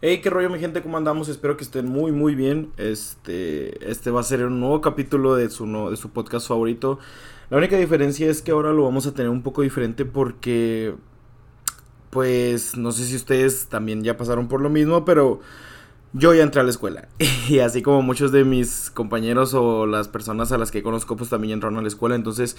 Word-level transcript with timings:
Hey, 0.00 0.20
qué 0.20 0.30
rollo 0.30 0.48
mi 0.48 0.60
gente, 0.60 0.80
¿cómo 0.80 0.96
andamos? 0.96 1.28
Espero 1.28 1.56
que 1.56 1.64
estén 1.64 1.88
muy 1.88 2.12
muy 2.12 2.36
bien. 2.36 2.70
Este, 2.76 3.90
este 3.90 4.12
va 4.12 4.20
a 4.20 4.22
ser 4.22 4.44
un 4.44 4.60
nuevo 4.60 4.80
capítulo 4.80 5.34
de 5.34 5.50
su, 5.50 5.66
de 5.90 5.96
su 5.96 6.10
podcast 6.10 6.46
favorito. 6.46 7.00
La 7.50 7.56
única 7.56 7.76
diferencia 7.76 8.30
es 8.30 8.40
que 8.40 8.52
ahora 8.52 8.72
lo 8.72 8.84
vamos 8.84 9.08
a 9.08 9.14
tener 9.14 9.28
un 9.28 9.42
poco 9.42 9.62
diferente 9.62 10.04
porque, 10.04 10.94
pues, 12.10 12.76
no 12.76 12.92
sé 12.92 13.06
si 13.06 13.16
ustedes 13.16 13.66
también 13.66 14.04
ya 14.04 14.16
pasaron 14.16 14.46
por 14.46 14.60
lo 14.60 14.70
mismo, 14.70 15.04
pero 15.04 15.40
yo 16.12 16.32
ya 16.32 16.44
entré 16.44 16.60
a 16.60 16.64
la 16.64 16.70
escuela. 16.70 17.08
Y 17.48 17.58
así 17.58 17.82
como 17.82 18.00
muchos 18.02 18.30
de 18.30 18.44
mis 18.44 18.90
compañeros 18.90 19.52
o 19.54 19.84
las 19.86 20.06
personas 20.06 20.52
a 20.52 20.58
las 20.58 20.70
que 20.70 20.84
conozco, 20.84 21.16
pues 21.16 21.28
también 21.28 21.54
entraron 21.54 21.76
a 21.76 21.82
la 21.82 21.88
escuela. 21.88 22.14
Entonces, 22.14 22.56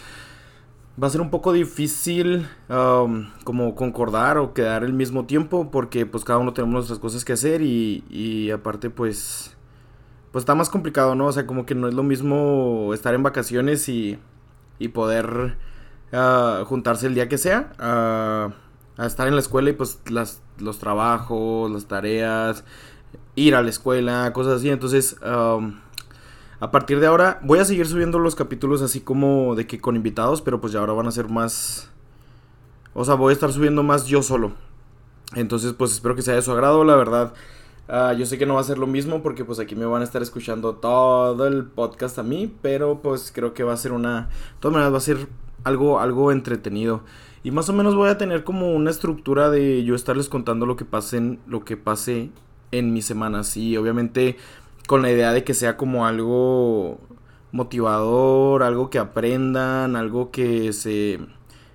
va 1.01 1.07
a 1.07 1.09
ser 1.09 1.21
un 1.21 1.29
poco 1.29 1.53
difícil 1.53 2.47
um, 2.69 3.29
como 3.43 3.75
concordar 3.75 4.37
o 4.37 4.53
quedar 4.53 4.83
el 4.83 4.93
mismo 4.93 5.25
tiempo 5.25 5.71
porque 5.71 6.05
pues 6.05 6.23
cada 6.23 6.39
uno 6.39 6.53
tenemos 6.53 6.73
nuestras 6.73 6.99
cosas 6.99 7.23
que 7.23 7.33
hacer 7.33 7.61
y, 7.61 8.51
aparte 8.51 8.89
pues 8.89 9.55
pues 10.31 10.43
está 10.43 10.53
más 10.53 10.69
complicado, 10.69 11.15
¿no? 11.15 11.25
O 11.25 11.31
sea, 11.31 11.47
como 11.47 11.65
que 11.65 11.73
no 11.73 11.87
es 11.87 11.95
lo 11.95 12.03
mismo 12.03 12.93
estar 12.93 13.15
en 13.15 13.23
vacaciones 13.23 13.89
y, 13.89 14.19
y 14.77 14.89
poder 14.89 15.57
uh, 16.13 16.65
juntarse 16.65 17.07
el 17.07 17.15
día 17.15 17.27
que 17.27 17.39
sea 17.39 17.71
uh, 17.79 19.01
a 19.01 19.05
estar 19.07 19.27
en 19.27 19.33
la 19.33 19.41
escuela 19.41 19.71
y 19.71 19.73
pues 19.73 19.99
las, 20.07 20.43
los 20.59 20.77
trabajos, 20.77 21.71
las 21.71 21.87
tareas, 21.87 22.63
ir 23.35 23.55
a 23.55 23.63
la 23.63 23.69
escuela, 23.69 24.31
cosas 24.33 24.57
así. 24.57 24.69
Entonces, 24.69 25.15
um, 25.23 25.79
a 26.59 26.71
partir 26.71 26.99
de 26.99 27.07
ahora 27.07 27.39
voy 27.43 27.59
a 27.59 27.65
seguir 27.65 27.87
subiendo 27.87 28.19
los 28.19 28.35
capítulos 28.35 28.81
así 28.81 28.99
como 28.99 29.55
de 29.55 29.65
que 29.65 29.79
con 29.79 29.95
invitados, 29.95 30.41
pero 30.41 30.59
pues 30.59 30.73
ya 30.73 30.79
ahora 30.79 30.93
van 30.93 31.07
a 31.07 31.11
ser 31.11 31.29
más... 31.29 31.89
O 32.93 33.05
sea, 33.05 33.15
voy 33.15 33.31
a 33.31 33.33
estar 33.33 33.51
subiendo 33.53 33.83
más 33.83 34.07
yo 34.07 34.21
solo. 34.21 34.53
Entonces 35.35 35.73
pues 35.73 35.93
espero 35.93 36.15
que 36.15 36.21
sea 36.21 36.35
de 36.35 36.41
su 36.41 36.51
agrado, 36.51 36.83
la 36.83 36.95
verdad. 36.95 37.33
Uh, 37.87 38.13
yo 38.15 38.25
sé 38.25 38.37
que 38.37 38.45
no 38.45 38.55
va 38.55 38.61
a 38.61 38.65
ser 38.65 38.77
lo 38.77 38.87
mismo 38.87 39.23
porque 39.23 39.45
pues 39.45 39.59
aquí 39.59 39.75
me 39.75 39.85
van 39.85 40.01
a 40.01 40.05
estar 40.05 40.21
escuchando 40.21 40.75
todo 40.75 41.47
el 41.47 41.65
podcast 41.65 42.19
a 42.19 42.23
mí, 42.23 42.53
pero 42.61 43.01
pues 43.01 43.31
creo 43.33 43.53
que 43.53 43.63
va 43.63 43.73
a 43.73 43.77
ser 43.77 43.93
una... 43.93 44.23
De 44.23 44.59
todas 44.59 44.73
maneras 44.73 44.93
va 44.93 44.97
a 44.97 45.01
ser 45.01 45.27
algo, 45.63 45.99
algo 45.99 46.31
entretenido. 46.31 47.01
Y 47.43 47.51
más 47.51 47.69
o 47.69 47.73
menos 47.73 47.95
voy 47.95 48.09
a 48.09 48.17
tener 48.17 48.43
como 48.43 48.73
una 48.73 48.91
estructura 48.91 49.49
de 49.49 49.83
yo 49.85 49.95
estarles 49.95 50.27
contando 50.27 50.65
lo 50.65 50.75
que 50.75 50.85
pasen, 50.85 51.39
lo 51.47 51.63
que 51.63 51.77
pase 51.77 52.31
en 52.71 52.93
mis 52.93 53.05
semanas. 53.05 53.55
Y 53.55 53.77
obviamente 53.77 54.37
con 54.89 55.03
la 55.03 55.11
idea 55.11 55.33
de 55.33 55.43
que 55.43 55.53
sea 55.53 55.77
como 55.77 56.07
algo 56.07 56.97
motivador, 57.51 58.63
algo 58.63 58.89
que 58.89 58.97
aprendan, 58.97 59.95
algo 59.95 60.31
que 60.31 60.73
se 60.73 61.19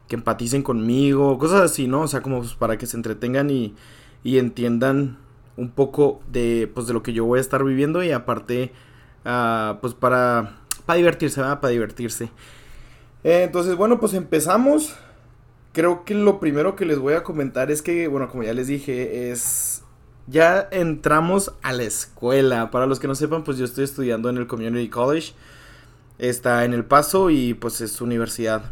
que 0.08 0.16
empaticen 0.16 0.64
conmigo, 0.64 1.38
cosas 1.38 1.60
así, 1.60 1.86
¿no? 1.86 2.00
O 2.00 2.08
sea, 2.08 2.22
como 2.22 2.38
pues, 2.38 2.54
para 2.54 2.76
que 2.76 2.86
se 2.86 2.96
entretengan 2.96 3.50
y, 3.50 3.76
y 4.24 4.38
entiendan 4.38 5.16
un 5.56 5.70
poco 5.70 6.22
de 6.26 6.68
pues 6.74 6.88
de 6.88 6.92
lo 6.92 7.04
que 7.04 7.12
yo 7.12 7.24
voy 7.24 7.38
a 7.38 7.40
estar 7.40 7.62
viviendo 7.62 8.02
y 8.02 8.10
aparte 8.10 8.72
uh, 9.24 9.76
pues 9.80 9.94
para 9.94 10.56
para 10.84 10.96
divertirse, 10.96 11.40
¿verdad? 11.40 11.60
Para 11.60 11.70
divertirse. 11.70 12.24
Eh, 13.22 13.44
entonces, 13.44 13.76
bueno, 13.76 14.00
pues 14.00 14.14
empezamos. 14.14 14.96
Creo 15.72 16.04
que 16.04 16.14
lo 16.14 16.40
primero 16.40 16.74
que 16.74 16.84
les 16.84 16.98
voy 16.98 17.14
a 17.14 17.22
comentar 17.22 17.70
es 17.70 17.80
que, 17.80 18.08
bueno, 18.08 18.28
como 18.28 18.42
ya 18.42 18.54
les 18.54 18.66
dije, 18.66 19.30
es 19.30 19.83
ya 20.27 20.69
entramos 20.70 21.53
a 21.62 21.72
la 21.72 21.83
escuela. 21.83 22.70
Para 22.70 22.86
los 22.86 22.98
que 22.98 23.08
no 23.08 23.14
sepan, 23.14 23.44
pues 23.44 23.58
yo 23.58 23.64
estoy 23.64 23.84
estudiando 23.84 24.31
en 24.31 24.39
el 24.39 24.47
Community 24.47 24.89
College. 24.89 25.33
Está 26.19 26.64
en 26.64 26.72
El 26.72 26.84
Paso 26.84 27.31
y 27.31 27.55
pues 27.55 27.81
es 27.81 28.00
universidad. 28.00 28.70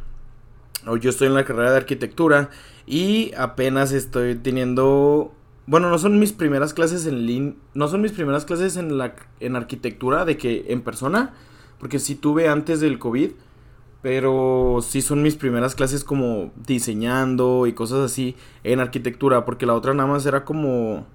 Yo 1.01 1.11
estoy 1.11 1.29
en 1.29 1.35
la 1.35 1.45
carrera 1.45 1.71
de 1.73 1.77
arquitectura 1.77 2.51
y 2.87 3.33
apenas 3.37 3.93
estoy 3.93 4.35
teniendo... 4.37 5.33
Bueno, 5.67 5.91
no 5.91 5.99
son 5.99 6.19
mis 6.19 6.33
primeras 6.33 6.75
clases 6.75 7.07
en 7.07 7.27
línea. 7.27 7.55
No 7.75 7.87
son 7.87 8.01
mis 8.01 8.13
primeras 8.13 8.45
clases 8.45 8.77
en, 8.77 8.99
la, 8.99 9.15
en 9.39 9.55
arquitectura 9.55 10.25
de 10.25 10.37
que 10.37 10.65
en 10.69 10.83
persona. 10.83 11.35
Porque 11.79 11.99
sí 11.99 12.15
tuve 12.15 12.49
antes 12.49 12.81
del 12.81 12.99
COVID. 12.99 13.31
Pero 14.01 14.81
sí 14.83 15.03
son 15.03 15.23
mis 15.23 15.37
primeras 15.37 15.77
clases 15.77 16.03
como 16.03 16.51
diseñando 16.57 17.69
y 17.69 17.75
cosas 17.75 17.99
así 17.99 18.35
en 18.65 18.81
arquitectura. 18.81 19.45
Porque 19.45 19.67
la 19.67 19.75
otra 19.75 19.95
nada 19.95 20.09
más 20.09 20.27
era 20.27 20.45
como 20.45 21.07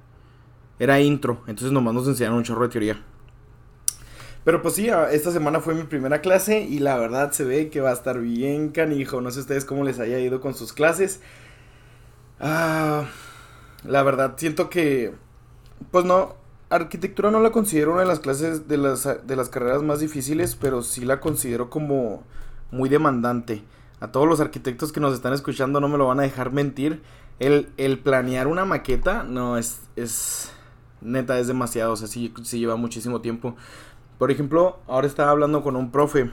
era 0.80 1.00
intro, 1.00 1.42
entonces 1.48 1.72
nomás 1.72 1.94
nos 1.94 2.08
enseñaron 2.08 2.38
un 2.38 2.44
chorro 2.44 2.64
de 2.64 2.70
teoría. 2.70 3.04
Pero 4.44 4.62
pues 4.62 4.76
sí, 4.76 4.88
esta 5.12 5.32
semana 5.32 5.60
fue 5.60 5.76
mi 5.76 5.84
primera 5.84 6.22
clase 6.22 6.62
y 6.62 6.80
la 6.80 6.98
verdad 6.98 7.34
se 7.34 7.44
ve 7.44 7.70
que 7.70 7.82
va 7.82 7.90
a 7.90 7.94
estar 7.94 8.18
bien 8.22 8.70
canijo. 8.70 9.20
No 9.20 9.30
sé 9.30 9.42
ustedes 9.42 9.66
cómo 9.66 9.84
les 9.84 10.00
haya 10.00 10.20
ido 10.20 10.40
con 10.40 10.54
sus 10.54 10.72
clases. 10.72 11.20
Ah, 12.40 13.04
la 13.84 14.04
verdad 14.04 14.36
siento 14.38 14.70
que, 14.70 15.14
pues 15.92 16.06
no, 16.06 16.36
arquitectura 16.70 17.30
no 17.30 17.42
la 17.42 17.52
considero 17.52 17.92
una 17.92 18.02
de 18.02 18.08
las 18.08 18.22
clases 18.22 18.70
de 18.70 18.78
las, 18.78 19.04
de 19.28 19.36
las 19.36 19.50
carreras 19.50 19.84
más 19.84 20.00
difíciles, 20.00 20.56
pero 20.56 20.82
sí 20.82 21.04
la 21.04 21.20
considero 21.20 21.70
como 21.70 22.24
muy 22.72 22.88
demandante. 22.88 23.64
A 24.00 24.12
todos 24.12 24.28
los 24.28 24.40
arquitectos 24.40 24.94
que 24.94 25.00
nos 25.00 25.14
están 25.14 25.34
escuchando 25.34 25.82
no 25.82 25.90
me 25.90 25.98
lo 25.98 26.08
van 26.08 26.20
a 26.20 26.24
dejar 26.24 26.54
mentir. 26.54 27.02
El, 27.40 27.70
el 27.78 28.00
planear 28.00 28.48
una 28.48 28.64
maqueta, 28.64 29.24
no, 29.24 29.58
es, 29.58 29.82
es, 29.96 30.52
neta 31.02 31.40
es 31.40 31.48
demasiado, 31.48 31.94
o 31.94 31.96
sea, 31.96 32.08
sí, 32.08 32.34
lleva 32.54 32.76
muchísimo 32.76 33.22
tiempo. 33.22 33.56
Por 34.18 34.32
ejemplo, 34.32 34.80
ahora 34.88 35.08
estaba 35.08 35.32
hablando 35.32 35.62
con 35.64 35.76
un 35.76 35.92
profe 35.92 36.32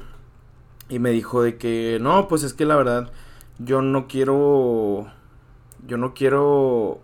y 0.88 0.98
me 0.98 1.10
dijo 1.10 1.42
de 1.42 1.56
que 1.58 1.98
no, 2.00 2.28
pues 2.28 2.42
es 2.42 2.54
que 2.54 2.64
la 2.64 2.76
verdad 2.76 3.10
yo 3.58 3.82
no 3.82 4.06
quiero 4.08 5.06
yo 5.86 5.96
no 5.96 6.14
quiero 6.14 7.00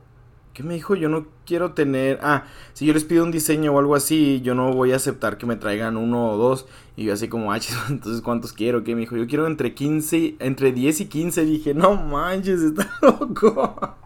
¿Qué 0.60 0.64
me 0.64 0.74
dijo? 0.74 0.96
Yo 0.96 1.08
no 1.08 1.26
quiero 1.46 1.72
tener. 1.72 2.18
Ah, 2.22 2.44
si 2.72 2.84
yo 2.84 2.92
les 2.92 3.04
pido 3.04 3.22
un 3.24 3.30
diseño 3.30 3.72
o 3.72 3.78
algo 3.78 3.94
así, 3.94 4.40
yo 4.42 4.54
no 4.54 4.72
voy 4.72 4.92
a 4.92 4.96
aceptar 4.96 5.38
que 5.38 5.46
me 5.46 5.56
traigan 5.56 5.96
uno 5.96 6.32
o 6.32 6.36
dos. 6.36 6.66
Y 6.96 7.04
yo, 7.04 7.12
así 7.12 7.28
como, 7.28 7.52
ah, 7.52 7.58
entonces, 7.88 8.20
¿cuántos 8.20 8.52
quiero? 8.52 8.82
¿Qué 8.82 8.94
me 8.94 9.02
dijo? 9.02 9.16
Yo 9.16 9.26
quiero 9.26 9.46
entre 9.46 9.74
15, 9.74 10.36
entre 10.40 10.72
10 10.72 11.02
y 11.02 11.06
15. 11.06 11.44
Dije, 11.44 11.74
no 11.74 11.94
manches, 11.94 12.60
está 12.60 12.90
loco. 13.02 13.96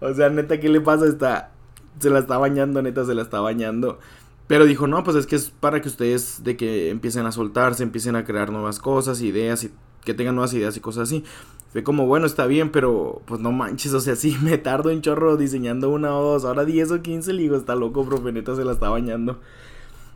o 0.00 0.14
sea, 0.14 0.28
neta, 0.28 0.60
¿qué 0.60 0.68
le 0.68 0.80
pasa? 0.80 1.06
Está 1.06 1.50
se 1.98 2.10
la 2.10 2.18
está 2.18 2.38
bañando, 2.38 2.82
neta, 2.82 3.04
se 3.04 3.14
la 3.14 3.22
está 3.22 3.40
bañando. 3.40 3.98
Pero 4.46 4.64
dijo, 4.64 4.86
no, 4.86 5.04
pues 5.04 5.16
es 5.16 5.26
que 5.26 5.36
es 5.36 5.50
para 5.50 5.80
que 5.80 5.88
ustedes 5.88 6.42
de 6.42 6.56
que 6.56 6.90
empiecen 6.90 7.26
a 7.26 7.32
soltarse, 7.32 7.82
empiecen 7.82 8.16
a 8.16 8.24
crear 8.24 8.50
nuevas 8.50 8.78
cosas, 8.78 9.20
ideas 9.20 9.64
y 9.64 9.70
que 10.04 10.14
tengan 10.14 10.34
nuevas 10.34 10.54
ideas 10.54 10.76
y 10.76 10.80
cosas 10.80 11.04
así. 11.04 11.22
Fue 11.70 11.82
como, 11.82 12.06
bueno, 12.06 12.24
está 12.24 12.46
bien, 12.46 12.70
pero 12.70 13.20
pues 13.26 13.40
no 13.40 13.52
manches, 13.52 13.92
o 13.92 14.00
sea, 14.00 14.16
sí 14.16 14.36
me 14.42 14.56
tardo 14.56 14.90
en 14.90 15.02
chorro 15.02 15.36
diseñando 15.36 15.90
una 15.90 16.16
o 16.16 16.22
dos, 16.22 16.44
ahora 16.46 16.64
10 16.64 16.92
o 16.92 17.02
15, 17.02 17.32
le 17.34 17.42
digo, 17.42 17.56
está 17.56 17.74
loco, 17.74 18.06
profe, 18.06 18.32
neta, 18.32 18.56
se 18.56 18.64
la 18.64 18.72
está 18.72 18.88
bañando. 18.88 19.38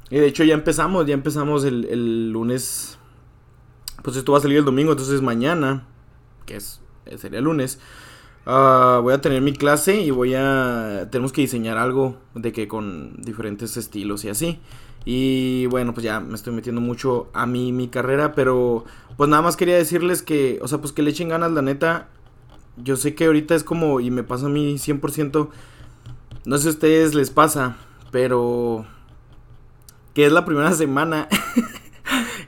Y 0.09 0.17
de 0.17 0.27
hecho 0.27 0.45
ya 0.45 0.55
empezamos, 0.55 1.07
ya 1.07 1.15
empezamos 1.15 1.65
el, 1.65 1.85
el 1.85 2.33
lunes, 2.33 2.99
pues 4.03 4.17
esto 4.17 4.33
va 4.33 4.39
a 4.39 4.41
salir 4.41 4.59
el 4.59 4.65
domingo, 4.65 4.93
entonces 4.93 5.21
mañana, 5.21 5.87
que 6.47 6.57
es, 6.57 6.81
sería 7.19 7.39
el 7.39 7.45
lunes, 7.45 7.79
Ah, 8.45 8.99
voy 9.03 9.15
a 9.15 9.21
tener 9.21 9.41
mi 9.41 9.53
clase 9.53 10.01
y 10.01 10.11
voy 10.11 10.35
a... 10.35 11.09
Tenemos 11.11 11.33
que 11.33 11.43
diseñar 11.43 11.79
algo 11.79 12.17
de 12.35 12.53
que 12.53 12.67
con 12.67 13.15
diferentes 13.23 13.77
estilos 13.77 14.25
y 14.25 14.31
así. 14.31 14.59
Y 15.05 15.67
bueno, 15.67 15.95
pues 15.95 16.05
ya 16.05 16.21
me 16.21 16.35
estoy 16.35 16.53
metiendo 16.53 16.81
mucho 16.81 17.29
a 17.35 17.47
mí, 17.47 17.73
mi 17.73 17.89
carrera, 17.89 18.35
pero 18.35 18.85
pues 19.17 19.29
nada 19.29 19.43
más 19.43 19.57
quería 19.57 19.77
decirles 19.77 20.23
que, 20.23 20.59
o 20.63 20.69
sea, 20.69 20.79
pues 20.79 20.93
que 20.93 21.03
le 21.03 21.11
echen 21.11 21.29
ganas, 21.29 21.53
la 21.53 21.63
neta. 21.63 22.09
Yo 22.77 22.97
sé 22.97 23.15
que 23.15 23.27
ahorita 23.27 23.55
es 23.55 23.65
como, 23.65 24.01
y 24.01 24.11
me 24.11 24.23
pasa 24.23 24.47
a 24.47 24.49
mí 24.49 24.75
100%, 24.75 25.49
no 26.45 26.57
sé 26.57 26.63
si 26.63 26.69
a 26.69 26.71
ustedes 26.71 27.15
les 27.15 27.31
pasa, 27.31 27.77
pero 28.11 28.87
que 30.15 30.27
es 30.27 30.33
la 30.33 30.45
primera 30.45 30.73
semana 30.75 31.29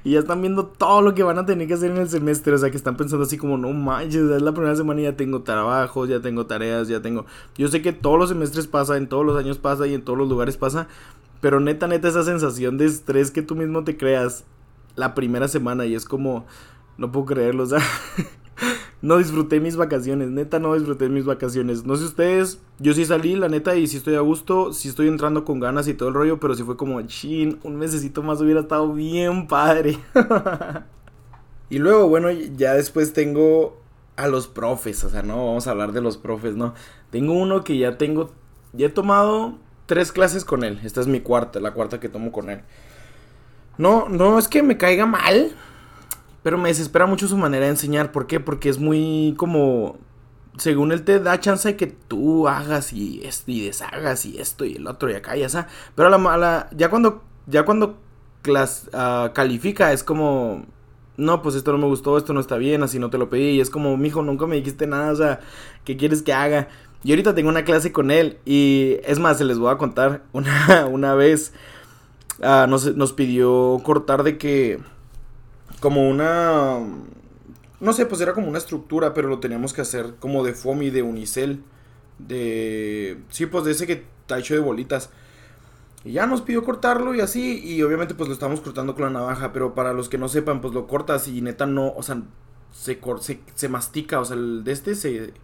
y 0.04 0.12
ya 0.12 0.18
están 0.18 0.42
viendo 0.42 0.66
todo 0.66 1.00
lo 1.00 1.14
que 1.14 1.22
van 1.22 1.38
a 1.38 1.46
tener 1.46 1.66
que 1.66 1.74
hacer 1.74 1.90
en 1.90 1.96
el 1.96 2.10
semestre. 2.10 2.52
O 2.52 2.58
sea, 2.58 2.70
que 2.70 2.76
están 2.76 2.96
pensando 2.96 3.24
así 3.24 3.38
como, 3.38 3.56
no 3.56 3.72
manches, 3.72 4.30
es 4.30 4.42
la 4.42 4.52
primera 4.52 4.76
semana 4.76 5.00
y 5.00 5.04
ya 5.04 5.16
tengo 5.16 5.42
trabajos, 5.42 6.10
ya 6.10 6.20
tengo 6.20 6.44
tareas, 6.44 6.88
ya 6.88 7.00
tengo... 7.00 7.24
Yo 7.56 7.68
sé 7.68 7.80
que 7.80 7.94
todos 7.94 8.18
los 8.18 8.28
semestres 8.28 8.66
pasa, 8.66 8.98
en 8.98 9.08
todos 9.08 9.24
los 9.24 9.38
años 9.38 9.56
pasa 9.56 9.86
y 9.86 9.94
en 9.94 10.02
todos 10.02 10.18
los 10.18 10.28
lugares 10.28 10.58
pasa. 10.58 10.88
Pero 11.40 11.58
neta, 11.58 11.86
neta, 11.86 12.08
esa 12.08 12.22
sensación 12.22 12.76
de 12.76 12.84
estrés 12.84 13.30
que 13.30 13.40
tú 13.40 13.56
mismo 13.56 13.82
te 13.82 13.96
creas 13.96 14.44
la 14.94 15.14
primera 15.14 15.48
semana 15.48 15.86
y 15.86 15.94
es 15.94 16.04
como, 16.04 16.44
no 16.98 17.10
puedo 17.10 17.24
creerlo, 17.24 17.62
o 17.62 17.66
sea... 17.66 17.80
no 19.04 19.18
disfruté 19.18 19.60
mis 19.60 19.76
vacaciones, 19.76 20.30
neta 20.30 20.58
no 20.58 20.72
disfruté 20.72 21.10
mis 21.10 21.26
vacaciones. 21.26 21.84
No 21.84 21.94
sé 21.94 22.04
ustedes, 22.04 22.58
yo 22.78 22.94
sí 22.94 23.04
salí, 23.04 23.36
la 23.36 23.50
neta, 23.50 23.76
y 23.76 23.86
sí 23.86 23.98
estoy 23.98 24.14
a 24.14 24.20
gusto, 24.20 24.72
sí 24.72 24.88
estoy 24.88 25.08
entrando 25.08 25.44
con 25.44 25.60
ganas 25.60 25.86
y 25.88 25.92
todo 25.92 26.08
el 26.08 26.14
rollo, 26.14 26.40
pero 26.40 26.54
sí 26.54 26.62
fue 26.62 26.78
como, 26.78 27.02
chin, 27.02 27.58
un 27.64 27.76
mesecito 27.76 28.22
más 28.22 28.40
hubiera 28.40 28.60
estado 28.60 28.94
bien 28.94 29.46
padre. 29.46 29.98
y 31.68 31.80
luego, 31.80 32.08
bueno, 32.08 32.30
ya 32.30 32.72
después 32.72 33.12
tengo 33.12 33.78
a 34.16 34.26
los 34.26 34.48
profes, 34.48 35.04
o 35.04 35.10
sea, 35.10 35.22
no, 35.22 35.48
vamos 35.48 35.66
a 35.66 35.72
hablar 35.72 35.92
de 35.92 36.00
los 36.00 36.16
profes, 36.16 36.56
¿no? 36.56 36.72
Tengo 37.10 37.34
uno 37.34 37.62
que 37.62 37.76
ya 37.76 37.98
tengo, 37.98 38.32
ya 38.72 38.86
he 38.86 38.90
tomado 38.90 39.58
tres 39.84 40.12
clases 40.12 40.46
con 40.46 40.64
él, 40.64 40.80
esta 40.82 41.02
es 41.02 41.08
mi 41.08 41.20
cuarta, 41.20 41.60
la 41.60 41.72
cuarta 41.72 42.00
que 42.00 42.08
tomo 42.08 42.32
con 42.32 42.48
él. 42.48 42.62
No, 43.76 44.08
no 44.08 44.38
es 44.38 44.48
que 44.48 44.62
me 44.62 44.78
caiga 44.78 45.04
mal, 45.04 45.52
pero 46.44 46.58
me 46.58 46.68
desespera 46.68 47.06
mucho 47.06 47.26
su 47.26 47.38
manera 47.38 47.64
de 47.64 47.70
enseñar. 47.70 48.12
¿Por 48.12 48.26
qué? 48.26 48.38
Porque 48.38 48.68
es 48.68 48.78
muy 48.78 49.34
como... 49.38 49.96
según 50.58 50.92
él 50.92 51.02
te 51.02 51.18
da 51.18 51.40
chance 51.40 51.66
de 51.70 51.76
que 51.76 51.86
tú 51.86 52.46
hagas 52.48 52.92
y 52.92 53.22
esto 53.24 53.50
y 53.50 53.64
deshagas 53.64 54.26
y 54.26 54.38
esto 54.38 54.66
y 54.66 54.74
el 54.74 54.86
otro 54.86 55.10
y 55.10 55.14
acá 55.14 55.38
y 55.38 55.42
así. 55.42 55.56
Pero 55.94 56.10
la 56.10 56.18
mala, 56.18 56.68
ya 56.76 56.90
cuando, 56.90 57.22
ya 57.46 57.64
cuando 57.64 57.96
clas, 58.42 58.90
ah, 58.92 59.32
califica 59.34 59.90
es 59.94 60.04
como, 60.04 60.66
no, 61.16 61.40
pues 61.40 61.54
esto 61.54 61.72
no 61.72 61.78
me 61.78 61.86
gustó, 61.86 62.18
esto 62.18 62.34
no 62.34 62.40
está 62.40 62.58
bien, 62.58 62.82
así 62.82 62.98
no 62.98 63.08
te 63.08 63.16
lo 63.16 63.30
pedí. 63.30 63.52
Y 63.52 63.60
es 63.62 63.70
como, 63.70 63.96
mijo, 63.96 64.22
nunca 64.22 64.46
me 64.46 64.56
dijiste 64.56 64.86
nada, 64.86 65.12
o 65.12 65.16
sea, 65.16 65.40
¿qué 65.84 65.96
quieres 65.96 66.20
que 66.20 66.34
haga? 66.34 66.68
Y 67.04 67.12
ahorita 67.12 67.34
tengo 67.34 67.48
una 67.48 67.64
clase 67.64 67.90
con 67.90 68.10
él 68.10 68.38
y 68.44 68.96
es 69.04 69.18
más, 69.18 69.38
se 69.38 69.44
les 69.44 69.58
voy 69.58 69.72
a 69.72 69.78
contar 69.78 70.24
una, 70.32 70.86
una 70.90 71.14
vez. 71.14 71.54
Ah, 72.42 72.66
nos, 72.68 72.94
nos 72.96 73.14
pidió 73.14 73.80
cortar 73.82 74.24
de 74.24 74.36
que, 74.36 74.80
como 75.84 76.08
una 76.08 76.80
no 77.84 77.92
sé, 77.92 78.06
pues 78.06 78.20
era 78.22 78.32
como 78.32 78.48
una 78.48 78.56
estructura, 78.56 79.12
pero 79.12 79.28
lo 79.28 79.40
teníamos 79.40 79.74
que 79.74 79.82
hacer 79.82 80.14
como 80.18 80.42
de 80.42 80.54
foam 80.54 80.82
y 80.82 80.90
de 80.90 81.02
unicel. 81.02 81.62
De. 82.18 83.20
Sí, 83.28 83.44
pues 83.44 83.64
de 83.64 83.72
ese 83.72 83.86
que 83.86 84.04
está 84.22 84.38
hecho 84.38 84.54
de 84.54 84.60
bolitas. 84.60 85.10
Y 86.02 86.12
ya 86.12 86.26
nos 86.26 86.40
pidió 86.40 86.64
cortarlo 86.64 87.14
y 87.14 87.20
así. 87.20 87.60
Y 87.62 87.82
obviamente, 87.82 88.14
pues 88.14 88.28
lo 88.28 88.32
estamos 88.32 88.60
cortando 88.62 88.94
con 88.94 89.04
la 89.04 89.10
navaja. 89.10 89.52
Pero 89.52 89.74
para 89.74 89.92
los 89.92 90.08
que 90.08 90.16
no 90.16 90.28
sepan, 90.28 90.62
pues 90.62 90.72
lo 90.72 90.86
cortas 90.86 91.28
y 91.28 91.42
neta 91.42 91.66
no. 91.66 91.92
O 91.94 92.02
sea, 92.02 92.22
se, 92.72 92.98
se, 93.20 93.40
se 93.54 93.68
mastica. 93.68 94.18
O 94.18 94.24
sea, 94.24 94.36
el 94.36 94.64
de 94.64 94.72
este 94.72 94.94
se. 94.94 95.34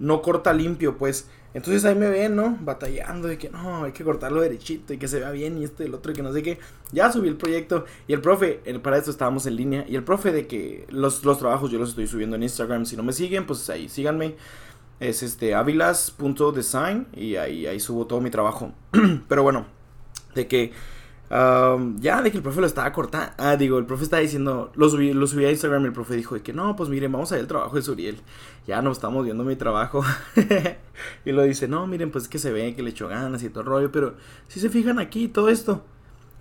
No 0.00 0.20
corta 0.20 0.52
limpio, 0.52 0.98
pues. 0.98 1.28
Entonces 1.54 1.84
ahí 1.84 1.94
me 1.94 2.08
ven, 2.08 2.36
¿no? 2.36 2.58
Batallando 2.60 3.26
de 3.26 3.38
que 3.38 3.48
no, 3.48 3.84
hay 3.84 3.92
que 3.92 4.04
cortarlo 4.04 4.40
derechito 4.40 4.92
y 4.92 4.98
que 4.98 5.08
se 5.08 5.18
vea 5.18 5.30
bien 5.30 5.58
y 5.58 5.64
este 5.64 5.84
y 5.84 5.86
el 5.86 5.94
otro 5.94 6.12
y 6.12 6.14
que 6.14 6.22
no 6.22 6.32
sé 6.32 6.42
qué. 6.42 6.58
Ya 6.92 7.10
subí 7.10 7.28
el 7.28 7.36
proyecto 7.36 7.86
y 8.06 8.12
el 8.12 8.20
profe, 8.20 8.60
para 8.82 8.98
esto 8.98 9.10
estábamos 9.10 9.46
en 9.46 9.56
línea 9.56 9.84
y 9.88 9.96
el 9.96 10.04
profe 10.04 10.30
de 10.30 10.46
que 10.46 10.86
los, 10.90 11.24
los 11.24 11.38
trabajos 11.38 11.70
yo 11.70 11.78
los 11.78 11.90
estoy 11.90 12.06
subiendo 12.06 12.36
en 12.36 12.42
Instagram. 12.42 12.84
Si 12.84 12.96
no 12.96 13.02
me 13.02 13.12
siguen, 13.12 13.46
pues 13.46 13.68
ahí 13.70 13.88
síganme. 13.88 14.36
Es 15.00 15.22
este 15.22 15.54
avilas.design 15.54 17.06
y 17.14 17.36
ahí, 17.36 17.66
ahí 17.66 17.80
subo 17.80 18.06
todo 18.06 18.20
mi 18.20 18.30
trabajo. 18.30 18.72
Pero 19.28 19.42
bueno, 19.42 19.66
de 20.34 20.48
que 20.48 20.72
ya, 21.30 22.22
de 22.22 22.30
que 22.30 22.38
el 22.38 22.42
profe 22.42 22.60
lo 22.60 22.66
estaba 22.66 22.92
cortando. 22.92 23.32
Ah, 23.36 23.56
digo, 23.56 23.78
el 23.78 23.86
profe 23.86 24.04
estaba 24.04 24.22
diciendo, 24.22 24.72
lo 24.74 24.88
subí, 24.88 25.44
a 25.44 25.50
Instagram 25.50 25.82
y 25.82 25.86
el 25.86 25.92
profe 25.92 26.14
dijo 26.14 26.34
de 26.34 26.42
que 26.42 26.52
no, 26.52 26.74
pues 26.76 26.88
miren, 26.88 27.12
vamos 27.12 27.30
a 27.32 27.34
ver 27.34 27.42
el 27.42 27.48
trabajo 27.48 27.76
de 27.76 27.82
Suriel. 27.82 28.20
Ya 28.66 28.80
nos 28.82 28.96
estamos 28.96 29.24
viendo 29.24 29.44
mi 29.44 29.56
trabajo. 29.56 30.02
y 31.24 31.32
lo 31.32 31.42
dice, 31.42 31.68
no, 31.68 31.86
miren, 31.86 32.10
pues 32.10 32.24
es 32.24 32.30
que 32.30 32.38
se 32.38 32.52
ve 32.52 32.74
que 32.74 32.82
le 32.82 32.90
echó 32.90 33.08
ganas 33.08 33.42
y 33.42 33.50
todo 33.50 33.60
el 33.60 33.66
rollo, 33.66 33.92
pero 33.92 34.14
si 34.48 34.60
se 34.60 34.70
fijan 34.70 34.98
aquí, 34.98 35.28
todo 35.28 35.48
esto. 35.48 35.84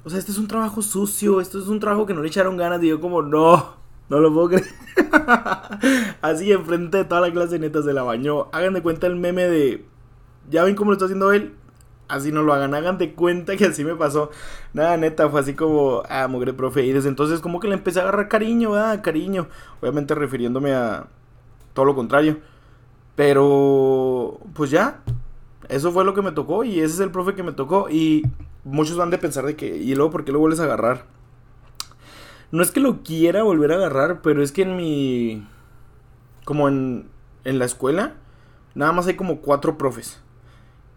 O 0.04 0.10
sea, 0.10 0.20
este 0.20 0.32
es 0.32 0.38
un 0.38 0.48
trabajo 0.48 0.82
sucio, 0.82 1.42
esto 1.42 1.60
es 1.60 1.68
un 1.68 1.82
trabajo 1.82 2.06
que 2.06 2.14
no 2.14 2.22
le 2.22 2.30
echaron 2.30 2.56
ganas. 2.56 2.82
Y 2.82 2.88
yo 2.88 3.02
como, 3.02 3.22
no, 3.22 3.76
no 4.08 4.20
lo 4.20 4.34
puedo 4.34 4.50
creer. 4.50 4.68
Así 6.22 6.52
enfrente 6.52 7.00
de 7.00 7.06
toda 7.06 7.22
la 7.22 7.32
clase 7.32 7.60
neta 7.60 7.84
se 7.84 7.92
la 7.92 8.04
bañó. 8.04 8.48
Hagan 8.54 8.74
de 8.74 8.82
cuenta 8.82 9.08
el 9.08 9.18
meme 9.18 9.44
de... 9.44 9.86
¿Ya 10.50 10.64
ven 10.64 10.76
cómo 10.76 10.92
lo 10.92 10.94
está 10.94 11.06
haciendo 11.06 11.34
él? 11.34 11.56
Así 12.08 12.32
no 12.32 12.44
lo 12.44 12.54
hagan, 12.54 12.74
hagan 12.74 12.98
de 12.98 13.14
cuenta 13.14 13.56
que 13.56 13.66
así 13.66 13.84
me 13.84 13.96
pasó. 13.96 14.32
Nada, 14.74 14.98
neta, 14.98 15.30
fue 15.30 15.40
así 15.40 15.54
como, 15.54 16.04
ah, 16.10 16.28
mugre 16.28 16.54
profe. 16.54 16.86
Y 16.86 16.94
desde 16.94 17.10
entonces 17.10 17.40
como 17.40 17.60
que 17.60 17.68
le 17.68 17.76
empecé 17.76 18.00
a 18.00 18.04
agarrar 18.04 18.28
cariño, 18.28 18.72
¿verdad? 18.72 19.02
Cariño. 19.02 19.48
Obviamente 19.82 20.16
refiriéndome 20.16 20.74
a 20.74 21.08
todo 21.74 21.86
lo 21.86 21.96
contrario. 21.96 22.38
Pero, 23.16 24.40
pues 24.54 24.70
ya, 24.70 25.02
eso 25.70 25.92
fue 25.92 26.06
lo 26.06 26.14
que 26.14 26.22
me 26.22 26.32
tocó 26.32 26.64
y 26.64 26.80
ese 26.80 26.96
es 26.96 27.00
el 27.00 27.12
profe 27.12 27.34
que 27.34 27.44
me 27.44 27.52
tocó. 27.52 27.90
Y 27.90 28.24
muchos 28.64 28.98
van 28.98 29.10
de 29.10 29.18
pensar 29.18 29.46
de 29.46 29.56
que, 29.56 29.78
¿y 29.78 29.96
luego 29.96 30.12
por 30.12 30.26
qué 30.26 30.32
lo 30.32 30.40
vuelves 30.40 30.60
a 30.60 30.66
agarrar? 30.66 31.06
No 32.52 32.64
es 32.64 32.72
que 32.72 32.80
lo 32.80 33.04
quiera 33.04 33.44
volver 33.44 33.72
a 33.72 33.76
agarrar, 33.76 34.22
pero 34.22 34.42
es 34.42 34.52
que 34.52 34.62
en 34.62 34.78
mi... 34.78 35.48
Como 36.46 36.70
en, 36.70 37.10
en 37.44 37.60
la 37.60 37.66
escuela, 37.66 38.14
nada 38.74 38.94
más 38.94 39.08
hay 39.08 39.16
como 39.16 39.42
cuatro 39.42 39.78
profes. 39.78 40.22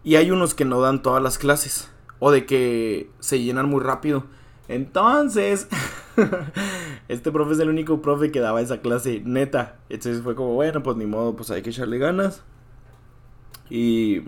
Y 0.03 0.15
hay 0.15 0.31
unos 0.31 0.53
que 0.53 0.65
no 0.65 0.81
dan 0.81 1.01
todas 1.01 1.21
las 1.21 1.37
clases. 1.37 1.91
O 2.19 2.31
de 2.31 2.45
que 2.45 3.09
se 3.19 3.41
llenan 3.41 3.69
muy 3.69 3.81
rápido. 3.81 4.25
Entonces, 4.67 5.67
este 7.07 7.31
profe 7.31 7.53
es 7.53 7.59
el 7.59 7.69
único 7.69 8.01
profe 8.01 8.31
que 8.31 8.39
daba 8.39 8.61
esa 8.61 8.81
clase 8.81 9.21
neta. 9.25 9.79
Entonces 9.89 10.21
fue 10.23 10.35
como, 10.35 10.53
bueno, 10.53 10.81
pues 10.83 10.97
ni 10.97 11.05
modo, 11.05 11.35
pues 11.35 11.51
hay 11.51 11.61
que 11.61 11.71
echarle 11.71 11.97
ganas. 11.97 12.43
Y 13.69 14.21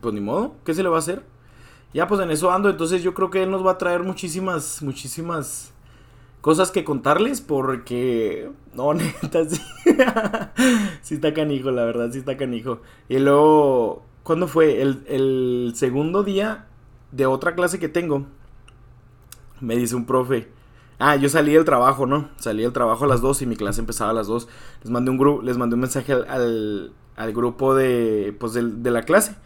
pues 0.00 0.14
ni 0.14 0.20
modo, 0.20 0.56
¿qué 0.64 0.74
se 0.74 0.82
le 0.82 0.88
va 0.88 0.96
a 0.96 1.00
hacer? 1.00 1.22
Ya 1.92 2.06
pues 2.08 2.20
en 2.20 2.30
eso 2.30 2.50
ando, 2.50 2.68
entonces 2.68 3.02
yo 3.02 3.14
creo 3.14 3.30
que 3.30 3.42
él 3.42 3.50
nos 3.50 3.64
va 3.64 3.72
a 3.72 3.78
traer 3.78 4.02
muchísimas, 4.02 4.82
muchísimas 4.82 5.72
cosas 6.40 6.70
que 6.70 6.84
contarles 6.84 7.40
porque, 7.40 8.50
no, 8.74 8.92
neta, 8.94 9.48
sí, 9.48 9.60
sí 11.02 11.14
está 11.14 11.32
canijo, 11.32 11.70
la 11.70 11.84
verdad, 11.84 12.10
sí 12.10 12.18
está 12.18 12.36
canijo. 12.36 12.80
Y 13.08 13.18
luego 13.18 14.02
¿Cuándo 14.24 14.48
fue? 14.48 14.80
El, 14.80 15.72
segundo 15.76 16.24
día 16.24 16.66
de 17.12 17.26
otra 17.26 17.54
clase 17.54 17.78
que 17.78 17.90
tengo. 17.90 18.24
Me 19.60 19.76
dice 19.76 19.94
un 19.94 20.06
profe. 20.06 20.48
Ah, 20.98 21.16
yo 21.16 21.28
salí 21.28 21.52
del 21.52 21.66
trabajo, 21.66 22.06
¿no? 22.06 22.30
Salí 22.36 22.62
del 22.62 22.72
trabajo 22.72 23.04
a 23.04 23.06
las 23.06 23.20
2 23.20 23.42
y 23.42 23.46
mi 23.46 23.56
clase 23.56 23.80
empezaba 23.80 24.10
a 24.10 24.14
las 24.14 24.26
2. 24.26 24.48
Les 24.82 24.90
mandé 24.90 25.10
un, 25.10 25.18
grupo 25.18 25.42
les 25.42 25.58
mandé 25.58 25.74
un 25.74 25.80
mensaje 25.80 26.14
al, 26.14 26.94
al, 27.16 27.32
grupo 27.34 27.74
de, 27.74 28.34
pues, 28.40 28.54
de, 28.54 28.90
la 28.90 29.02
clase. 29.02 29.36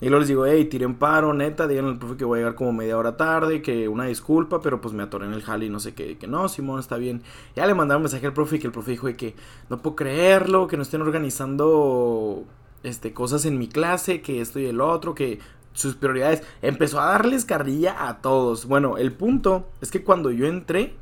Y 0.00 0.06
luego 0.06 0.18
les 0.18 0.28
digo, 0.28 0.46
hey, 0.46 0.64
tiren 0.64 0.96
paro, 0.96 1.32
neta, 1.32 1.68
díganle 1.68 1.92
al 1.92 1.98
profe 2.00 2.16
que 2.16 2.24
voy 2.24 2.38
a 2.38 2.40
llegar 2.40 2.56
como 2.56 2.72
media 2.72 2.98
hora 2.98 3.16
tarde, 3.16 3.62
que 3.62 3.86
una 3.86 4.06
disculpa, 4.06 4.60
pero 4.60 4.80
pues 4.80 4.92
me 4.92 5.04
atoré 5.04 5.26
en 5.26 5.34
el 5.34 5.42
jale 5.42 5.66
y 5.66 5.70
no 5.70 5.78
sé 5.78 5.94
qué, 5.94 6.18
que 6.18 6.26
no, 6.26 6.48
Simón, 6.48 6.80
está 6.80 6.96
bien. 6.96 7.22
Ya 7.54 7.66
le 7.66 7.74
mandaron 7.74 8.00
un 8.00 8.04
mensaje 8.04 8.26
al 8.26 8.32
profe 8.32 8.56
y 8.56 8.58
que 8.58 8.66
el 8.66 8.72
profe 8.72 8.90
dijo 8.90 9.06
que 9.16 9.36
no 9.70 9.78
puedo 9.80 9.94
creerlo, 9.94 10.66
que 10.66 10.76
no 10.76 10.82
estén 10.82 11.02
organizando 11.02 12.44
este, 12.84 13.12
cosas 13.12 13.44
en 13.44 13.58
mi 13.58 13.66
clase, 13.66 14.22
que 14.22 14.40
esto 14.40 14.60
y 14.60 14.66
el 14.66 14.80
otro, 14.80 15.14
que 15.14 15.40
sus 15.72 15.96
prioridades. 15.96 16.42
Empezó 16.62 17.00
a 17.00 17.06
darles 17.06 17.44
carrilla 17.44 18.08
a 18.08 18.22
todos. 18.22 18.66
Bueno, 18.66 18.96
el 18.96 19.12
punto 19.12 19.68
es 19.80 19.90
que 19.90 20.02
cuando 20.02 20.30
yo 20.30 20.46
entré, 20.46 20.94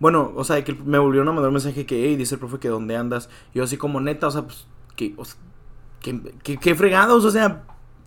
bueno, 0.00 0.32
o 0.34 0.44
sea, 0.44 0.64
que 0.64 0.72
me 0.72 0.98
volvieron 0.98 1.28
a 1.28 1.32
mandar 1.32 1.48
un 1.48 1.54
mensaje 1.54 1.86
que, 1.86 2.06
hey, 2.06 2.16
dice 2.16 2.34
el 2.34 2.40
profe 2.40 2.58
que 2.58 2.68
dónde 2.68 2.96
andas. 2.96 3.28
Yo 3.54 3.62
así 3.62 3.76
como 3.76 4.00
neta, 4.00 4.26
o 4.26 4.30
sea, 4.30 4.42
pues, 4.42 4.66
que, 4.96 5.14
que, 6.42 6.74
fregados, 6.74 7.24
o 7.24 7.30
sea, 7.30 7.64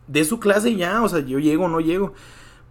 de 0.08 0.26
su 0.26 0.40
clase 0.40 0.76
ya, 0.76 1.04
o 1.04 1.10
sea, 1.10 1.20
yo 1.20 1.40
llego 1.40 1.66
o 1.66 1.70
no 1.70 1.80
llego. 1.80 2.14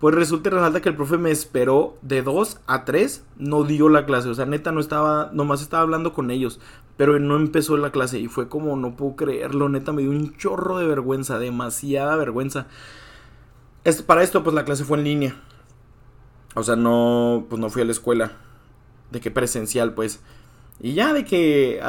Pues 0.03 0.17
resulta 0.17 0.49
y 0.49 0.53
resalta 0.53 0.81
que 0.81 0.89
el 0.89 0.97
profe 0.97 1.17
me 1.17 1.31
esperó 1.31 1.97
de 2.03 2.23
2 2.23 2.59
a 2.67 2.85
3, 2.85 3.25
no 3.37 3.63
dio 3.63 3.89
la 3.89 4.05
clase. 4.05 4.31
O 4.31 4.35
sea, 4.35 4.47
neta 4.47 4.73
no 4.73 4.81
estaba, 4.81 5.31
nomás 5.33 5.63
estaba 5.63 5.85
hablando 5.85 6.13
con 6.13 6.33
ellos. 6.33 6.59
Pero 6.97 7.17
no 7.21 7.37
empezó 7.37 7.77
la 7.77 7.93
clase 7.93 8.19
y 8.19 8.27
fue 8.27 8.49
como, 8.49 8.75
no 8.75 8.97
puedo 8.97 9.15
creerlo, 9.15 9.69
neta 9.69 9.93
me 9.93 10.03
dio 10.03 10.11
un 10.11 10.37
chorro 10.37 10.79
de 10.79 10.89
vergüenza, 10.89 11.39
demasiada 11.39 12.17
vergüenza. 12.17 12.67
Es, 13.85 14.03
para 14.03 14.25
esto, 14.25 14.43
pues 14.43 14.55
la 14.57 14.65
clase 14.65 14.83
fue 14.83 14.99
en 14.99 15.05
línea. 15.05 15.37
O 16.57 16.65
sea, 16.65 16.75
no, 16.75 17.47
pues 17.49 17.61
no 17.61 17.71
fui 17.71 17.83
a 17.83 17.85
la 17.85 17.93
escuela. 17.93 18.33
De 19.13 19.21
que 19.21 19.31
presencial, 19.31 19.95
pues. 19.95 20.21
Y 20.85 20.95
ya 20.95 21.13
de 21.13 21.25
que 21.25 21.81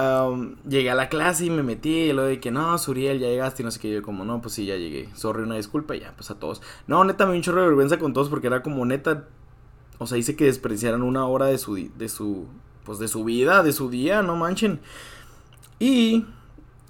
llegué 0.70 0.92
a 0.92 0.94
la 0.94 1.10
clase 1.10 1.46
y 1.46 1.50
me 1.50 1.64
metí, 1.64 1.90
y 1.90 2.14
lo 2.14 2.26
de 2.26 2.40
que 2.40 2.52
no, 2.52 2.78
Suriel, 2.78 3.20
ya 3.20 3.28
llegaste 3.28 3.64
y 3.64 3.66
no 3.66 3.72
sé 3.72 3.80
qué. 3.80 3.92
Yo, 3.92 4.04
como 4.04 4.24
no, 4.24 4.40
pues 4.40 4.54
sí, 4.54 4.68
ya 4.68 4.76
llegué. 4.76 5.10
Sorry, 5.16 5.42
una 5.42 5.56
disculpa, 5.56 5.96
y 5.96 6.02
ya, 6.02 6.14
pues 6.16 6.30
a 6.30 6.36
todos. 6.36 6.62
No, 6.86 7.04
neta, 7.04 7.26
me 7.26 7.32
dio 7.32 7.40
un 7.40 7.44
chorro 7.44 7.62
de 7.62 7.68
vergüenza 7.70 7.98
con 7.98 8.14
todos 8.14 8.30
porque 8.30 8.46
era 8.46 8.62
como 8.62 8.86
neta. 8.86 9.28
O 9.98 10.06
sea, 10.06 10.20
hice 10.20 10.36
que 10.36 10.46
despreciaran 10.46 11.02
una 11.02 11.26
hora 11.26 11.48
de 11.48 11.58
su, 11.58 11.74
de 11.76 12.08
su, 12.08 12.46
pues 12.86 13.00
de 13.00 13.08
su 13.08 13.24
vida, 13.24 13.64
de 13.64 13.74
su 13.74 13.90
día, 13.90 14.22
no 14.22 14.36
manchen. 14.36 14.80
Y. 15.80 16.28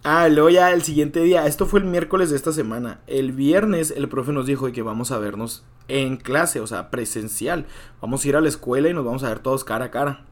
Ah, 0.03 0.27
luego 0.27 0.50
ya 0.50 0.74
el 0.74 0.81
siguiente 0.81 1.22
día, 1.22 1.48
esto 1.48 1.65
fue 1.65 1.79
el 1.79 1.86
miércoles 1.86 2.29
de 2.29 2.36
esta 2.36 2.51
semana. 2.51 3.00
El 3.07 3.31
viernes 3.31 3.91
el 3.95 4.10
profe 4.10 4.33
nos 4.33 4.45
dijo 4.45 4.69
que 4.74 4.81
vamos 4.81 5.12
a 5.12 5.19
vernos 5.19 5.63
en 5.88 6.17
clase, 6.17 6.60
o 6.60 6.67
sea, 6.67 6.91
presencial. 6.91 7.65
Vamos 8.01 8.25
a 8.25 8.27
ir 8.27 8.36
a 8.36 8.41
la 8.41 8.50
escuela 8.50 8.89
y 8.89 8.93
nos 8.93 9.05
vamos 9.05 9.24
a 9.24 9.29
ver 9.29 9.39
todos 9.39 9.63
cara 9.63 9.86
a 9.86 9.91
cara. 9.91 10.25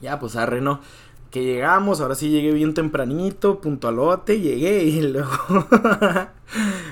Ya, 0.00 0.18
pues 0.18 0.36
arre, 0.36 0.60
¿no? 0.60 0.80
Que 1.30 1.44
llegamos, 1.44 2.00
ahora 2.00 2.14
sí 2.14 2.30
llegué 2.30 2.52
bien 2.52 2.74
tempranito, 2.74 3.60
puntualote, 3.60 4.40
llegué 4.40 4.84
y 4.84 5.02
luego 5.12 5.66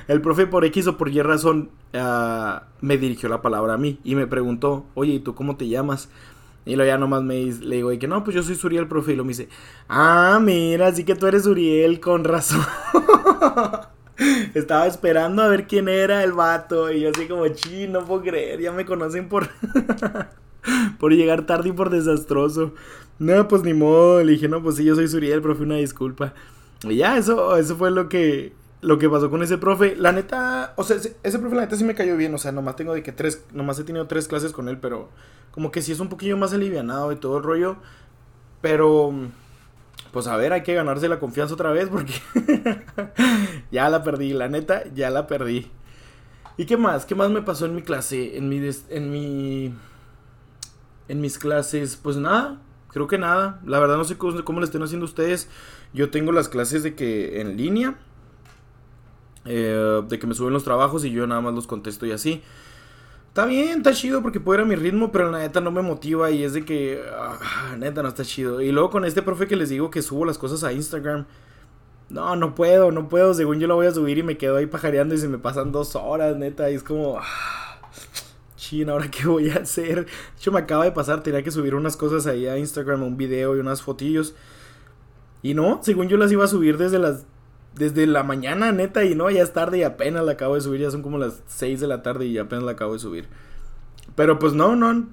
el 0.09 0.21
profe 0.21 0.47
por 0.47 0.65
X 0.65 0.87
o 0.89 0.97
por 0.97 1.09
Y 1.09 1.23
razón 1.23 1.71
ah, 1.95 2.65
me 2.81 2.99
dirigió 2.99 3.29
la 3.29 3.43
palabra 3.43 3.75
a 3.75 3.79
mí 3.79 4.01
y 4.05 4.15
me 4.15 4.27
preguntó, 4.27 4.85
oye, 4.95 5.15
¿y 5.15 5.21
tú 5.21 5.35
cómo 5.35 5.57
te 5.57 5.69
llamas? 5.69 6.09
Y 6.67 6.77
luego 6.77 6.89
ya 6.89 6.99
nomás 6.99 7.23
me 7.23 7.45
le 7.45 7.77
digo, 7.77 7.93
y 7.93 7.99
que 7.99 8.09
no, 8.09 8.25
pues 8.25 8.35
yo 8.35 8.43
soy 8.43 8.55
Suriel, 8.55 8.89
profe. 8.89 9.13
Y 9.13 9.17
lo 9.17 9.25
me 9.25 9.29
dice, 9.29 9.49
ah, 9.89 10.39
mira, 10.41 10.89
así 10.89 11.05
que 11.05 11.15
tú 11.15 11.27
eres 11.27 11.47
Uriel, 11.47 12.01
con 12.01 12.25
razón. 12.25 12.65
Estaba 14.55 14.87
esperando 14.87 15.43
a 15.43 15.49
ver 15.49 15.67
quién 15.67 15.89
era 15.89 16.25
el 16.25 16.33
vato. 16.33 16.91
Y 16.91 17.01
yo 17.01 17.11
así 17.11 17.29
como, 17.29 17.47
chi, 17.49 17.87
no 17.89 18.05
puedo 18.05 18.23
creer, 18.23 18.61
ya 18.61 18.73
me 18.73 18.87
conocen 18.87 19.29
por... 19.29 19.49
por 20.99 21.13
llegar 21.13 21.47
tarde 21.47 21.71
y 21.71 21.73
por 21.73 21.91
desastroso. 21.91 22.73
No, 23.19 23.49
pues 23.49 23.63
ni 23.63 23.75
modo. 23.75 24.23
Le 24.23 24.33
dije, 24.33 24.49
no, 24.49 24.63
pues 24.63 24.77
sí, 24.77 24.85
yo 24.85 24.95
soy 24.95 25.09
Suriel, 25.09 25.43
profe, 25.43 25.63
una 25.63 25.77
disculpa. 25.77 26.35
Y 26.83 26.97
ya, 26.97 27.17
eso, 27.17 27.57
eso 27.57 27.77
fue 27.77 27.91
lo 27.91 28.09
que, 28.09 28.53
lo 28.81 28.99
que 28.99 29.09
pasó 29.09 29.31
con 29.31 29.43
ese 29.43 29.59
profe. 29.59 29.97
La 29.97 30.13
neta, 30.13 30.75
o 30.77 30.85
sea, 30.85 30.97
ese, 30.97 31.39
profe 31.39 31.57
la 31.57 31.63
neta 31.63 31.77
sí 31.77 31.85
me 31.85 31.95
cayó 31.95 32.17
bien. 32.17 32.35
O 32.35 32.39
sea, 32.39 32.53
nomás 32.53 32.77
tengo 32.77 32.95
de 32.95 33.03
que 33.03 33.13
tres, 33.13 33.45
nomás 33.53 33.79
he 33.79 33.85
tenido 33.85 34.07
tres 34.07 34.29
clases 34.29 34.53
con 34.53 34.69
él, 34.69 34.79
pero 34.79 35.09
como 35.51 35.71
que 35.71 35.83
sí 35.83 35.93
es 35.93 36.01
un 36.01 36.09
poquillo 36.09 36.37
más 36.37 36.53
alivianado 36.53 37.13
y 37.13 37.17
todo 37.17 37.39
el 37.39 37.45
rollo. 37.45 37.77
Pero, 38.61 39.13
pues 40.13 40.27
a 40.27 40.37
ver, 40.37 40.53
hay 40.53 40.63
que 40.63 40.75
ganarse 40.75 41.09
la 41.09 41.21
confianza 41.21 41.55
otra 41.55 41.71
vez 41.71 41.89
porque 41.89 42.15
ya 43.71 43.89
la 43.91 44.03
perdí, 44.03 44.33
la 44.33 44.49
neta, 44.49 44.85
ya 44.95 45.11
la 45.11 45.27
perdí. 45.27 45.71
¿Y 46.57 46.67
qué 46.67 46.77
más? 46.77 47.05
¿Qué 47.05 47.15
más 47.15 47.31
me 47.31 47.43
pasó 47.43 47.67
en 47.67 47.75
mi 47.75 47.83
clase? 47.83 48.37
En 48.37 48.49
mi 48.49 48.61
en 48.91 49.11
mi 49.11 49.75
en 51.09 51.21
mis 51.21 51.39
clases, 51.39 51.97
pues 51.97 52.17
nada, 52.17 52.61
creo 52.89 53.07
que 53.07 53.19
nada. 53.19 53.61
La 53.65 53.79
verdad 53.79 53.97
no 53.97 54.05
sé 54.05 54.17
cómo, 54.17 54.45
cómo 54.45 54.61
le 54.61 54.67
estén 54.67 54.83
haciendo 54.83 55.05
ustedes. 55.05 55.49
Yo 55.93 56.11
tengo 56.11 56.33
las 56.33 56.49
clases 56.49 56.83
de 56.83 56.95
que 56.95 57.41
en 57.41 57.57
línea, 57.57 57.97
eh, 59.45 60.03
de 60.09 60.19
que 60.19 60.27
me 60.27 60.35
suben 60.35 60.53
los 60.53 60.65
trabajos 60.65 61.05
y 61.05 61.11
yo 61.11 61.27
nada 61.27 61.41
más 61.41 61.55
los 61.55 61.67
contesto 61.67 62.07
y 62.07 62.13
así. 62.13 62.43
Está 63.29 63.47
bien, 63.47 63.79
está 63.79 63.93
chido 63.93 64.23
porque 64.23 64.39
puedo 64.39 64.61
ir 64.61 64.65
a 64.65 64.69
mi 64.69 64.77
ritmo, 64.77 65.11
pero 65.11 65.29
la 65.29 65.41
neta 65.41 65.61
no 65.61 65.73
me 65.73 65.83
motiva 65.83 66.31
y 66.31 66.45
es 66.45 66.53
de 66.53 66.65
que, 66.65 67.03
ah, 67.13 67.75
neta 67.77 68.01
no 68.01 68.09
está 68.09 68.25
chido. 68.25 68.61
Y 68.61 68.71
luego 68.71 68.91
con 68.91 69.05
este 69.05 69.23
profe 69.23 69.49
que 69.49 69.57
les 69.57 69.69
digo 69.69 69.91
que 69.91 70.03
subo 70.03 70.25
las 70.25 70.39
cosas 70.39 70.63
a 70.63 70.73
Instagram, 70.73 71.27
no, 72.11 72.37
no 72.37 72.55
puedo, 72.55 72.93
no 72.93 73.09
puedo, 73.09 73.35
según 73.35 73.59
yo 73.59 73.67
lo 73.67 73.75
voy 73.75 73.89
a 73.89 73.91
subir 73.91 74.19
y 74.19 74.23
me 74.23 74.37
quedo 74.37 74.57
ahí 74.57 74.67
pajareando 74.67 75.17
y 75.17 75.19
se 75.19 75.27
me 75.29 75.39
pasan 75.39 75.73
dos 75.73 75.97
horas, 75.97 76.37
neta, 76.37 76.71
y 76.71 76.75
es 76.75 76.85
como, 76.85 77.19
ah, 77.19 77.25
chin, 78.65 78.91
¿ahora 78.91 79.11
qué 79.11 79.27
voy 79.27 79.51
a 79.51 79.57
hacer? 79.57 80.07
De 80.07 80.13
hecho, 80.37 80.53
me 80.53 80.61
acaba 80.61 80.85
de 80.85 80.93
pasar, 80.93 81.23
tenía 81.23 81.43
que 81.43 81.51
subir 81.51 81.75
unas 81.75 81.97
cosas 81.97 82.27
ahí 82.27 82.47
a 82.47 82.59
Instagram, 82.59 83.03
un 83.03 83.17
video 83.17 83.57
y 83.57 83.61
unas 83.61 83.83
fotillos. 83.83 84.35
Y 85.43 85.55
no, 85.55 85.81
según 85.83 86.09
yo 86.09 86.17
las 86.17 86.33
iba 86.33 86.45
a 86.45 86.49
subir 86.49 86.79
desde 86.79 86.99
las 86.99 87.27
desde 87.75 88.07
la 88.07 88.23
mañana, 88.23 88.71
neta, 88.71 89.05
y 89.05 89.17
no, 89.17 89.29
ya 89.31 89.43
es 89.43 89.53
tarde 89.53 89.79
y 89.79 89.83
apenas 89.83 90.25
la 90.25 90.33
acabo 90.33 90.55
de 90.55 90.61
subir, 90.61 90.81
ya 90.81 90.93
son 90.93 91.03
como 91.03 91.19
las 91.19 91.43
6 91.49 91.81
de 91.81 91.89
la 91.89 92.03
tarde 92.03 92.27
y 92.27 92.39
apenas 92.39 92.65
la 92.65 92.73
acabo 92.73 92.93
de 92.93 93.01
subir. 93.01 93.27
Pero 94.15 94.39
pues 94.39 94.53
no, 94.53 94.77
no. 94.77 95.09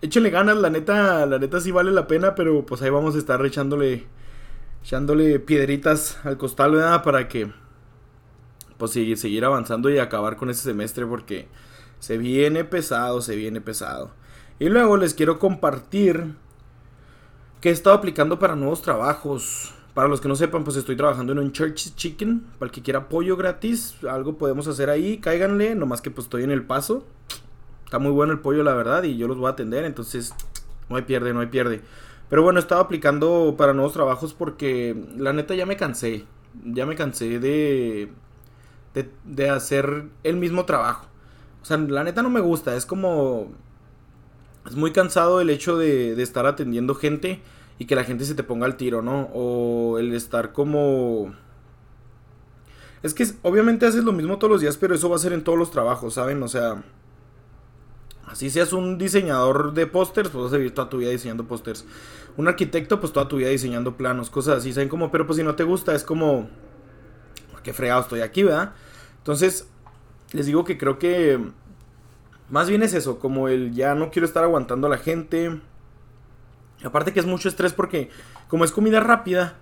Échenle 0.00 0.30
ganas, 0.30 0.56
la 0.56 0.70
neta, 0.70 1.26
la 1.26 1.38
neta 1.40 1.60
sí 1.60 1.72
vale 1.72 1.90
la 1.90 2.06
pena, 2.06 2.36
pero 2.36 2.64
pues 2.64 2.80
ahí 2.82 2.90
vamos 2.90 3.16
a 3.16 3.18
estar 3.18 3.44
echándole 3.44 4.06
echándole 4.84 5.40
piedritas 5.40 6.18
al 6.24 6.36
costal, 6.36 6.72
¿verdad? 6.72 7.02
Para 7.02 7.26
que 7.26 7.50
pues 8.76 8.92
seguir, 8.92 9.16
seguir 9.16 9.44
avanzando 9.44 9.90
y 9.90 9.98
acabar 9.98 10.36
con 10.36 10.50
ese 10.50 10.62
semestre 10.62 11.06
porque 11.06 11.48
se 12.04 12.18
viene 12.18 12.64
pesado, 12.64 13.22
se 13.22 13.34
viene 13.34 13.62
pesado. 13.62 14.10
Y 14.58 14.68
luego 14.68 14.98
les 14.98 15.14
quiero 15.14 15.38
compartir 15.38 16.34
que 17.62 17.70
he 17.70 17.72
estado 17.72 17.96
aplicando 17.96 18.38
para 18.38 18.56
nuevos 18.56 18.82
trabajos. 18.82 19.72
Para 19.94 20.08
los 20.08 20.20
que 20.20 20.28
no 20.28 20.36
sepan, 20.36 20.64
pues 20.64 20.76
estoy 20.76 20.96
trabajando 20.96 21.32
en 21.32 21.38
un 21.38 21.52
Church 21.52 21.94
Chicken. 21.94 22.40
Para 22.58 22.66
el 22.66 22.72
que 22.72 22.82
quiera 22.82 23.08
pollo 23.08 23.38
gratis, 23.38 23.94
algo 24.06 24.36
podemos 24.36 24.68
hacer 24.68 24.90
ahí. 24.90 25.16
Cáiganle, 25.16 25.74
nomás 25.76 26.02
que 26.02 26.10
pues 26.10 26.26
estoy 26.26 26.42
en 26.42 26.50
el 26.50 26.64
paso. 26.64 27.06
Está 27.86 27.98
muy 27.98 28.12
bueno 28.12 28.34
el 28.34 28.40
pollo, 28.40 28.62
la 28.64 28.74
verdad, 28.74 29.04
y 29.04 29.16
yo 29.16 29.26
los 29.26 29.38
voy 29.38 29.46
a 29.46 29.52
atender. 29.52 29.86
Entonces, 29.86 30.34
no 30.90 30.96
hay 30.96 31.04
pierde, 31.04 31.32
no 31.32 31.40
hay 31.40 31.46
pierde. 31.46 31.80
Pero 32.28 32.42
bueno, 32.42 32.60
estaba 32.60 32.82
aplicando 32.82 33.54
para 33.56 33.72
nuevos 33.72 33.94
trabajos 33.94 34.34
porque 34.34 34.94
la 35.16 35.32
neta 35.32 35.54
ya 35.54 35.64
me 35.64 35.78
cansé. 35.78 36.26
Ya 36.66 36.84
me 36.84 36.96
cansé 36.96 37.38
de, 37.38 38.12
de 39.24 39.48
hacer 39.48 40.04
el 40.22 40.36
mismo 40.36 40.66
trabajo. 40.66 41.13
O 41.64 41.66
sea, 41.66 41.78
la 41.78 42.04
neta 42.04 42.22
no 42.22 42.28
me 42.28 42.40
gusta. 42.40 42.76
Es 42.76 42.84
como... 42.84 43.50
Es 44.66 44.76
muy 44.76 44.92
cansado 44.92 45.40
el 45.40 45.48
hecho 45.48 45.78
de, 45.78 46.14
de 46.14 46.22
estar 46.22 46.44
atendiendo 46.44 46.94
gente 46.94 47.40
y 47.78 47.86
que 47.86 47.96
la 47.96 48.04
gente 48.04 48.26
se 48.26 48.34
te 48.34 48.42
ponga 48.42 48.66
al 48.66 48.76
tiro, 48.76 49.00
¿no? 49.00 49.30
O 49.32 49.98
el 49.98 50.12
estar 50.12 50.52
como... 50.52 51.34
Es 53.02 53.14
que 53.14 53.26
obviamente 53.40 53.86
haces 53.86 54.04
lo 54.04 54.12
mismo 54.12 54.36
todos 54.36 54.50
los 54.50 54.60
días, 54.60 54.76
pero 54.76 54.94
eso 54.94 55.08
va 55.08 55.16
a 55.16 55.18
ser 55.18 55.32
en 55.32 55.42
todos 55.42 55.58
los 55.58 55.70
trabajos, 55.70 56.12
¿saben? 56.12 56.42
O 56.42 56.48
sea, 56.48 56.84
así 58.26 58.50
seas 58.50 58.74
un 58.74 58.98
diseñador 58.98 59.72
de 59.72 59.86
pósters, 59.86 60.28
pues 60.28 60.44
vas 60.44 60.52
a 60.52 60.58
vivir 60.58 60.74
toda 60.74 60.90
tu 60.90 60.98
vida 60.98 61.08
diseñando 61.08 61.48
pósters. 61.48 61.86
Un 62.36 62.46
arquitecto, 62.46 63.00
pues 63.00 63.10
toda 63.14 63.26
tu 63.26 63.36
vida 63.36 63.48
diseñando 63.48 63.96
planos, 63.96 64.28
cosas 64.28 64.58
así, 64.58 64.74
¿saben? 64.74 64.90
Como, 64.90 65.10
pero 65.10 65.26
pues 65.26 65.38
si 65.38 65.42
no 65.42 65.54
te 65.54 65.64
gusta, 65.64 65.94
es 65.94 66.04
como... 66.04 66.50
Qué 67.62 67.72
fregado 67.72 68.02
estoy 68.02 68.20
aquí, 68.20 68.42
¿verdad? 68.42 68.74
Entonces, 69.16 69.66
les 70.34 70.46
digo 70.46 70.64
que 70.64 70.76
creo 70.76 70.98
que... 70.98 71.40
Más 72.50 72.68
bien 72.68 72.82
es 72.82 72.92
eso, 72.92 73.18
como 73.18 73.48
el 73.48 73.72
ya 73.72 73.94
no 73.94 74.10
quiero 74.10 74.26
estar 74.26 74.44
aguantando 74.44 74.86
a 74.86 74.90
la 74.90 74.98
gente 74.98 75.60
Aparte 76.84 77.12
que 77.12 77.20
es 77.20 77.26
mucho 77.26 77.48
estrés 77.48 77.72
porque 77.72 78.10
como 78.48 78.64
es 78.64 78.72
comida 78.72 79.00
rápida, 79.00 79.56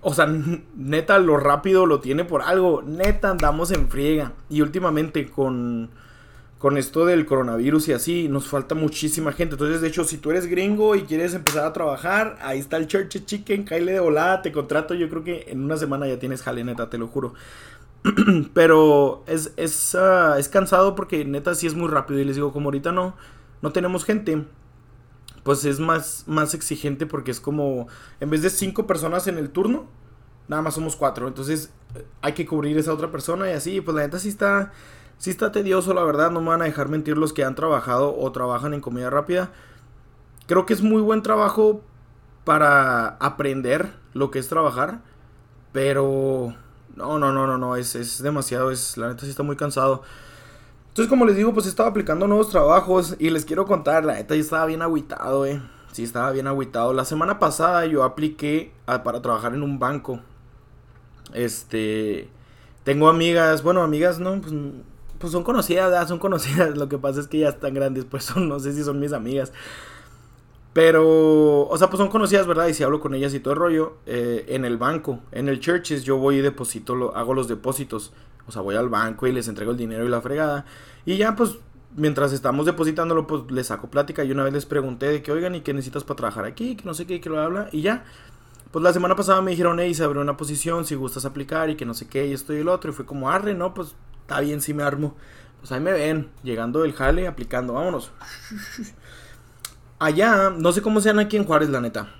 o 0.00 0.14
sea, 0.14 0.26
neta 0.76 1.18
lo 1.18 1.36
rápido 1.36 1.86
lo 1.86 2.00
tiene 2.00 2.24
por 2.24 2.42
algo, 2.42 2.82
neta 2.82 3.30
andamos 3.30 3.70
en 3.70 3.88
friega. 3.88 4.32
Y 4.48 4.62
últimamente 4.62 5.28
con, 5.28 5.90
con 6.58 6.78
esto 6.78 7.04
del 7.04 7.26
coronavirus 7.26 7.88
y 7.88 7.92
así, 7.92 8.28
nos 8.28 8.48
falta 8.48 8.74
muchísima 8.74 9.32
gente. 9.32 9.54
Entonces, 9.54 9.80
de 9.80 9.88
hecho, 9.88 10.04
si 10.04 10.18
tú 10.18 10.30
eres 10.30 10.46
gringo 10.46 10.96
y 10.96 11.02
quieres 11.02 11.34
empezar 11.34 11.66
a 11.66 11.72
trabajar, 11.72 12.38
ahí 12.40 12.58
está 12.58 12.78
el 12.78 12.86
Church 12.86 13.24
Chicken, 13.24 13.64
caile 13.64 13.92
de 13.92 14.00
volada, 14.00 14.42
te 14.42 14.52
contrato. 14.52 14.94
Yo 14.94 15.08
creo 15.08 15.24
que 15.24 15.46
en 15.48 15.62
una 15.62 15.76
semana 15.76 16.06
ya 16.08 16.18
tienes 16.18 16.42
jale, 16.42 16.64
neta, 16.64 16.88
te 16.88 16.98
lo 16.98 17.08
juro. 17.08 17.34
Pero 18.54 19.24
es, 19.26 19.52
es, 19.56 19.94
ah, 19.94 20.36
es 20.38 20.48
cansado 20.48 20.94
porque 20.94 21.24
neta 21.24 21.54
sí 21.54 21.66
es 21.66 21.74
muy 21.74 21.88
rápido. 21.88 22.20
Y 22.20 22.24
les 22.24 22.36
digo, 22.36 22.52
como 22.52 22.66
ahorita 22.66 22.92
no, 22.92 23.14
no 23.62 23.72
tenemos 23.72 24.04
gente 24.04 24.44
pues 25.48 25.64
es 25.64 25.80
más, 25.80 26.24
más 26.26 26.52
exigente 26.52 27.06
porque 27.06 27.30
es 27.30 27.40
como, 27.40 27.88
en 28.20 28.28
vez 28.28 28.42
de 28.42 28.50
cinco 28.50 28.86
personas 28.86 29.26
en 29.28 29.38
el 29.38 29.48
turno, 29.48 29.86
nada 30.46 30.60
más 30.60 30.74
somos 30.74 30.94
cuatro. 30.94 31.26
Entonces 31.26 31.72
eh, 31.94 32.04
hay 32.20 32.34
que 32.34 32.44
cubrir 32.44 32.76
esa 32.76 32.92
otra 32.92 33.10
persona 33.10 33.50
y 33.50 33.54
así, 33.54 33.80
pues 33.80 33.94
la 33.94 34.02
neta 34.02 34.18
sí 34.18 34.28
está, 34.28 34.72
sí 35.16 35.30
está 35.30 35.50
tedioso, 35.50 35.94
la 35.94 36.02
verdad, 36.04 36.30
no 36.30 36.42
me 36.42 36.48
van 36.48 36.60
a 36.60 36.66
dejar 36.66 36.90
mentir 36.90 37.16
los 37.16 37.32
que 37.32 37.44
han 37.44 37.54
trabajado 37.54 38.14
o 38.14 38.30
trabajan 38.30 38.74
en 38.74 38.82
comida 38.82 39.08
rápida. 39.08 39.50
Creo 40.46 40.66
que 40.66 40.74
es 40.74 40.82
muy 40.82 41.00
buen 41.00 41.22
trabajo 41.22 41.82
para 42.44 43.08
aprender 43.16 43.94
lo 44.12 44.30
que 44.30 44.38
es 44.40 44.48
trabajar, 44.48 45.00
pero 45.72 46.54
no, 46.98 47.18
no, 47.18 47.32
no, 47.32 47.46
no, 47.46 47.56
no, 47.56 47.76
es, 47.76 47.94
es 47.94 48.22
demasiado, 48.22 48.70
es, 48.70 48.96
la 48.96 49.08
neta 49.08 49.22
sí 49.22 49.30
está 49.30 49.44
muy 49.44 49.56
cansado. 49.56 50.02
Entonces, 50.88 51.08
como 51.08 51.24
les 51.24 51.36
digo, 51.36 51.54
pues 51.54 51.66
estaba 51.66 51.88
aplicando 51.88 52.26
nuevos 52.26 52.50
trabajos 52.50 53.14
y 53.20 53.30
les 53.30 53.44
quiero 53.44 53.66
contar, 53.66 54.04
la 54.04 54.14
neta 54.14 54.34
yo 54.34 54.40
estaba 54.40 54.66
bien 54.66 54.82
agüitado, 54.82 55.46
eh. 55.46 55.62
Sí, 55.92 56.02
estaba 56.02 56.32
bien 56.32 56.46
agüitado. 56.48 56.92
La 56.92 57.04
semana 57.04 57.38
pasada 57.38 57.86
yo 57.86 58.02
apliqué 58.02 58.72
para 58.84 59.22
trabajar 59.22 59.54
en 59.54 59.62
un 59.62 59.78
banco. 59.78 60.20
Este, 61.34 62.28
tengo 62.82 63.08
amigas, 63.08 63.62
bueno, 63.62 63.82
amigas, 63.82 64.18
no, 64.18 64.40
pues, 64.40 64.52
pues 65.18 65.32
son 65.32 65.44
conocidas, 65.44 66.08
son 66.08 66.18
conocidas. 66.18 66.70
Lo 66.76 66.88
que 66.88 66.98
pasa 66.98 67.20
es 67.20 67.28
que 67.28 67.38
ya 67.38 67.50
están 67.50 67.74
grandes, 67.74 68.04
pues 68.04 68.24
son, 68.24 68.48
no 68.48 68.58
sé 68.58 68.72
si 68.72 68.82
son 68.82 68.98
mis 68.98 69.12
amigas. 69.12 69.52
Pero, 70.78 71.66
o 71.66 71.76
sea, 71.76 71.90
pues 71.90 71.98
son 71.98 72.06
conocidas, 72.06 72.46
¿verdad? 72.46 72.68
Y 72.68 72.72
si 72.72 72.84
hablo 72.84 73.00
con 73.00 73.12
ellas 73.12 73.34
y 73.34 73.40
todo 73.40 73.52
el 73.52 73.58
rollo, 73.58 73.96
eh, 74.06 74.44
en 74.46 74.64
el 74.64 74.76
banco, 74.76 75.18
en 75.32 75.48
el 75.48 75.58
churches, 75.58 76.04
yo 76.04 76.18
voy 76.18 76.36
y 76.36 76.40
deposito, 76.40 77.16
hago 77.16 77.34
los 77.34 77.48
depósitos. 77.48 78.12
O 78.46 78.52
sea, 78.52 78.62
voy 78.62 78.76
al 78.76 78.88
banco 78.88 79.26
y 79.26 79.32
les 79.32 79.48
entrego 79.48 79.72
el 79.72 79.76
dinero 79.76 80.04
y 80.04 80.08
la 80.08 80.20
fregada. 80.20 80.66
Y 81.04 81.16
ya, 81.16 81.34
pues, 81.34 81.58
mientras 81.96 82.32
estamos 82.32 82.64
depositándolo, 82.64 83.26
pues 83.26 83.50
les 83.50 83.66
saco 83.66 83.90
plática. 83.90 84.22
Y 84.22 84.30
una 84.30 84.44
vez 84.44 84.52
les 84.52 84.66
pregunté 84.66 85.06
de 85.06 85.20
que, 85.20 85.32
oigan, 85.32 85.56
¿y 85.56 85.62
qué 85.62 85.74
necesitas 85.74 86.04
para 86.04 86.18
trabajar 86.18 86.44
aquí? 86.44 86.76
Que 86.76 86.84
no 86.84 86.94
sé 86.94 87.06
qué, 87.06 87.20
que 87.20 87.28
lo 87.28 87.40
habla. 87.40 87.68
Y 87.72 87.82
ya. 87.82 88.04
Pues 88.70 88.80
la 88.80 88.92
semana 88.92 89.16
pasada 89.16 89.42
me 89.42 89.50
dijeron, 89.50 89.80
hey, 89.80 89.92
se 89.94 90.04
abrió 90.04 90.22
una 90.22 90.36
posición, 90.36 90.84
si 90.84 90.94
gustas 90.94 91.24
aplicar 91.24 91.70
y 91.70 91.74
que 91.74 91.86
no 91.86 91.94
sé 91.94 92.06
qué, 92.06 92.28
y 92.28 92.32
esto 92.34 92.54
y 92.54 92.58
el 92.58 92.68
otro. 92.68 92.92
Y 92.92 92.94
fue 92.94 93.04
como, 93.04 93.28
arre, 93.28 93.52
no, 93.52 93.74
pues 93.74 93.96
está 94.20 94.38
bien, 94.38 94.60
si 94.60 94.74
me 94.74 94.84
armo. 94.84 95.16
Pues 95.58 95.72
ahí 95.72 95.80
me 95.80 95.90
ven, 95.90 96.30
llegando 96.44 96.82
del 96.82 96.92
jale, 96.92 97.26
aplicando, 97.26 97.72
vámonos. 97.72 98.12
Allá, 99.98 100.50
no 100.50 100.72
sé 100.72 100.82
cómo 100.82 101.00
sean 101.00 101.18
aquí 101.18 101.36
en 101.36 101.44
Juárez, 101.44 101.70
la 101.70 101.80
neta. 101.80 102.14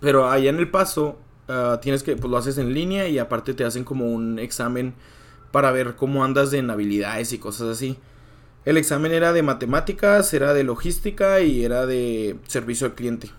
Pero 0.00 0.28
allá 0.28 0.50
en 0.50 0.58
El 0.58 0.70
Paso, 0.70 1.18
ah, 1.48 1.78
tienes 1.80 2.02
que, 2.02 2.16
pues 2.16 2.30
lo 2.30 2.36
haces 2.36 2.58
en 2.58 2.74
línea 2.74 3.08
y 3.08 3.18
aparte 3.18 3.54
te 3.54 3.64
hacen 3.64 3.84
como 3.84 4.06
un 4.06 4.38
examen 4.38 4.94
para 5.52 5.70
ver 5.72 5.96
cómo 5.96 6.24
andas 6.24 6.52
en 6.52 6.70
habilidades 6.70 7.32
y 7.32 7.38
cosas 7.38 7.68
así. 7.68 7.98
El 8.64 8.76
examen 8.76 9.12
era 9.12 9.32
de 9.32 9.42
matemáticas, 9.42 10.34
era 10.34 10.52
de 10.52 10.64
logística 10.64 11.40
y 11.40 11.64
era 11.64 11.86
de 11.86 12.38
servicio 12.46 12.86
al 12.86 12.94
cliente. 12.94 13.30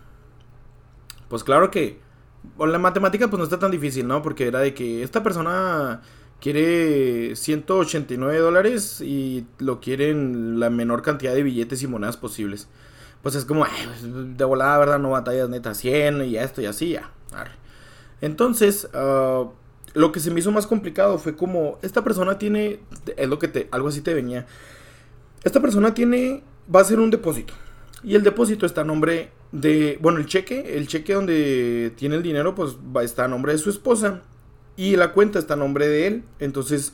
Pues 1.29 1.43
claro 1.43 1.72
que 1.72 2.00
la 2.58 2.79
matemática 2.79 3.29
pues 3.29 3.38
no 3.38 3.43
está 3.43 3.60
tan 3.60 3.72
difícil, 3.72 4.08
¿no? 4.08 4.22
Porque 4.22 4.48
era 4.48 4.60
de 4.60 4.74
que 4.74 5.03
esta 5.03 5.24
persona 5.24 6.01
quiere 6.39 7.36
189 7.36 8.39
dólares 8.39 9.00
y 9.01 9.46
lo 9.60 9.79
quiere 9.79 10.10
en 10.10 10.60
la 10.60 10.70
menor 10.70 11.03
cantidad 11.03 11.34
de 11.34 11.43
billetes 11.43 11.84
y 11.84 11.88
monedas 11.88 12.17
posibles. 12.17 12.67
Pues 13.21 13.35
es 13.35 13.45
como, 13.45 13.65
de 14.03 14.43
volada, 14.45 14.77
¿verdad? 14.79 14.99
No 14.99 15.11
batallas 15.11 15.49
neta 15.49 15.73
100 15.73 16.25
y 16.25 16.37
esto 16.37 16.61
y 16.61 16.65
así, 16.65 16.89
ya. 16.91 17.11
Entonces, 18.21 18.87
uh, 18.93 19.49
lo 19.93 20.11
que 20.11 20.19
se 20.19 20.31
me 20.31 20.39
hizo 20.39 20.51
más 20.51 20.67
complicado 20.67 21.17
fue 21.17 21.35
como, 21.35 21.77
esta 21.81 22.03
persona 22.03 22.37
tiene, 22.37 22.79
es 23.15 23.29
lo 23.29 23.39
que 23.39 23.47
te, 23.47 23.67
algo 23.71 23.89
así 23.89 24.01
te 24.01 24.13
venía, 24.13 24.47
esta 25.43 25.59
persona 25.59 25.93
tiene, 25.93 26.43
va 26.73 26.79
a 26.79 26.83
hacer 26.83 26.99
un 26.99 27.09
depósito. 27.09 27.53
Y 28.03 28.15
el 28.15 28.23
depósito 28.23 28.65
está 28.65 28.81
a 28.81 28.83
nombre 28.83 29.31
de, 29.51 29.99
bueno, 30.01 30.19
el 30.19 30.25
cheque, 30.25 30.77
el 30.77 30.87
cheque 30.87 31.13
donde 31.13 31.93
tiene 31.95 32.15
el 32.15 32.23
dinero, 32.23 32.55
pues 32.55 32.75
va, 32.75 33.03
está 33.03 33.25
a 33.25 33.27
nombre 33.27 33.53
de 33.53 33.59
su 33.59 33.69
esposa. 33.69 34.21
Y 34.75 34.95
la 34.95 35.11
cuenta 35.11 35.37
está 35.37 35.53
a 35.53 35.57
nombre 35.57 35.87
de 35.87 36.07
él. 36.07 36.23
Entonces, 36.39 36.93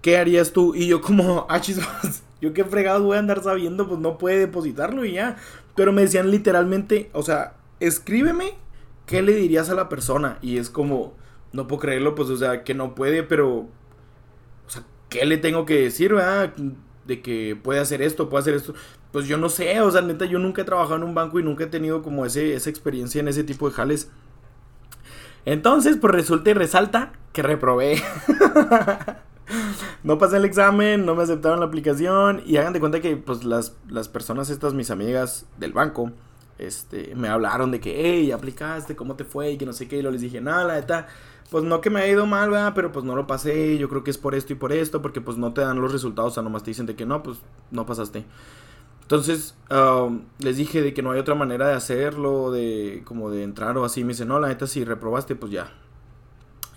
¿qué 0.00 0.16
harías 0.16 0.52
tú? 0.52 0.74
Y 0.74 0.86
yo 0.86 1.00
como, 1.02 1.46
ah, 1.50 1.60
yo 2.40 2.52
qué 2.52 2.64
fregado 2.64 3.04
voy 3.04 3.16
a 3.16 3.20
andar 3.20 3.42
sabiendo, 3.42 3.86
pues 3.86 4.00
no 4.00 4.18
puede 4.18 4.38
depositarlo 4.38 5.04
y 5.04 5.12
ya. 5.12 5.36
Pero 5.76 5.92
me 5.92 6.02
decían 6.02 6.30
literalmente, 6.30 7.10
o 7.12 7.22
sea, 7.22 7.54
escríbeme 7.80 8.54
¿qué 9.06 9.22
le 9.22 9.34
dirías 9.34 9.70
a 9.70 9.74
la 9.74 9.88
persona? 9.88 10.38
Y 10.42 10.58
es 10.58 10.68
como, 10.68 11.14
no 11.52 11.66
puedo 11.66 11.80
creerlo, 11.80 12.14
pues, 12.14 12.28
o 12.28 12.36
sea, 12.36 12.64
que 12.64 12.74
no 12.74 12.94
puede, 12.94 13.22
pero, 13.22 13.50
o 13.58 13.68
sea, 14.66 14.82
¿qué 15.08 15.24
le 15.24 15.38
tengo 15.38 15.64
que 15.64 15.80
decir, 15.80 16.12
verdad? 16.12 16.52
De 17.06 17.22
que 17.22 17.56
puede 17.60 17.80
hacer 17.80 18.02
esto, 18.02 18.28
puede 18.28 18.42
hacer 18.42 18.54
esto. 18.54 18.74
Pues 19.12 19.26
yo 19.26 19.38
no 19.38 19.48
sé, 19.48 19.80
o 19.80 19.90
sea, 19.90 20.02
neta, 20.02 20.26
yo 20.26 20.38
nunca 20.38 20.62
he 20.62 20.64
trabajado 20.64 20.96
en 20.96 21.04
un 21.04 21.14
banco 21.14 21.40
y 21.40 21.42
nunca 21.42 21.64
he 21.64 21.68
tenido 21.68 22.02
como 22.02 22.26
ese, 22.26 22.54
esa 22.54 22.68
experiencia 22.68 23.20
en 23.20 23.28
ese 23.28 23.44
tipo 23.44 23.68
de 23.68 23.74
jales. 23.74 24.10
Entonces, 25.44 25.96
pues 25.96 26.12
resulta 26.12 26.50
y 26.50 26.54
resalta 26.54 27.12
que 27.32 27.42
reprobé. 27.42 28.02
no 30.02 30.18
pasé 30.18 30.36
el 30.36 30.44
examen, 30.44 31.04
no 31.06 31.14
me 31.14 31.22
aceptaron 31.22 31.60
la 31.60 31.66
aplicación 31.66 32.42
y 32.46 32.56
hagan 32.56 32.72
de 32.72 32.80
cuenta 32.80 33.00
que 33.00 33.16
pues 33.16 33.44
las, 33.44 33.74
las 33.88 34.08
personas 34.08 34.50
estas, 34.50 34.74
mis 34.74 34.90
amigas 34.90 35.46
del 35.58 35.72
banco, 35.72 36.12
este, 36.58 37.14
me 37.14 37.28
hablaron 37.28 37.70
de 37.70 37.80
que, 37.80 38.02
hey, 38.04 38.32
aplicaste, 38.32 38.96
¿cómo 38.96 39.14
te 39.16 39.24
fue? 39.24 39.52
Y 39.52 39.58
que 39.58 39.66
no 39.66 39.72
sé 39.72 39.88
qué, 39.88 39.98
y 39.98 40.02
yo 40.02 40.10
les 40.10 40.20
dije, 40.20 40.40
nada, 40.40 40.64
la 40.64 40.74
neta, 40.74 41.06
pues 41.50 41.64
no 41.64 41.80
que 41.80 41.90
me 41.90 42.00
ha 42.00 42.08
ido 42.08 42.26
mal, 42.26 42.50
¿verdad? 42.50 42.72
Pero 42.74 42.92
pues 42.92 43.04
no 43.04 43.14
lo 43.14 43.26
pasé, 43.26 43.78
yo 43.78 43.88
creo 43.88 44.04
que 44.04 44.10
es 44.10 44.18
por 44.18 44.34
esto 44.34 44.52
y 44.52 44.56
por 44.56 44.72
esto, 44.72 45.02
porque 45.02 45.20
pues 45.20 45.36
no 45.38 45.52
te 45.52 45.60
dan 45.60 45.80
los 45.80 45.92
resultados, 45.92 46.32
o 46.32 46.34
sea, 46.34 46.42
nomás 46.42 46.62
te 46.62 46.70
dicen 46.70 46.86
de 46.86 46.96
que 46.96 47.06
no, 47.06 47.22
pues 47.22 47.38
no 47.70 47.86
pasaste. 47.86 48.24
Entonces, 49.06 49.54
um, 49.70 50.22
les 50.40 50.56
dije 50.56 50.82
de 50.82 50.92
que 50.92 51.00
no 51.00 51.12
hay 51.12 51.20
otra 51.20 51.36
manera 51.36 51.68
de 51.68 51.74
hacerlo, 51.74 52.50
de 52.50 53.02
como 53.04 53.30
de 53.30 53.44
entrar 53.44 53.78
o 53.78 53.84
así. 53.84 54.02
Me 54.02 54.08
dicen, 54.08 54.26
no, 54.26 54.40
la 54.40 54.48
neta, 54.48 54.66
si 54.66 54.84
reprobaste, 54.84 55.36
pues 55.36 55.52
ya. 55.52 55.72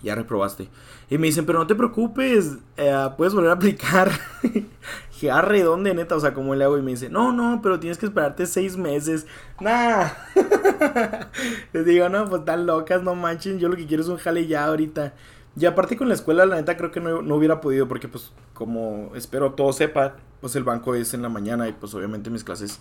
Ya 0.02 0.14
reprobaste. 0.14 0.68
Y 1.10 1.18
me 1.18 1.26
dicen, 1.26 1.44
pero 1.44 1.58
no 1.58 1.66
te 1.66 1.74
preocupes, 1.74 2.56
eh, 2.76 3.08
puedes 3.16 3.34
volver 3.34 3.50
a 3.50 3.54
aplicar. 3.54 4.10
Dije, 5.12 5.30
arre, 5.30 5.62
¿dónde, 5.62 5.94
neta? 5.94 6.16
O 6.16 6.20
sea, 6.20 6.32
¿cómo 6.32 6.54
le 6.54 6.64
hago? 6.64 6.78
Y 6.78 6.82
me 6.82 6.92
dice, 6.92 7.10
no, 7.10 7.32
no, 7.32 7.60
pero 7.62 7.78
tienes 7.78 7.98
que 7.98 8.06
esperarte 8.06 8.46
seis 8.46 8.76
meses. 8.76 9.26
Nah. 9.60 10.08
les 11.72 11.84
digo, 11.84 12.08
no, 12.08 12.28
pues 12.28 12.40
están 12.40 12.66
locas, 12.66 13.02
no 13.02 13.14
manchen. 13.14 13.58
Yo 13.58 13.68
lo 13.68 13.76
que 13.76 13.86
quiero 13.86 14.02
es 14.02 14.08
un 14.08 14.16
jale 14.16 14.46
ya 14.46 14.64
ahorita. 14.64 15.12
Y 15.56 15.66
aparte 15.66 15.96
con 15.96 16.08
la 16.08 16.14
escuela, 16.14 16.46
la 16.46 16.56
neta, 16.56 16.76
creo 16.76 16.90
que 16.90 17.00
no, 17.00 17.20
no 17.20 17.34
hubiera 17.34 17.60
podido, 17.60 17.88
porque 17.88 18.08
pues, 18.08 18.32
como 18.54 19.10
espero 19.14 19.52
todos 19.52 19.76
sepan 19.76 20.12
pues 20.40 20.56
el 20.56 20.64
banco 20.64 20.94
es 20.94 21.14
en 21.14 21.22
la 21.22 21.28
mañana 21.28 21.68
y 21.68 21.72
pues 21.72 21.94
obviamente 21.94 22.30
mis 22.30 22.44
clases 22.44 22.80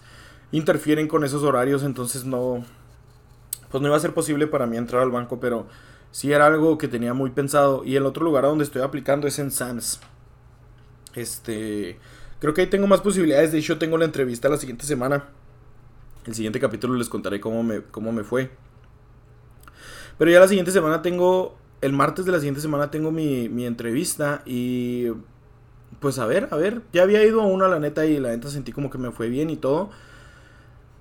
interfieren 0.51 1.07
con 1.07 1.23
esos 1.23 1.43
horarios, 1.43 1.83
entonces 1.83 2.25
no, 2.25 2.63
pues 3.69 3.81
no 3.81 3.87
iba 3.87 3.97
a 3.97 3.99
ser 3.99 4.13
posible 4.13 4.47
para 4.47 4.65
mí 4.65 4.77
entrar 4.77 5.01
al 5.03 5.11
banco, 5.11 5.39
pero 5.39 5.67
sí 6.11 6.31
era 6.31 6.47
algo 6.47 6.77
que 6.77 6.87
tenía 6.87 7.13
muy 7.13 7.31
pensado. 7.31 7.83
Y 7.83 7.95
el 7.95 8.05
otro 8.05 8.23
lugar 8.23 8.43
donde 8.43 8.63
estoy 8.63 8.81
aplicando 8.81 9.27
es 9.27 9.39
en 9.39 9.51
SAMS. 9.51 9.99
Este, 11.15 11.97
creo 12.39 12.53
que 12.53 12.61
ahí 12.61 12.67
tengo 12.67 12.87
más 12.87 13.01
posibilidades, 13.01 13.51
de 13.51 13.59
hecho 13.59 13.77
tengo 13.77 13.97
la 13.97 14.05
entrevista 14.05 14.49
la 14.49 14.57
siguiente 14.57 14.85
semana. 14.85 15.25
El 16.25 16.35
siguiente 16.35 16.59
capítulo 16.59 16.95
les 16.95 17.09
contaré 17.09 17.39
cómo 17.39 17.63
me, 17.63 17.81
cómo 17.81 18.11
me 18.11 18.23
fue. 18.23 18.51
Pero 20.17 20.31
ya 20.31 20.39
la 20.39 20.47
siguiente 20.47 20.71
semana 20.71 21.01
tengo, 21.01 21.57
el 21.81 21.93
martes 21.93 22.25
de 22.25 22.31
la 22.31 22.39
siguiente 22.39 22.61
semana 22.61 22.91
tengo 22.91 23.11
mi, 23.11 23.49
mi 23.49 23.65
entrevista 23.65 24.41
y 24.45 25.07
pues 25.99 26.19
a 26.19 26.25
ver, 26.25 26.47
a 26.51 26.57
ver, 26.57 26.81
ya 26.93 27.03
había 27.03 27.23
ido 27.25 27.41
a 27.41 27.45
una 27.45 27.67
la 27.67 27.79
neta 27.79 28.05
y 28.05 28.19
la 28.19 28.29
neta 28.29 28.49
sentí 28.49 28.71
como 28.71 28.89
que 28.89 28.97
me 28.97 29.11
fue 29.11 29.29
bien 29.29 29.49
y 29.49 29.57
todo. 29.57 29.89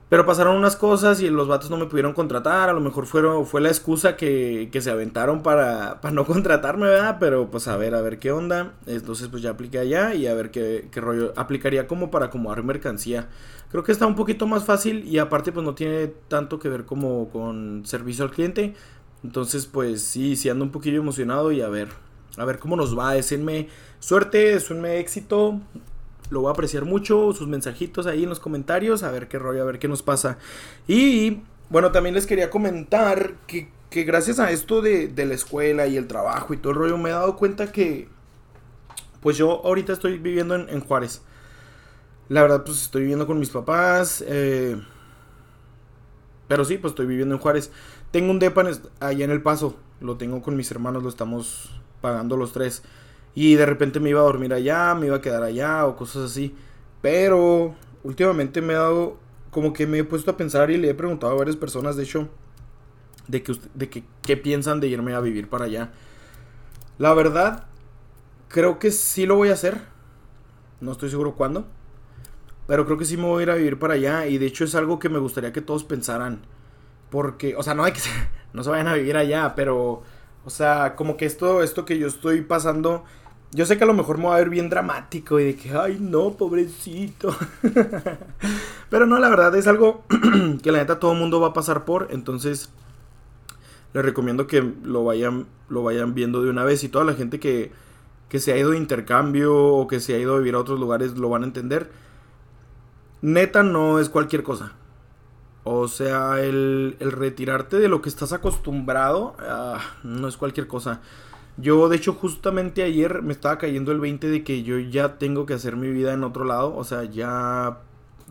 Pero 0.08 0.24
pasaron 0.24 0.56
unas 0.56 0.74
cosas 0.74 1.20
y 1.20 1.28
los 1.28 1.48
vatos 1.48 1.68
no 1.68 1.76
me 1.76 1.84
pudieron 1.84 2.14
contratar. 2.14 2.70
A 2.70 2.72
lo 2.72 2.80
mejor 2.80 3.04
fueron, 3.04 3.46
fue 3.46 3.60
la 3.60 3.68
excusa 3.68 4.16
que, 4.16 4.70
se 4.80 4.90
aventaron 4.90 5.42
para, 5.42 6.00
no 6.12 6.24
contratarme, 6.26 6.86
¿verdad? 6.86 7.18
Pero 7.20 7.50
pues 7.50 7.68
a 7.68 7.76
ver, 7.76 7.94
a 7.94 8.00
ver 8.00 8.18
qué 8.18 8.32
onda. 8.32 8.72
Entonces 8.86 9.28
pues 9.28 9.42
ya 9.42 9.50
apliqué 9.50 9.78
allá 9.78 10.14
y 10.14 10.26
a 10.26 10.32
ver 10.34 10.50
qué, 10.50 10.88
rollo. 10.94 11.34
Aplicaría 11.36 11.86
como 11.86 12.10
para 12.10 12.26
acomodar 12.26 12.62
mercancía. 12.62 13.28
Creo 13.70 13.84
que 13.84 13.92
está 13.92 14.06
un 14.06 14.14
poquito 14.14 14.46
más 14.46 14.64
fácil 14.64 15.04
y 15.06 15.18
aparte 15.18 15.52
pues 15.52 15.64
no 15.64 15.74
tiene 15.74 16.06
tanto 16.28 16.58
que 16.58 16.70
ver 16.70 16.86
como 16.86 17.28
con 17.28 17.82
servicio 17.84 18.24
al 18.24 18.30
cliente. 18.30 18.74
Entonces 19.22 19.66
pues 19.66 20.02
sí, 20.02 20.36
sí 20.36 20.48
ando 20.48 20.64
un 20.64 20.70
poquillo 20.70 21.00
emocionado 21.00 21.52
y 21.52 21.60
a 21.60 21.68
ver, 21.68 21.88
a 22.38 22.46
ver 22.46 22.58
cómo 22.58 22.76
nos 22.76 22.98
va. 22.98 23.12
Decirme 23.12 23.68
suerte, 24.00 24.54
deseenme 24.54 25.00
éxito. 25.00 25.60
Lo 26.30 26.40
voy 26.40 26.48
a 26.48 26.52
apreciar 26.52 26.84
mucho. 26.84 27.32
Sus 27.32 27.48
mensajitos 27.48 28.06
ahí 28.06 28.24
en 28.24 28.28
los 28.28 28.40
comentarios. 28.40 29.02
A 29.02 29.10
ver 29.10 29.28
qué 29.28 29.38
rollo, 29.38 29.62
a 29.62 29.66
ver 29.66 29.78
qué 29.78 29.88
nos 29.88 30.02
pasa. 30.02 30.38
Y 30.86 31.42
bueno, 31.70 31.92
también 31.92 32.14
les 32.14 32.26
quería 32.26 32.50
comentar 32.50 33.34
que, 33.46 33.68
que 33.90 34.04
gracias 34.04 34.38
a 34.38 34.50
esto 34.50 34.80
de, 34.80 35.08
de, 35.08 35.26
la 35.26 35.34
escuela 35.34 35.86
y 35.86 35.96
el 35.96 36.06
trabajo 36.06 36.54
y 36.54 36.56
todo 36.56 36.72
el 36.72 36.78
rollo, 36.78 36.98
me 36.98 37.10
he 37.10 37.12
dado 37.12 37.36
cuenta 37.36 37.72
que. 37.72 38.08
Pues 39.20 39.36
yo 39.36 39.64
ahorita 39.64 39.92
estoy 39.92 40.18
viviendo 40.18 40.54
en, 40.54 40.68
en 40.68 40.80
Juárez. 40.80 41.22
La 42.28 42.42
verdad, 42.42 42.62
pues 42.64 42.82
estoy 42.82 43.02
viviendo 43.02 43.26
con 43.26 43.38
mis 43.38 43.50
papás. 43.50 44.22
Eh, 44.26 44.80
pero 46.46 46.64
sí, 46.64 46.78
pues 46.78 46.92
estoy 46.92 47.06
viviendo 47.06 47.34
en 47.34 47.40
Juárez. 47.40 47.70
Tengo 48.10 48.30
un 48.30 48.38
depa 48.38 48.64
allá 49.00 49.24
en 49.24 49.30
El 49.30 49.42
Paso. 49.42 49.76
Lo 50.00 50.16
tengo 50.16 50.42
con 50.42 50.56
mis 50.56 50.70
hermanos, 50.70 51.02
lo 51.02 51.08
estamos 51.08 51.70
pagando 52.00 52.36
los 52.36 52.52
tres. 52.52 52.82
Y 53.34 53.54
de 53.54 53.66
repente 53.66 54.00
me 54.00 54.10
iba 54.10 54.20
a 54.20 54.24
dormir 54.24 54.52
allá, 54.52 54.94
me 54.94 55.06
iba 55.06 55.16
a 55.16 55.20
quedar 55.20 55.42
allá 55.42 55.86
o 55.86 55.96
cosas 55.96 56.30
así. 56.30 56.54
Pero 57.02 57.74
últimamente 58.02 58.60
me 58.60 58.72
he 58.72 58.76
dado, 58.76 59.18
como 59.50 59.72
que 59.72 59.86
me 59.86 59.98
he 59.98 60.04
puesto 60.04 60.30
a 60.30 60.36
pensar 60.36 60.70
y 60.70 60.76
le 60.76 60.90
he 60.90 60.94
preguntado 60.94 61.32
a 61.32 61.36
varias 61.36 61.56
personas, 61.56 61.96
de 61.96 62.02
hecho, 62.02 62.28
de 63.28 63.42
que, 63.42 63.54
de 63.74 63.88
que 63.88 64.04
qué 64.22 64.36
piensan 64.36 64.80
de 64.80 64.88
irme 64.88 65.14
a 65.14 65.20
vivir 65.20 65.48
para 65.48 65.66
allá. 65.66 65.92
La 66.98 67.14
verdad, 67.14 67.66
creo 68.48 68.78
que 68.78 68.90
sí 68.90 69.26
lo 69.26 69.36
voy 69.36 69.50
a 69.50 69.54
hacer. 69.54 69.80
No 70.80 70.92
estoy 70.92 71.10
seguro 71.10 71.34
cuándo. 71.34 71.66
Pero 72.66 72.84
creo 72.84 72.98
que 72.98 73.04
sí 73.04 73.16
me 73.16 73.24
voy 73.24 73.40
a 73.40 73.42
ir 73.44 73.50
a 73.50 73.54
vivir 73.54 73.78
para 73.78 73.94
allá. 73.94 74.26
Y 74.26 74.38
de 74.38 74.46
hecho 74.46 74.64
es 74.64 74.74
algo 74.74 74.98
que 74.98 75.08
me 75.08 75.18
gustaría 75.18 75.52
que 75.52 75.62
todos 75.62 75.84
pensaran. 75.84 76.40
Porque, 77.10 77.56
o 77.56 77.62
sea, 77.62 77.74
no 77.74 77.84
hay 77.84 77.92
que 77.92 78.00
no 78.52 78.64
se 78.64 78.70
vayan 78.70 78.88
a 78.88 78.94
vivir 78.94 79.16
allá, 79.16 79.54
pero 79.54 80.02
o 80.44 80.50
sea, 80.50 80.96
como 80.96 81.16
que 81.16 81.26
esto, 81.26 81.62
esto 81.62 81.84
que 81.84 81.98
yo 81.98 82.06
estoy 82.06 82.42
pasando, 82.42 83.04
yo 83.52 83.66
sé 83.66 83.78
que 83.78 83.84
a 83.84 83.86
lo 83.86 83.94
mejor 83.94 84.18
me 84.18 84.24
va 84.24 84.36
a 84.36 84.38
ver 84.38 84.50
bien 84.50 84.70
dramático 84.70 85.40
y 85.40 85.44
de 85.44 85.56
que, 85.56 85.70
ay, 85.70 85.98
no, 86.00 86.32
pobrecito. 86.32 87.34
Pero 88.90 89.06
no, 89.06 89.18
la 89.18 89.28
verdad 89.28 89.54
es 89.56 89.66
algo 89.66 90.04
que 90.62 90.72
la 90.72 90.78
neta 90.78 90.98
todo 90.98 91.12
el 91.12 91.18
mundo 91.18 91.40
va 91.40 91.48
a 91.48 91.52
pasar 91.52 91.84
por, 91.84 92.08
entonces 92.10 92.70
les 93.94 94.04
recomiendo 94.04 94.46
que 94.46 94.62
lo 94.82 95.04
vayan, 95.04 95.46
lo 95.68 95.82
vayan 95.82 96.14
viendo 96.14 96.42
de 96.42 96.50
una 96.50 96.64
vez 96.64 96.84
y 96.84 96.88
toda 96.88 97.04
la 97.04 97.14
gente 97.14 97.40
que, 97.40 97.72
que 98.28 98.38
se 98.38 98.52
ha 98.52 98.58
ido 98.58 98.70
de 98.70 98.76
intercambio 98.76 99.56
o 99.56 99.88
que 99.88 100.00
se 100.00 100.14
ha 100.14 100.18
ido 100.18 100.34
a 100.34 100.38
vivir 100.38 100.54
a 100.54 100.58
otros 100.58 100.78
lugares 100.78 101.16
lo 101.16 101.28
van 101.28 101.42
a 101.42 101.46
entender. 101.46 101.90
Neta 103.22 103.62
no 103.62 103.98
es 103.98 104.08
cualquier 104.08 104.42
cosa. 104.42 104.72
O 105.70 105.86
sea, 105.86 106.40
el, 106.40 106.96
retirarte 106.98 107.78
de 107.78 107.88
lo 107.88 108.00
que 108.00 108.08
estás 108.08 108.32
acostumbrado 108.32 109.36
ah, 109.38 109.78
no 110.02 110.26
es 110.26 110.38
cualquier 110.38 110.66
cosa. 110.66 111.02
Yo, 111.58 111.90
de 111.90 111.96
hecho, 111.96 112.14
justamente 112.14 112.82
ayer 112.84 113.20
me 113.20 113.34
estaba 113.34 113.58
cayendo 113.58 113.92
el 113.92 114.00
20 114.00 114.30
de 114.30 114.44
que 114.44 114.62
yo 114.62 114.78
ya 114.78 115.18
tengo 115.18 115.44
que 115.44 115.52
hacer 115.52 115.76
mi 115.76 115.90
vida 115.90 116.14
en 116.14 116.24
otro 116.24 116.46
lado. 116.46 116.74
O 116.74 116.84
sea, 116.84 117.04
ya. 117.04 117.80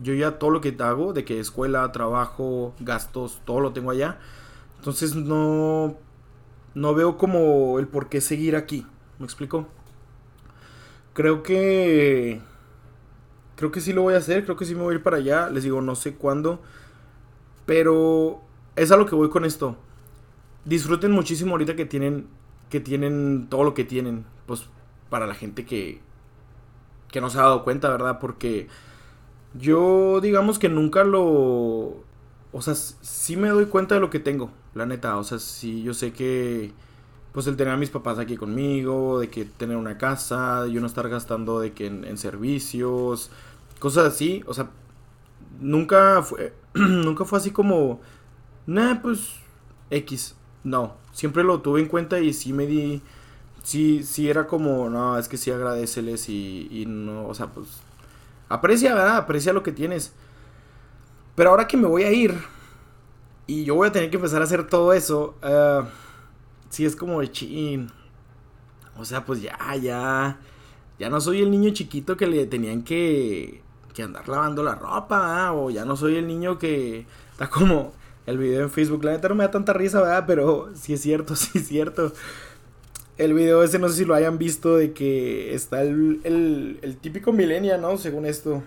Yo 0.02 0.14
ya 0.14 0.38
todo 0.40 0.50
lo 0.50 0.60
que 0.60 0.74
hago, 0.80 1.12
de 1.12 1.24
que 1.24 1.38
escuela, 1.38 1.92
trabajo, 1.92 2.74
gastos, 2.80 3.40
todo 3.44 3.60
lo 3.60 3.72
tengo 3.72 3.92
allá. 3.92 4.18
Entonces 4.78 5.14
no. 5.14 5.96
No 6.74 6.94
veo 6.94 7.18
como 7.18 7.78
el 7.78 7.86
por 7.86 8.08
qué 8.08 8.20
seguir 8.20 8.56
aquí. 8.56 8.84
¿Me 9.20 9.26
explico? 9.26 9.68
Creo 11.12 11.44
que. 11.44 12.40
Creo 13.54 13.70
que 13.70 13.80
sí 13.80 13.92
lo 13.92 14.02
voy 14.02 14.14
a 14.14 14.18
hacer. 14.18 14.42
Creo 14.42 14.56
que 14.56 14.64
sí 14.64 14.74
me 14.74 14.82
voy 14.82 14.94
a 14.94 14.96
ir 14.96 15.04
para 15.04 15.18
allá. 15.18 15.48
Les 15.50 15.62
digo, 15.62 15.80
no 15.82 15.94
sé 15.94 16.16
cuándo. 16.16 16.60
Pero 17.68 18.40
es 18.76 18.90
a 18.92 18.96
lo 18.96 19.04
que 19.04 19.14
voy 19.14 19.28
con 19.28 19.44
esto. 19.44 19.76
Disfruten 20.64 21.12
muchísimo 21.12 21.52
ahorita 21.52 21.76
que 21.76 21.84
tienen 21.84 22.26
que 22.70 22.80
tienen 22.80 23.48
todo 23.50 23.62
lo 23.62 23.74
que 23.74 23.84
tienen, 23.84 24.24
pues 24.46 24.64
para 25.10 25.26
la 25.26 25.34
gente 25.34 25.66
que 25.66 26.00
que 27.12 27.20
no 27.20 27.28
se 27.28 27.38
ha 27.38 27.42
dado 27.42 27.64
cuenta, 27.64 27.90
¿verdad? 27.90 28.20
Porque 28.20 28.68
yo 29.54 30.20
digamos 30.22 30.58
que 30.58 30.70
nunca 30.70 31.04
lo 31.04 32.04
o 32.52 32.62
sea, 32.62 32.74
sí 32.74 33.36
me 33.36 33.50
doy 33.50 33.66
cuenta 33.66 33.94
de 33.96 34.00
lo 34.00 34.10
que 34.10 34.20
tengo, 34.20 34.50
la 34.74 34.86
neta, 34.86 35.18
o 35.18 35.24
sea, 35.24 35.38
sí 35.38 35.82
yo 35.82 35.92
sé 35.94 36.12
que 36.14 36.72
pues 37.32 37.46
el 37.48 37.56
tener 37.56 37.74
a 37.74 37.76
mis 37.76 37.90
papás 37.90 38.18
aquí 38.18 38.36
conmigo, 38.38 39.20
de 39.20 39.30
que 39.30 39.44
tener 39.44 39.76
una 39.76 39.98
casa, 39.98 40.64
de 40.64 40.72
yo 40.72 40.80
no 40.80 40.86
estar 40.86 41.08
gastando 41.10 41.60
de 41.60 41.72
que 41.74 41.86
en, 41.88 42.04
en 42.06 42.18
servicios, 42.18 43.30
cosas 43.80 44.06
así, 44.14 44.42
o 44.46 44.54
sea, 44.54 44.70
nunca 45.60 46.22
fue, 46.22 46.52
nunca 47.04 47.24
fue 47.24 47.38
así 47.38 47.50
como, 47.50 48.00
nah, 48.66 49.00
pues 49.00 49.34
X. 49.90 50.36
No, 50.64 50.96
siempre 51.12 51.44
lo 51.44 51.60
tuve 51.60 51.80
en 51.80 51.88
cuenta 51.88 52.20
y 52.20 52.32
sí 52.32 52.52
me 52.52 52.66
di, 52.66 53.02
sí, 53.62 54.02
sí 54.02 54.28
era 54.28 54.46
como, 54.46 54.90
no, 54.90 55.18
es 55.18 55.28
que 55.28 55.36
sí 55.36 55.50
agradeceles 55.50 56.28
y, 56.28 56.68
y 56.70 56.86
no, 56.86 57.26
o 57.26 57.34
sea, 57.34 57.46
pues, 57.46 57.80
aprecia, 58.48 58.94
¿verdad? 58.94 59.16
Aprecia 59.16 59.52
lo 59.52 59.62
que 59.62 59.72
tienes. 59.72 60.12
Pero 61.34 61.50
ahora 61.50 61.68
que 61.68 61.76
me 61.76 61.86
voy 61.86 62.02
a 62.02 62.12
ir 62.12 62.34
y 63.46 63.64
yo 63.64 63.74
voy 63.76 63.88
a 63.88 63.92
tener 63.92 64.10
que 64.10 64.16
empezar 64.16 64.42
a 64.42 64.44
hacer 64.44 64.66
todo 64.66 64.92
eso, 64.92 65.36
uh, 65.42 65.86
sí 66.68 66.84
es 66.84 66.96
como 66.96 67.20
de 67.20 67.30
chin. 67.30 67.90
O 68.98 69.04
sea, 69.04 69.24
pues 69.24 69.40
ya, 69.40 69.56
ya, 69.76 70.38
ya 70.98 71.08
no 71.08 71.20
soy 71.20 71.40
el 71.42 71.50
niño 71.50 71.70
chiquito 71.70 72.16
que 72.16 72.26
le 72.26 72.46
tenían 72.46 72.82
que 72.82 73.62
que 73.94 74.02
andar 74.02 74.28
lavando 74.28 74.62
la 74.62 74.74
ropa, 74.74 75.52
o 75.52 75.70
ya 75.70 75.84
no 75.84 75.96
soy 75.96 76.16
el 76.16 76.26
niño 76.26 76.58
que 76.58 77.06
está 77.32 77.48
como 77.50 77.92
el 78.26 78.38
video 78.38 78.62
en 78.62 78.70
Facebook. 78.70 79.04
La 79.04 79.12
neta 79.12 79.28
no 79.28 79.34
me 79.34 79.44
da 79.44 79.50
tanta 79.50 79.72
risa, 79.72 80.00
¿verdad? 80.00 80.24
Pero 80.26 80.70
sí 80.74 80.92
es 80.92 81.00
cierto, 81.00 81.34
sí 81.36 81.58
es 81.58 81.68
cierto. 81.68 82.12
El 83.16 83.34
video 83.34 83.62
ese 83.62 83.78
no 83.78 83.88
sé 83.88 83.96
si 83.96 84.04
lo 84.04 84.14
hayan 84.14 84.38
visto 84.38 84.76
de 84.76 84.92
que 84.92 85.54
está 85.54 85.82
el, 85.82 86.20
el, 86.24 86.96
típico 86.98 87.32
millennial, 87.32 87.80
¿no? 87.80 87.96
Según 87.96 88.26
esto. 88.26 88.62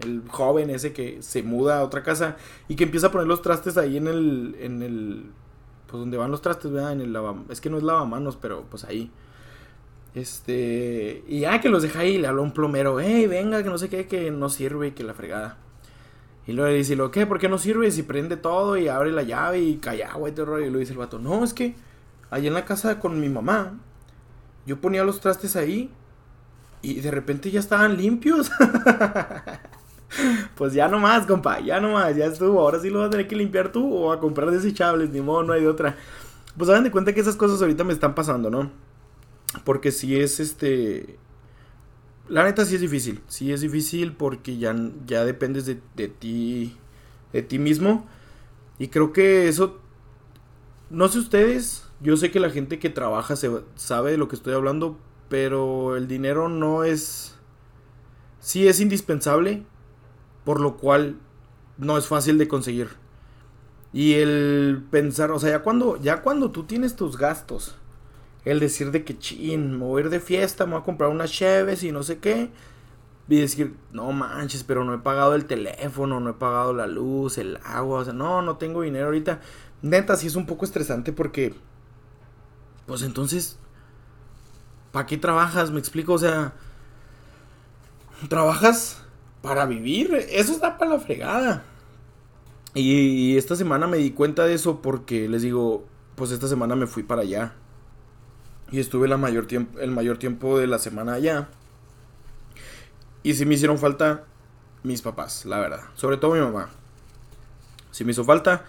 El 0.00 0.22
joven 0.28 0.70
ese 0.70 0.92
que 0.92 1.22
se 1.22 1.42
muda 1.42 1.80
a 1.80 1.82
otra 1.82 2.04
casa 2.04 2.36
y 2.68 2.76
que 2.76 2.84
empieza 2.84 3.08
a 3.08 3.10
poner 3.10 3.26
los 3.26 3.42
trastes 3.42 3.76
ahí 3.76 3.96
en 3.96 4.06
el, 4.06 4.54
en 4.60 4.82
el, 4.82 5.24
pues 5.88 5.98
donde 5.98 6.16
van 6.16 6.30
los 6.30 6.40
trastes. 6.40 6.70
Es 7.48 7.60
que 7.60 7.68
no 7.68 7.78
es 7.78 7.82
lavamanos, 7.82 8.36
pero 8.36 8.64
pues 8.70 8.84
ahí. 8.84 9.10
Este, 10.18 11.22
y 11.28 11.40
ya 11.40 11.60
que 11.60 11.68
los 11.68 11.82
deja 11.84 12.00
ahí, 12.00 12.18
le 12.18 12.26
habló 12.26 12.42
un 12.42 12.52
plomero, 12.52 12.98
hey, 12.98 13.28
venga, 13.28 13.62
que 13.62 13.68
no 13.68 13.78
sé 13.78 13.88
qué, 13.88 14.08
que 14.08 14.32
no 14.32 14.48
sirve, 14.48 14.92
que 14.92 15.04
la 15.04 15.14
fregada. 15.14 15.58
Y 16.44 16.52
luego 16.54 16.70
le 16.72 16.78
dice, 16.78 16.96
¿lo 16.96 17.12
qué? 17.12 17.24
¿Por 17.24 17.38
qué 17.38 17.48
no 17.48 17.56
sirve? 17.56 17.88
Si 17.92 18.02
prende 18.02 18.36
todo 18.36 18.76
y 18.76 18.88
abre 18.88 19.12
la 19.12 19.22
llave 19.22 19.60
y 19.60 19.76
calla 19.76 20.10
agua 20.10 20.28
y 20.28 20.32
todo 20.32 20.46
rollo. 20.46 20.66
Y 20.66 20.70
lo 20.70 20.80
dice 20.80 20.92
el 20.92 20.98
vato, 20.98 21.20
no, 21.20 21.44
es 21.44 21.54
que 21.54 21.76
allá 22.30 22.48
en 22.48 22.54
la 22.54 22.64
casa 22.64 22.98
con 22.98 23.20
mi 23.20 23.28
mamá, 23.28 23.74
yo 24.66 24.80
ponía 24.80 25.04
los 25.04 25.20
trastes 25.20 25.54
ahí 25.54 25.88
y 26.82 26.94
de 27.00 27.12
repente 27.12 27.52
ya 27.52 27.60
estaban 27.60 27.96
limpios. 27.96 28.50
pues 30.56 30.72
ya 30.72 30.88
no 30.88 30.98
más, 30.98 31.26
compa, 31.26 31.60
ya 31.60 31.78
no 31.78 31.92
más, 31.92 32.16
ya 32.16 32.26
estuvo. 32.26 32.60
Ahora 32.60 32.80
sí 32.80 32.90
lo 32.90 32.98
vas 32.98 33.08
a 33.08 33.10
tener 33.10 33.28
que 33.28 33.36
limpiar 33.36 33.70
tú 33.70 33.94
o 33.94 34.10
a 34.10 34.18
comprar 34.18 34.50
desechables, 34.50 35.10
ni 35.10 35.20
modo, 35.20 35.44
no 35.44 35.52
hay 35.52 35.60
de 35.60 35.68
otra. 35.68 35.96
Pues 36.56 36.68
hagan 36.70 36.82
de 36.82 36.90
cuenta 36.90 37.12
que 37.12 37.20
esas 37.20 37.36
cosas 37.36 37.60
ahorita 37.60 37.84
me 37.84 37.92
están 37.92 38.16
pasando, 38.16 38.50
¿no? 38.50 38.87
Porque 39.64 39.92
si 39.92 40.20
es 40.20 40.40
este. 40.40 41.18
La 42.28 42.44
neta 42.44 42.64
sí 42.64 42.74
es 42.74 42.80
difícil. 42.80 43.22
Sí 43.28 43.52
es 43.52 43.60
difícil 43.60 44.12
porque 44.12 44.58
ya, 44.58 44.76
ya 45.06 45.24
dependes 45.24 45.66
de, 45.66 45.80
de 45.96 46.08
ti. 46.08 46.76
De 47.32 47.42
ti 47.42 47.58
mismo. 47.58 48.06
Y 48.78 48.88
creo 48.88 49.12
que 49.12 49.48
eso. 49.48 49.80
No 50.90 51.08
sé 51.08 51.18
ustedes. 51.18 51.84
Yo 52.00 52.16
sé 52.16 52.30
que 52.30 52.40
la 52.40 52.50
gente 52.50 52.78
que 52.78 52.90
trabaja 52.90 53.34
se 53.36 53.50
sabe 53.74 54.12
de 54.12 54.18
lo 54.18 54.28
que 54.28 54.36
estoy 54.36 54.54
hablando. 54.54 54.98
Pero 55.28 55.96
el 55.96 56.08
dinero 56.08 56.48
no 56.48 56.84
es. 56.84 57.34
Sí 58.40 58.68
es 58.68 58.80
indispensable. 58.80 59.64
Por 60.44 60.60
lo 60.60 60.76
cual 60.76 61.16
no 61.78 61.96
es 61.96 62.06
fácil 62.06 62.38
de 62.38 62.48
conseguir. 62.48 62.88
Y 63.92 64.14
el 64.14 64.84
pensar, 64.90 65.30
o 65.30 65.38
sea, 65.38 65.50
ya 65.50 65.62
cuando, 65.62 65.96
ya 65.96 66.20
cuando 66.22 66.50
tú 66.50 66.64
tienes 66.64 66.94
tus 66.94 67.16
gastos 67.16 67.74
el 68.50 68.60
decir 68.60 68.90
de 68.90 69.04
que 69.04 69.18
chin, 69.18 69.78
me 69.78 69.84
voy 69.84 70.02
a 70.02 70.04
ir 70.06 70.10
de 70.10 70.20
fiesta, 70.20 70.64
me 70.64 70.72
voy 70.72 70.80
a 70.80 70.84
comprar 70.84 71.10
unas 71.10 71.30
cheves 71.30 71.82
y 71.82 71.92
no 71.92 72.02
sé 72.02 72.18
qué. 72.18 72.50
Y 73.28 73.40
decir, 73.40 73.76
no 73.92 74.10
manches, 74.12 74.64
pero 74.64 74.84
no 74.84 74.94
he 74.94 74.98
pagado 74.98 75.34
el 75.34 75.44
teléfono, 75.44 76.18
no 76.18 76.30
he 76.30 76.34
pagado 76.34 76.72
la 76.72 76.86
luz, 76.86 77.36
el 77.36 77.58
agua, 77.62 78.00
o 78.00 78.04
sea, 78.04 78.14
no, 78.14 78.40
no 78.40 78.56
tengo 78.56 78.82
dinero 78.82 79.06
ahorita. 79.06 79.40
Neta, 79.82 80.16
sí 80.16 80.26
es 80.26 80.34
un 80.34 80.46
poco 80.46 80.64
estresante 80.64 81.12
porque, 81.12 81.54
pues 82.86 83.02
entonces, 83.02 83.58
¿para 84.92 85.06
qué 85.06 85.18
trabajas? 85.18 85.70
Me 85.70 85.78
explico, 85.78 86.14
o 86.14 86.18
sea, 86.18 86.54
trabajas 88.30 89.02
para 89.42 89.66
vivir, 89.66 90.14
eso 90.30 90.52
está 90.52 90.78
para 90.78 90.92
la 90.92 91.00
fregada. 91.00 91.64
Y, 92.74 92.92
y 92.92 93.36
esta 93.36 93.56
semana 93.56 93.86
me 93.86 93.98
di 93.98 94.12
cuenta 94.12 94.44
de 94.46 94.54
eso 94.54 94.80
porque 94.80 95.28
les 95.28 95.42
digo, 95.42 95.86
pues 96.16 96.30
esta 96.30 96.48
semana 96.48 96.76
me 96.76 96.86
fui 96.86 97.02
para 97.02 97.22
allá. 97.22 97.54
Y 98.70 98.80
estuve 98.80 99.08
el 99.08 99.90
mayor 99.90 100.18
tiempo 100.18 100.58
de 100.58 100.66
la 100.66 100.78
semana 100.78 101.14
allá. 101.14 101.48
Y 103.22 103.34
sí 103.34 103.44
me 103.44 103.54
hicieron 103.54 103.78
falta 103.78 104.24
mis 104.82 105.02
papás, 105.02 105.44
la 105.44 105.58
verdad. 105.58 105.80
Sobre 105.94 106.16
todo 106.16 106.34
mi 106.34 106.40
mamá. 106.40 106.70
Sí 107.90 108.04
me 108.04 108.12
hizo 108.12 108.24
falta. 108.24 108.64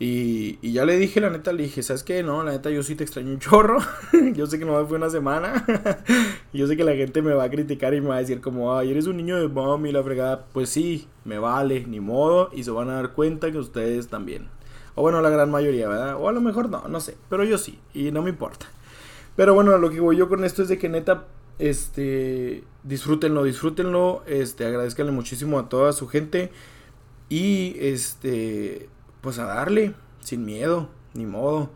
Y, 0.00 0.58
y 0.62 0.72
ya 0.72 0.84
le 0.84 0.96
dije, 0.96 1.20
la 1.20 1.28
neta, 1.28 1.52
le 1.52 1.64
dije, 1.64 1.82
¿sabes 1.82 2.04
qué? 2.04 2.22
No, 2.22 2.44
la 2.44 2.52
neta, 2.52 2.70
yo 2.70 2.84
sí 2.84 2.94
te 2.94 3.02
extraño 3.02 3.30
un 3.30 3.40
chorro. 3.40 3.78
yo 4.34 4.46
sé 4.46 4.58
que 4.58 4.64
no 4.64 4.86
fue 4.86 4.96
una 4.96 5.10
semana. 5.10 5.64
yo 6.52 6.66
sé 6.68 6.76
que 6.76 6.84
la 6.84 6.94
gente 6.94 7.20
me 7.20 7.34
va 7.34 7.44
a 7.44 7.50
criticar 7.50 7.94
y 7.94 8.00
me 8.00 8.08
va 8.08 8.16
a 8.16 8.20
decir 8.20 8.40
como, 8.40 8.76
ay, 8.76 8.92
eres 8.92 9.06
un 9.06 9.16
niño 9.16 9.36
de 9.36 9.48
mami, 9.48 9.90
la 9.90 10.02
fregada. 10.04 10.46
Pues 10.52 10.70
sí, 10.70 11.08
me 11.24 11.38
vale, 11.38 11.84
ni 11.86 11.98
modo. 11.98 12.50
Y 12.52 12.62
se 12.62 12.70
van 12.70 12.90
a 12.90 12.94
dar 12.94 13.12
cuenta 13.12 13.50
que 13.50 13.58
ustedes 13.58 14.08
también. 14.08 14.48
O 14.94 15.02
bueno, 15.02 15.20
la 15.20 15.30
gran 15.30 15.50
mayoría, 15.50 15.88
¿verdad? 15.88 16.16
O 16.16 16.28
a 16.28 16.32
lo 16.32 16.40
mejor 16.40 16.70
no, 16.70 16.86
no 16.86 17.00
sé. 17.00 17.16
Pero 17.28 17.42
yo 17.42 17.58
sí. 17.58 17.80
Y 17.92 18.12
no 18.12 18.22
me 18.22 18.30
importa. 18.30 18.66
Pero 19.38 19.54
bueno, 19.54 19.78
lo 19.78 19.88
que 19.88 20.00
voy 20.00 20.16
yo 20.16 20.28
con 20.28 20.42
esto 20.42 20.62
es 20.62 20.68
de 20.68 20.78
que 20.78 20.88
neta, 20.88 21.28
este, 21.60 22.64
disfrútenlo, 22.82 23.44
disfrútenlo, 23.44 24.24
este, 24.26 24.66
agradezcanle 24.66 25.12
muchísimo 25.12 25.60
a 25.60 25.68
toda 25.68 25.92
su 25.92 26.08
gente 26.08 26.50
y 27.28 27.76
este, 27.78 28.88
pues 29.20 29.38
a 29.38 29.44
darle, 29.44 29.94
sin 30.18 30.44
miedo, 30.44 30.88
ni 31.14 31.24
modo. 31.24 31.70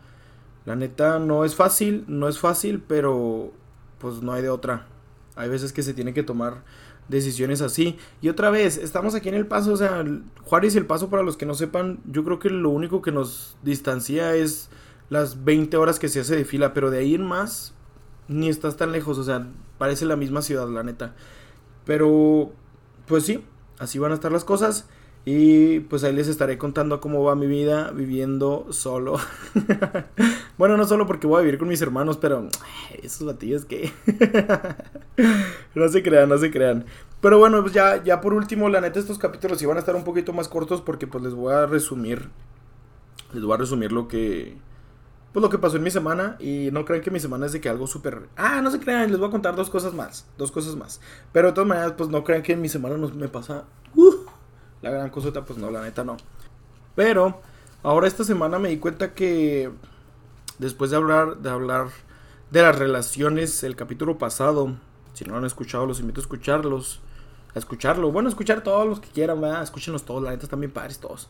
La 0.65 0.75
neta 0.75 1.19
no 1.19 1.45
es 1.45 1.55
fácil, 1.55 2.03
no 2.09 2.27
es 2.27 2.37
fácil, 2.37 2.83
pero 2.85 3.53
pues 3.97 4.21
no 4.21 4.33
hay 4.33 4.41
de 4.41 4.49
otra. 4.49 4.85
Hay 5.37 5.47
veces 5.47 5.71
que 5.71 5.83
se 5.83 5.93
tiene 5.93 6.13
que 6.13 6.23
tomar 6.23 6.65
decisiones 7.07 7.61
así. 7.61 7.97
Y 8.21 8.27
otra 8.27 8.49
vez, 8.49 8.75
estamos 8.75 9.15
aquí 9.15 9.29
en 9.29 9.35
el 9.35 9.47
paso, 9.47 9.71
o 9.71 9.77
sea, 9.77 10.03
Juárez 10.43 10.75
y 10.75 10.79
el 10.79 10.85
paso, 10.85 11.09
para 11.09 11.23
los 11.23 11.37
que 11.37 11.45
no 11.45 11.53
sepan, 11.53 12.01
yo 12.11 12.25
creo 12.25 12.39
que 12.39 12.49
lo 12.49 12.71
único 12.71 13.01
que 13.01 13.13
nos 13.13 13.55
distancia 13.63 14.35
es 14.35 14.69
las 15.09 15.43
20 15.43 15.77
horas 15.77 15.99
que 15.99 16.09
se 16.09 16.19
hace 16.19 16.35
de 16.35 16.45
fila, 16.45 16.73
pero 16.73 16.91
de 16.91 16.99
ahí 16.99 17.15
en 17.15 17.25
más 17.25 17.73
ni 18.27 18.49
estás 18.49 18.77
tan 18.77 18.91
lejos, 18.91 19.17
o 19.17 19.23
sea, 19.23 19.47
parece 19.77 20.05
la 20.05 20.15
misma 20.15 20.41
ciudad, 20.41 20.67
la 20.69 20.83
neta. 20.83 21.13
Pero, 21.85 22.51
pues 23.07 23.25
sí, 23.25 23.43
así 23.79 23.99
van 23.99 24.11
a 24.11 24.15
estar 24.15 24.31
las 24.31 24.45
cosas. 24.45 24.87
Y 25.25 25.79
pues 25.81 26.03
ahí 26.03 26.13
les 26.13 26.27
estaré 26.27 26.57
contando 26.57 26.99
cómo 26.99 27.23
va 27.23 27.35
mi 27.35 27.47
vida 27.47 27.91
viviendo 27.91 28.67
solo. 28.71 29.17
bueno, 30.57 30.75
no 30.75 30.85
solo 30.85 31.07
porque 31.07 31.27
voy 31.27 31.39
a 31.39 31.43
vivir 31.43 31.57
con 31.57 31.69
mis 31.69 31.81
hermanos, 31.81 32.17
pero 32.17 32.49
esos 33.01 33.25
batillos 33.25 33.63
que... 33.63 33.93
no 35.75 35.87
se 35.87 36.03
crean, 36.03 36.27
no 36.27 36.37
se 36.37 36.51
crean. 36.51 36.85
Pero 37.21 37.39
bueno, 37.39 37.61
pues 37.61 37.73
ya, 37.73 38.03
ya 38.03 38.19
por 38.19 38.33
último, 38.33 38.67
la 38.67 38.81
neta, 38.81 38.99
estos 38.99 39.17
capítulos 39.17 39.61
iban 39.61 39.77
a 39.77 39.79
estar 39.79 39.95
un 39.95 40.03
poquito 40.03 40.33
más 40.33 40.49
cortos 40.49 40.81
porque 40.81 41.07
pues 41.07 41.23
les 41.23 41.33
voy 41.33 41.53
a 41.53 41.67
resumir. 41.67 42.29
Les 43.31 43.43
voy 43.43 43.53
a 43.53 43.57
resumir 43.57 43.93
lo 43.93 44.09
que 44.09 44.57
pues 45.33 45.41
lo 45.41 45.49
que 45.49 45.57
pasó 45.57 45.77
en 45.77 45.83
mi 45.83 45.89
semana 45.89 46.37
y 46.39 46.69
no 46.71 46.85
crean 46.85 47.01
que 47.01 47.09
mi 47.09 47.19
semana 47.19 47.47
es 47.47 47.53
de 47.53 47.59
que 47.59 47.67
algo 47.67 47.87
súper... 47.87 48.29
Ah, 48.37 48.61
no 48.61 48.69
se 48.69 48.79
crean, 48.79 49.09
les 49.09 49.19
voy 49.19 49.27
a 49.27 49.31
contar 49.31 49.55
dos 49.55 49.69
cosas 49.69 49.93
más, 49.93 50.27
dos 50.37 50.51
cosas 50.51 50.75
más. 50.75 51.01
Pero 51.31 51.47
de 51.47 51.53
todas 51.53 51.67
maneras, 51.67 51.93
pues 51.97 52.09
no 52.09 52.23
crean 52.23 52.43
que 52.43 52.53
en 52.53 52.61
mi 52.61 52.69
semana 52.69 52.97
no 52.97 53.09
me 53.09 53.27
pasa... 53.27 53.63
Uh, 53.95 54.13
la 54.83 54.91
gran 54.91 55.09
cosota, 55.09 55.43
pues 55.43 55.57
no, 55.57 55.71
la 55.71 55.81
neta 55.81 56.03
no. 56.03 56.17
Pero 56.95 57.41
ahora 57.81 58.07
esta 58.07 58.23
semana 58.23 58.59
me 58.59 58.69
di 58.69 58.77
cuenta 58.77 59.15
que 59.15 59.71
después 60.59 60.91
de 60.91 60.97
hablar, 60.97 61.37
de 61.37 61.49
hablar 61.49 61.87
de 62.51 62.61
las 62.61 62.77
relaciones, 62.77 63.63
el 63.63 63.75
capítulo 63.75 64.19
pasado, 64.19 64.75
si 65.13 65.25
no 65.25 65.31
lo 65.31 65.39
han 65.39 65.45
escuchado, 65.45 65.87
los 65.87 65.99
invito 65.99 66.21
a 66.21 66.23
escucharlos. 66.23 67.01
A 67.55 67.59
escucharlo. 67.59 68.11
Bueno, 68.11 68.29
escuchar 68.29 68.61
todos 68.61 68.87
los 68.87 68.99
que 68.99 69.09
quieran, 69.09 69.41
¿verdad? 69.41 69.63
Escúchenlos 69.63 70.03
todos, 70.03 70.21
la 70.21 70.31
neta 70.31 70.43
están 70.43 70.59
bien 70.59 70.71
padres 70.71 70.99
todos. 70.99 71.29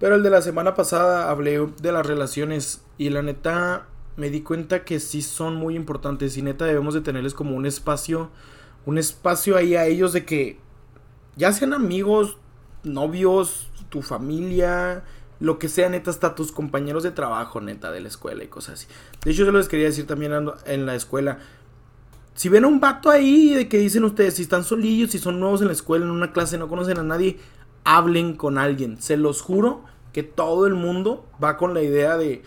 Pero 0.00 0.14
el 0.14 0.22
de 0.22 0.30
la 0.30 0.40
semana 0.40 0.74
pasada 0.74 1.30
hablé 1.30 1.64
de 1.80 1.92
las 1.92 2.06
relaciones 2.06 2.82
y 2.96 3.10
la 3.10 3.20
neta 3.20 3.86
me 4.16 4.30
di 4.30 4.40
cuenta 4.40 4.82
que 4.82 4.98
sí 4.98 5.20
son 5.20 5.56
muy 5.56 5.76
importantes 5.76 6.38
y 6.38 6.42
neta 6.42 6.64
debemos 6.64 6.94
de 6.94 7.02
tenerles 7.02 7.34
como 7.34 7.54
un 7.54 7.66
espacio, 7.66 8.30
un 8.86 8.96
espacio 8.96 9.58
ahí 9.58 9.76
a 9.76 9.84
ellos 9.84 10.14
de 10.14 10.24
que 10.24 10.58
ya 11.36 11.52
sean 11.52 11.74
amigos, 11.74 12.38
novios, 12.82 13.68
tu 13.90 14.00
familia, 14.00 15.04
lo 15.38 15.58
que 15.58 15.68
sea, 15.68 15.90
neta, 15.90 16.10
hasta 16.10 16.34
tus 16.34 16.50
compañeros 16.50 17.02
de 17.02 17.10
trabajo, 17.10 17.60
neta, 17.60 17.92
de 17.92 18.00
la 18.00 18.08
escuela 18.08 18.42
y 18.42 18.48
cosas 18.48 18.80
así. 18.80 18.86
De 19.22 19.32
hecho, 19.32 19.44
yo 19.44 19.52
les 19.52 19.68
quería 19.68 19.86
decir 19.86 20.06
también 20.06 20.32
en 20.64 20.86
la 20.86 20.94
escuela. 20.94 21.40
Si 22.34 22.48
ven 22.48 22.64
a 22.64 22.68
un 22.68 22.80
vato 22.80 23.10
ahí 23.10 23.54
de 23.54 23.68
que 23.68 23.76
dicen 23.76 24.04
ustedes, 24.04 24.34
si 24.34 24.42
están 24.42 24.64
solillos, 24.64 25.10
si 25.10 25.18
son 25.18 25.40
nuevos 25.40 25.60
en 25.60 25.66
la 25.66 25.74
escuela, 25.74 26.06
en 26.06 26.10
una 26.10 26.32
clase, 26.32 26.56
no 26.56 26.68
conocen 26.68 26.98
a 26.98 27.02
nadie, 27.02 27.38
hablen 27.84 28.34
con 28.34 28.56
alguien. 28.56 29.00
Se 29.00 29.18
los 29.18 29.42
juro 29.42 29.89
que 30.12 30.22
todo 30.22 30.66
el 30.66 30.74
mundo 30.74 31.26
va 31.42 31.56
con 31.56 31.74
la 31.74 31.82
idea 31.82 32.16
de 32.16 32.42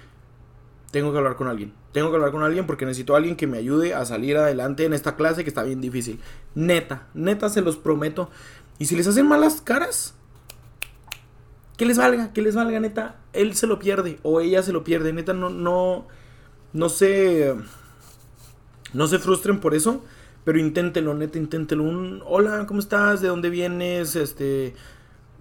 tengo 0.92 1.12
que 1.12 1.18
hablar 1.18 1.36
con 1.36 1.48
alguien. 1.48 1.74
Tengo 1.92 2.10
que 2.10 2.16
hablar 2.16 2.32
con 2.32 2.44
alguien 2.44 2.68
porque 2.68 2.86
necesito 2.86 3.14
a 3.14 3.18
alguien 3.18 3.36
que 3.36 3.48
me 3.48 3.58
ayude 3.58 3.94
a 3.94 4.06
salir 4.06 4.38
adelante 4.38 4.86
en 4.86 4.94
esta 4.94 5.16
clase 5.16 5.44
que 5.44 5.50
está 5.50 5.64
bien 5.64 5.82
difícil. 5.82 6.20
Neta, 6.54 7.08
neta 7.14 7.50
se 7.50 7.62
los 7.62 7.78
prometo. 7.78 8.30
Y 8.78 8.86
si 8.86 8.96
les 8.96 9.08
hacen 9.08 9.28
malas 9.28 9.62
caras, 9.62 10.14
que 11.78 11.86
les 11.86 11.98
valga, 11.98 12.32
que 12.34 12.42
les 12.42 12.56
valga, 12.56 12.80
neta. 12.80 13.16
Él 13.34 13.56
se 13.56 13.68
lo 13.68 13.80
pierde 13.80 14.20
o 14.24 14.40
ella 14.40 14.62
se 14.62 14.72
lo 14.72 14.84
pierde. 14.84 15.14
Neta, 15.14 15.34
no, 15.34 15.50
no, 15.50 16.08
no 16.74 16.90
se, 16.90 17.56
no 18.94 19.08
se 19.08 19.20
frustren 19.20 19.60
por 19.60 19.74
eso. 19.74 20.04
Pero 20.44 20.60
inténtenlo, 20.60 21.14
neta, 21.14 21.40
inténtenlo. 21.40 21.86
Un, 21.86 22.22
hola, 22.26 22.66
¿cómo 22.68 22.80
estás? 22.80 23.22
¿De 23.22 23.30
dónde 23.30 23.50
vienes? 23.50 24.16
Este, 24.16 24.76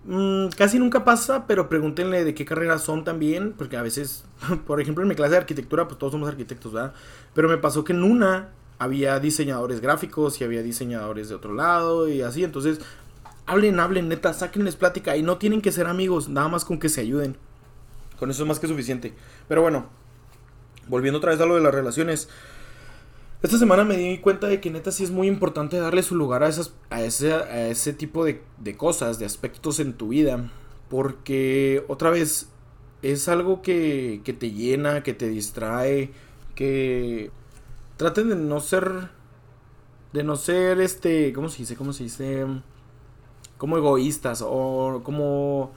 Mm, 0.04 0.48
casi 0.56 0.78
nunca 0.78 1.04
pasa, 1.04 1.46
pero 1.46 1.68
pregúntenle 1.68 2.24
de 2.24 2.34
qué 2.34 2.44
carreras 2.44 2.82
son 2.82 3.04
también, 3.04 3.52
porque 3.52 3.76
a 3.76 3.82
veces, 3.82 4.24
por 4.66 4.80
ejemplo, 4.80 5.02
en 5.02 5.08
mi 5.08 5.14
clase 5.14 5.32
de 5.32 5.38
arquitectura, 5.38 5.86
pues 5.86 5.98
todos 5.98 6.12
somos 6.12 6.28
arquitectos, 6.28 6.72
¿verdad? 6.72 6.92
Pero 7.34 7.48
me 7.48 7.58
pasó 7.58 7.84
que 7.84 7.92
en 7.92 8.02
una 8.02 8.50
había 8.78 9.20
diseñadores 9.20 9.80
gráficos 9.80 10.40
y 10.40 10.44
había 10.44 10.62
diseñadores 10.62 11.28
de 11.28 11.36
otro 11.36 11.54
lado 11.54 12.08
y 12.08 12.22
así, 12.22 12.42
entonces, 12.42 12.80
hablen, 13.46 13.78
hablen, 13.78 14.08
neta, 14.08 14.32
sáquenles 14.34 14.76
plática 14.76 15.16
y 15.16 15.22
no 15.22 15.38
tienen 15.38 15.62
que 15.62 15.70
ser 15.70 15.86
amigos, 15.86 16.28
nada 16.28 16.48
más 16.48 16.64
con 16.64 16.80
que 16.80 16.88
se 16.88 17.00
ayuden. 17.00 17.36
Con 18.18 18.30
eso 18.30 18.42
es 18.42 18.48
más 18.48 18.58
que 18.58 18.68
suficiente. 18.68 19.14
Pero 19.48 19.62
bueno, 19.62 19.86
volviendo 20.88 21.18
otra 21.18 21.30
vez 21.30 21.40
a 21.40 21.46
lo 21.46 21.54
de 21.54 21.60
las 21.60 21.74
relaciones. 21.74 22.28
Esta 23.42 23.58
semana 23.58 23.82
me 23.84 23.96
di 23.96 24.18
cuenta 24.18 24.46
de 24.46 24.60
que 24.60 24.70
neta 24.70 24.92
sí 24.92 25.02
es 25.02 25.10
muy 25.10 25.26
importante 25.26 25.76
darle 25.76 26.04
su 26.04 26.14
lugar 26.14 26.44
a, 26.44 26.48
esas, 26.48 26.74
a, 26.90 27.02
ese, 27.02 27.32
a 27.34 27.66
ese 27.66 27.92
tipo 27.92 28.24
de, 28.24 28.40
de 28.58 28.76
cosas, 28.76 29.18
de 29.18 29.26
aspectos 29.26 29.80
en 29.80 29.94
tu 29.94 30.08
vida. 30.08 30.48
Porque 30.88 31.84
otra 31.88 32.10
vez 32.10 32.50
es 33.02 33.28
algo 33.28 33.60
que, 33.60 34.20
que 34.24 34.32
te 34.32 34.52
llena, 34.52 35.02
que 35.02 35.12
te 35.12 35.28
distrae, 35.28 36.12
que 36.54 37.32
traten 37.96 38.28
de 38.28 38.36
no 38.36 38.60
ser, 38.60 39.10
de 40.12 40.22
no 40.22 40.36
ser 40.36 40.80
este, 40.80 41.32
¿cómo 41.32 41.48
se 41.48 41.58
dice? 41.58 41.74
¿Cómo 41.74 41.92
se 41.92 42.04
dice? 42.04 42.46
Como 43.58 43.76
egoístas 43.76 44.44
o 44.46 45.00
como, 45.02 45.72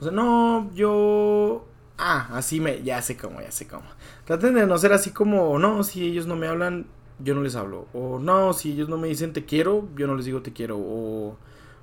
o 0.00 0.02
sea, 0.02 0.12
no, 0.12 0.72
yo 0.74 1.66
Ah, 1.98 2.28
así 2.32 2.60
me, 2.60 2.82
ya 2.82 3.00
sé 3.00 3.16
cómo, 3.16 3.40
ya 3.40 3.50
sé 3.50 3.66
cómo. 3.66 3.84
Traten 4.24 4.54
de 4.54 4.66
no 4.66 4.76
ser 4.78 4.92
así 4.92 5.10
como, 5.12 5.58
no, 5.58 5.82
si 5.82 6.04
ellos 6.04 6.26
no 6.26 6.36
me 6.36 6.46
hablan, 6.46 6.86
yo 7.20 7.34
no 7.34 7.42
les 7.42 7.56
hablo. 7.56 7.86
O 7.94 8.18
no, 8.18 8.52
si 8.52 8.72
ellos 8.72 8.88
no 8.88 8.98
me 8.98 9.08
dicen 9.08 9.32
te 9.32 9.46
quiero, 9.46 9.88
yo 9.96 10.06
no 10.06 10.14
les 10.14 10.26
digo 10.26 10.42
te 10.42 10.52
quiero. 10.52 10.76
O, 10.78 11.36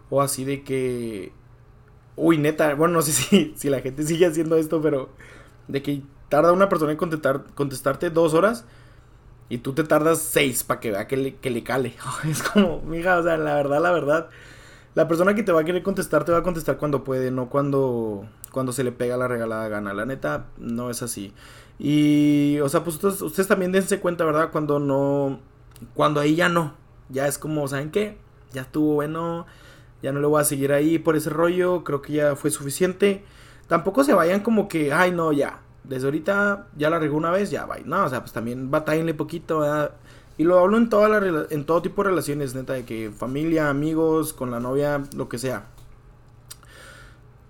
o 0.09 0.21
así 0.21 0.45
de 0.45 0.63
que, 0.63 1.31
uy, 2.15 2.37
neta, 2.37 2.75
bueno, 2.75 2.95
no 2.95 3.01
sé 3.01 3.11
si, 3.13 3.53
si 3.57 3.69
la 3.69 3.81
gente 3.81 4.03
sigue 4.03 4.25
haciendo 4.27 4.57
esto, 4.57 4.81
pero 4.81 5.09
de 5.67 5.83
que 5.83 6.03
tarda 6.29 6.53
una 6.53 6.69
persona 6.69 6.91
en 6.93 6.97
contestar, 6.97 7.45
contestarte 7.55 8.09
dos 8.11 8.33
horas 8.33 8.65
y 9.49 9.59
tú 9.59 9.73
te 9.73 9.83
tardas 9.83 10.19
seis 10.19 10.63
para 10.63 10.79
que 10.79 10.91
vea 10.91 11.07
que 11.07 11.17
le, 11.17 11.35
que 11.35 11.49
le 11.49 11.63
cale. 11.63 11.95
Es 12.29 12.43
como, 12.43 12.81
mija, 12.81 13.17
o 13.19 13.23
sea, 13.23 13.37
la 13.37 13.55
verdad, 13.55 13.81
la 13.81 13.91
verdad 13.91 14.29
la 14.95 15.07
persona 15.07 15.33
que 15.33 15.43
te 15.43 15.51
va 15.51 15.61
a 15.61 15.63
querer 15.63 15.83
contestar 15.83 16.23
te 16.23 16.31
va 16.31 16.39
a 16.39 16.43
contestar 16.43 16.77
cuando 16.77 17.03
puede, 17.03 17.31
no 17.31 17.49
cuando, 17.49 18.25
cuando 18.51 18.71
se 18.71 18.83
le 18.83 18.91
pega 18.91 19.17
la 19.17 19.27
regalada 19.27 19.67
gana. 19.67 19.93
La 19.93 20.05
neta, 20.05 20.47
no 20.57 20.89
es 20.89 21.01
así. 21.01 21.33
Y, 21.79 22.59
o 22.59 22.69
sea, 22.69 22.83
pues 22.83 23.03
ustedes, 23.03 23.47
también 23.47 23.71
dense 23.71 23.99
cuenta, 23.99 24.23
¿verdad? 24.25 24.51
Cuando 24.51 24.79
no, 24.79 25.39
cuando 25.95 26.19
ahí 26.19 26.35
ya 26.35 26.49
no. 26.49 26.73
Ya 27.09 27.27
es 27.27 27.37
como, 27.37 27.67
¿saben 27.67 27.91
qué? 27.91 28.17
Ya 28.53 28.61
estuvo 28.61 28.93
bueno, 28.93 29.45
ya 30.01 30.11
no 30.11 30.19
le 30.19 30.27
voy 30.27 30.41
a 30.41 30.45
seguir 30.45 30.71
ahí 30.71 30.99
por 30.99 31.15
ese 31.15 31.29
rollo, 31.29 31.83
creo 31.83 32.01
que 32.01 32.13
ya 32.13 32.35
fue 32.35 32.51
suficiente. 32.51 33.23
Tampoco 33.67 34.03
se 34.03 34.13
vayan 34.13 34.41
como 34.41 34.67
que, 34.67 34.93
ay, 34.93 35.11
no, 35.11 35.31
ya, 35.31 35.61
desde 35.83 36.05
ahorita 36.05 36.67
ya 36.77 36.89
la 36.89 36.99
regó 36.99 37.17
una 37.17 37.31
vez, 37.31 37.49
ya, 37.49 37.65
bye. 37.65 37.83
No, 37.85 38.05
o 38.05 38.09
sea, 38.09 38.21
pues 38.21 38.31
también 38.31 38.69
batallenle 38.69 39.13
poquito, 39.13 39.59
¿verdad? 39.59 39.95
Y 40.37 40.43
lo 40.43 40.59
hablo 40.59 40.77
en, 40.77 40.89
toda 40.89 41.09
la, 41.09 41.45
en 41.49 41.65
todo 41.65 41.81
tipo 41.81 42.03
de 42.03 42.09
relaciones, 42.09 42.55
neta, 42.55 42.73
de 42.73 42.85
que 42.85 43.11
familia, 43.11 43.69
amigos, 43.69 44.33
con 44.33 44.49
la 44.49 44.59
novia, 44.59 45.03
lo 45.15 45.29
que 45.29 45.37
sea. 45.37 45.67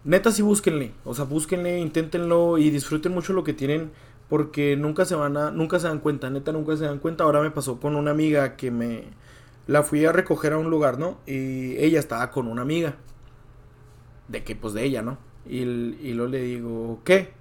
Neta, 0.04 0.32
sí 0.32 0.42
búsquenle. 0.42 0.92
O 1.06 1.14
sea, 1.14 1.24
búsquenle, 1.24 1.80
inténtenlo 1.80 2.58
y 2.58 2.70
disfruten 2.70 3.14
mucho 3.14 3.32
lo 3.32 3.44
que 3.44 3.54
tienen. 3.54 3.92
Porque 4.28 4.76
nunca 4.76 5.06
se 5.06 5.16
van 5.16 5.38
a, 5.38 5.52
nunca 5.52 5.80
se 5.80 5.88
dan 5.88 6.00
cuenta, 6.00 6.30
neta, 6.30 6.52
nunca 6.52 6.76
se 6.76 6.86
dan 6.86 7.00
cuenta. 7.00 7.24
Ahora 7.24 7.42
me 7.42 7.52
pasó 7.52 7.80
con 7.80 7.96
una 7.96 8.12
amiga 8.12 8.58
que 8.58 8.72
me 8.72 9.06
la 9.68 9.84
fui 9.84 10.04
a 10.06 10.12
recoger 10.12 10.54
a 10.54 10.58
un 10.58 10.70
lugar, 10.70 11.00
¿no? 11.00 11.20
Y 11.26 11.78
ella 11.78 12.00
estaba 12.00 12.32
con 12.32 12.48
una 12.48 12.64
amiga. 12.64 12.96
De 14.28 14.44
que, 14.44 14.56
pues 14.56 14.74
de 14.74 14.84
ella, 14.84 15.02
¿no? 15.02 15.18
Y, 15.46 15.60
y 15.60 16.14
luego 16.14 16.32
le 16.32 16.42
digo, 16.42 17.00
¿qué? 17.06 17.32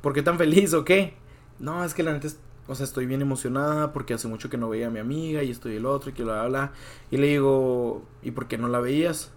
¿Por 0.00 0.12
qué 0.12 0.22
tan 0.22 0.38
feliz 0.38 0.72
o 0.74 0.84
qué? 0.84 1.14
No, 1.58 1.84
es 1.84 1.94
que 1.94 2.02
la 2.02 2.12
neta 2.12 2.28
o 2.68 2.74
sea, 2.74 2.84
estoy 2.84 3.06
bien 3.06 3.22
emocionada 3.22 3.92
porque 3.92 4.14
hace 4.14 4.28
mucho 4.28 4.50
que 4.50 4.56
no 4.56 4.68
veía 4.68 4.88
a 4.88 4.90
mi 4.90 4.98
amiga 4.98 5.42
y 5.42 5.50
estoy 5.50 5.76
el 5.76 5.86
otro 5.86 6.10
y 6.10 6.12
que 6.12 6.24
bla, 6.24 6.42
bla, 6.42 6.48
bla. 6.48 6.72
Y 7.10 7.16
le 7.16 7.28
digo, 7.28 8.02
¿y 8.22 8.32
por 8.32 8.48
qué 8.48 8.58
no 8.58 8.68
la 8.68 8.80
veías? 8.80 9.30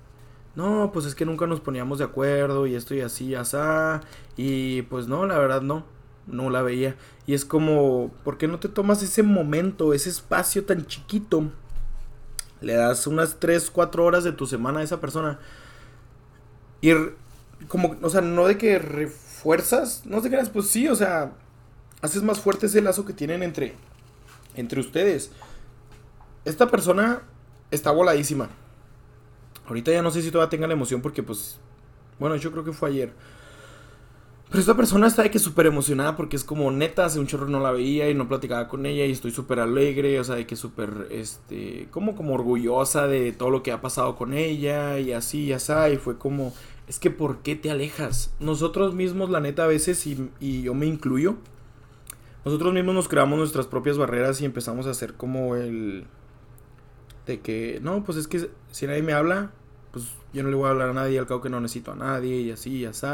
No, 0.56 0.92
pues 0.92 1.06
es 1.06 1.16
que 1.16 1.26
nunca 1.26 1.46
nos 1.48 1.62
poníamos 1.62 2.00
de 2.00 2.06
acuerdo 2.06 2.66
y 2.66 2.76
estoy 2.76 3.02
así, 3.02 3.36
asá. 3.36 4.02
Y 4.36 4.82
pues 4.84 5.08
no, 5.08 5.26
la 5.26 5.38
verdad 5.38 5.62
no, 5.62 5.86
no 6.28 6.50
la 6.50 6.64
veía. 6.64 6.96
Y 7.28 7.34
es 7.36 7.46
como, 7.46 8.12
¿por 8.24 8.38
qué 8.38 8.48
no 8.48 8.60
te 8.60 8.68
tomas 8.68 9.04
ese 9.04 9.22
momento, 9.22 9.94
ese 9.94 10.10
espacio 10.10 10.66
tan 10.66 10.86
chiquito? 10.88 11.52
Le 12.62 12.74
das 12.74 13.08
unas 13.08 13.40
3, 13.40 13.70
4 13.72 14.04
horas 14.04 14.24
de 14.24 14.32
tu 14.32 14.48
semana 14.48 14.80
a 14.80 14.84
esa 14.84 15.00
persona. 15.00 15.40
Y 16.82 16.92
como, 17.68 17.96
o 18.02 18.10
sea, 18.10 18.22
no 18.22 18.48
de 18.48 18.58
que 18.58 18.80
refuerzas, 18.80 20.06
no 20.06 20.22
te 20.22 20.30
creas, 20.30 20.50
pues 20.50 20.68
sí, 20.68 20.88
o 20.88 20.96
sea, 20.96 21.34
haces 22.02 22.24
más 22.24 22.40
fuerte 22.40 22.68
ese 22.68 22.82
lazo 22.82 23.06
que 23.06 23.14
tienen 23.14 23.44
entre, 23.44 23.76
entre 24.56 24.80
ustedes. 24.80 25.32
Esta 26.46 26.70
persona 26.70 27.22
está 27.72 27.92
voladísima. 27.92 28.50
Ahorita 29.68 29.92
ya 29.92 30.02
no 30.02 30.12
sé 30.12 30.22
si 30.22 30.32
todavía 30.32 30.50
tenga 30.50 30.68
la 30.68 30.74
emoción 30.74 31.02
porque 31.02 31.24
pues... 31.24 31.60
Bueno, 32.20 32.36
yo 32.36 32.52
creo 32.52 32.64
que 32.64 32.74
fue 32.74 32.90
ayer. 32.90 33.14
Pero 34.50 34.62
esta 34.62 34.76
persona 34.76 35.06
está 35.06 35.22
de 35.22 35.30
que 35.30 35.38
súper 35.38 35.68
emocionada 35.68 36.16
porque 36.16 36.36
es 36.36 36.44
como 36.44 36.72
neta, 36.72 37.06
hace 37.06 37.20
un 37.20 37.28
chorro 37.28 37.48
no 37.48 37.60
la 37.60 37.72
veía 37.72 38.10
y 38.10 38.16
no 38.16 38.28
platicaba 38.28 38.68
con 38.68 38.88
ella 38.88 39.06
y 39.06 39.12
estoy 39.12 39.30
súper 39.30 39.60
alegre, 39.60 40.20
o 40.20 40.24
sea, 40.24 40.36
de 40.36 40.48
que 40.48 40.56
súper, 40.56 41.08
este, 41.12 41.88
como 41.92 42.16
como 42.16 42.34
orgullosa 42.34 43.06
de 43.06 43.32
todo 43.32 43.52
lo 43.52 43.62
que 43.62 43.72
ha 43.72 43.80
pasado 43.80 44.16
con 44.16 44.34
ella 44.34 44.98
y 45.00 45.12
así 45.12 45.44
y 45.46 45.54
así, 45.54 45.72
y 45.94 45.98
fue 45.98 46.18
como, 46.18 46.52
es 46.88 46.98
que 46.98 47.12
¿por 47.12 47.44
qué 47.44 47.56
te 47.56 47.70
alejas? 47.70 48.34
Nosotros 48.40 48.96
mismos, 48.96 49.30
la 49.30 49.40
neta, 49.40 49.66
a 49.66 49.68
veces, 49.68 50.08
y, 50.08 50.32
y 50.40 50.64
yo 50.64 50.74
me 50.74 50.88
incluyo, 50.88 51.36
nosotros 52.46 52.74
mismos 52.74 52.96
nos 52.96 53.08
creamos 53.08 53.38
nuestras 53.38 53.68
propias 53.68 53.98
barreras 53.98 54.42
y 54.42 54.46
empezamos 54.46 54.88
a 54.88 54.92
hacer 54.92 55.14
como 55.14 55.56
el... 55.56 56.06
De 57.26 57.42
que, 57.42 57.80
no, 57.82 58.04
pues 58.04 58.18
es 58.18 58.28
que 58.28 58.50
si 58.72 58.88
nadie 58.88 59.04
me 59.04 59.14
habla, 59.14 59.52
pues 59.92 60.06
yo 60.34 60.42
no 60.42 60.50
le 60.50 60.56
voy 60.56 60.68
a 60.68 60.72
hablar 60.72 60.90
a 60.90 60.94
nadie, 60.94 61.20
al 61.20 61.28
cabo 61.28 61.42
que 61.42 61.50
no 61.50 61.60
necesito 61.60 61.92
a 61.92 61.96
nadie, 61.96 62.42
y 62.42 62.52
así, 62.52 62.78
y 62.78 62.86
así, 62.86 63.06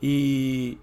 y, 0.00 0.78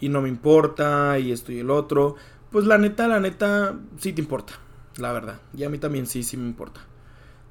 y 0.00 0.08
no 0.08 0.22
me 0.22 0.28
importa, 0.28 1.18
y 1.18 1.30
esto 1.32 1.52
y 1.52 1.58
el 1.58 1.70
otro. 1.70 2.16
Pues 2.50 2.64
la 2.64 2.78
neta, 2.78 3.06
la 3.06 3.20
neta, 3.20 3.78
sí 3.98 4.14
te 4.14 4.22
importa, 4.22 4.54
la 4.96 5.12
verdad. 5.12 5.40
Y 5.54 5.64
a 5.64 5.68
mí 5.68 5.78
también 5.78 6.06
sí, 6.06 6.22
sí 6.22 6.38
me 6.38 6.46
importa. 6.46 6.80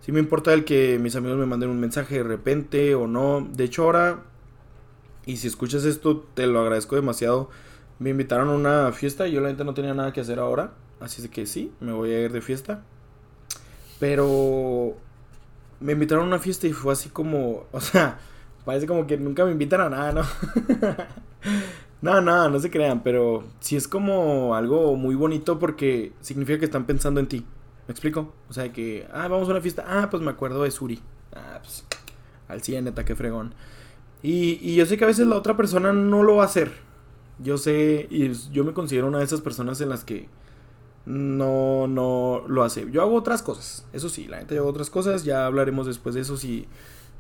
Sí 0.02 0.12
me 0.12 0.20
importa 0.20 0.54
el 0.54 0.66
que 0.66 0.98
mis 0.98 1.16
amigos 1.16 1.38
me 1.38 1.46
manden 1.46 1.70
un 1.70 1.80
mensaje 1.80 2.16
de 2.16 2.24
repente 2.24 2.96
o 2.96 3.06
no. 3.06 3.48
De 3.52 3.66
hecho 3.66 3.84
ahora, 3.84 4.24
y 5.26 5.38
si 5.38 5.48
escuchas 5.48 5.84
esto, 5.86 6.26
te 6.34 6.48
lo 6.48 6.60
agradezco 6.60 6.96
demasiado 6.96 7.50
me 8.00 8.10
invitaron 8.10 8.48
a 8.50 8.54
una 8.54 8.92
fiesta 8.94 9.28
y 9.28 9.34
yo 9.34 9.42
la 9.42 9.50
gente 9.50 9.66
no 9.66 9.74
tenía 9.74 9.94
nada 9.94 10.14
que 10.14 10.22
hacer 10.22 10.40
ahora. 10.40 10.72
Así 11.00 11.28
que 11.30 11.46
sí, 11.46 11.72
me 11.80 11.92
voy 11.92 12.12
a 12.12 12.22
ir 12.22 12.32
de 12.32 12.42
fiesta. 12.42 12.82
Pero 14.00 14.96
me 15.82 15.94
invitaron 15.94 16.26
a 16.26 16.28
una 16.28 16.40
fiesta 16.40 16.68
y 16.68 16.74
fue 16.74 16.94
así 16.94 17.10
como, 17.10 17.66
o 17.72 17.82
sea, 17.82 18.20
parece 18.66 18.88
como 18.88 19.06
que 19.06 19.18
nunca 19.18 19.46
me 19.46 19.52
invitan 19.52 19.82
a 19.82 19.90
nada, 19.90 20.12
¿no? 20.14 20.24
no, 22.02 22.22
no, 22.22 22.50
no 22.50 22.60
se 22.60 22.72
crean, 22.72 23.04
pero 23.04 23.44
sí 23.60 23.76
es 23.76 23.88
como 23.88 24.56
algo 24.56 24.96
muy 24.96 25.16
bonito 25.16 25.60
porque 25.60 26.14
significa 26.22 26.60
que 26.60 26.66
están 26.66 26.86
pensando 26.86 27.20
en 27.20 27.28
ti. 27.28 27.46
¿Me 27.88 27.92
explico? 27.92 28.34
O 28.50 28.54
sea, 28.54 28.72
que, 28.72 29.08
ah, 29.12 29.28
vamos 29.28 29.48
a 29.50 29.52
una 29.52 29.62
fiesta. 29.62 29.84
Ah, 29.88 30.10
pues 30.10 30.22
me 30.22 30.30
acuerdo 30.30 30.64
de 30.64 30.72
Suri. 30.72 31.02
Ah, 31.34 31.60
pues, 31.62 31.84
al 32.48 32.62
100, 32.62 32.86
neta, 32.86 33.04
qué 33.04 33.16
fregón. 33.16 33.54
Y, 34.22 34.60
y 34.62 34.76
yo 34.76 34.86
sé 34.86 34.96
que 34.96 35.06
a 35.06 35.08
veces 35.08 35.28
la 35.28 35.36
otra 35.36 35.58
persona 35.58 35.92
no 35.92 36.24
lo 36.24 36.36
va 36.36 36.44
a 36.44 36.46
hacer. 36.46 36.72
Yo 37.42 37.58
sé, 37.58 38.08
y 38.10 38.32
yo 38.52 38.64
me 38.64 38.74
considero 38.74 39.08
una 39.08 39.20
de 39.20 39.24
esas 39.24 39.42
personas 39.42 39.80
en 39.82 39.90
las 39.90 40.04
que 40.04 40.28
no, 41.06 41.88
no 41.88 42.44
lo 42.48 42.64
hace. 42.64 42.90
Yo 42.92 43.02
hago 43.02 43.16
otras 43.16 43.42
cosas, 43.42 43.86
eso 43.94 44.10
sí, 44.10 44.28
la 44.28 44.38
gente 44.38 44.58
hago 44.58 44.68
otras 44.68 44.90
cosas, 44.90 45.24
ya 45.24 45.46
hablaremos 45.46 45.88
después 45.88 46.16
de 46.16 46.22
eso 46.22 46.38
si, 46.38 46.68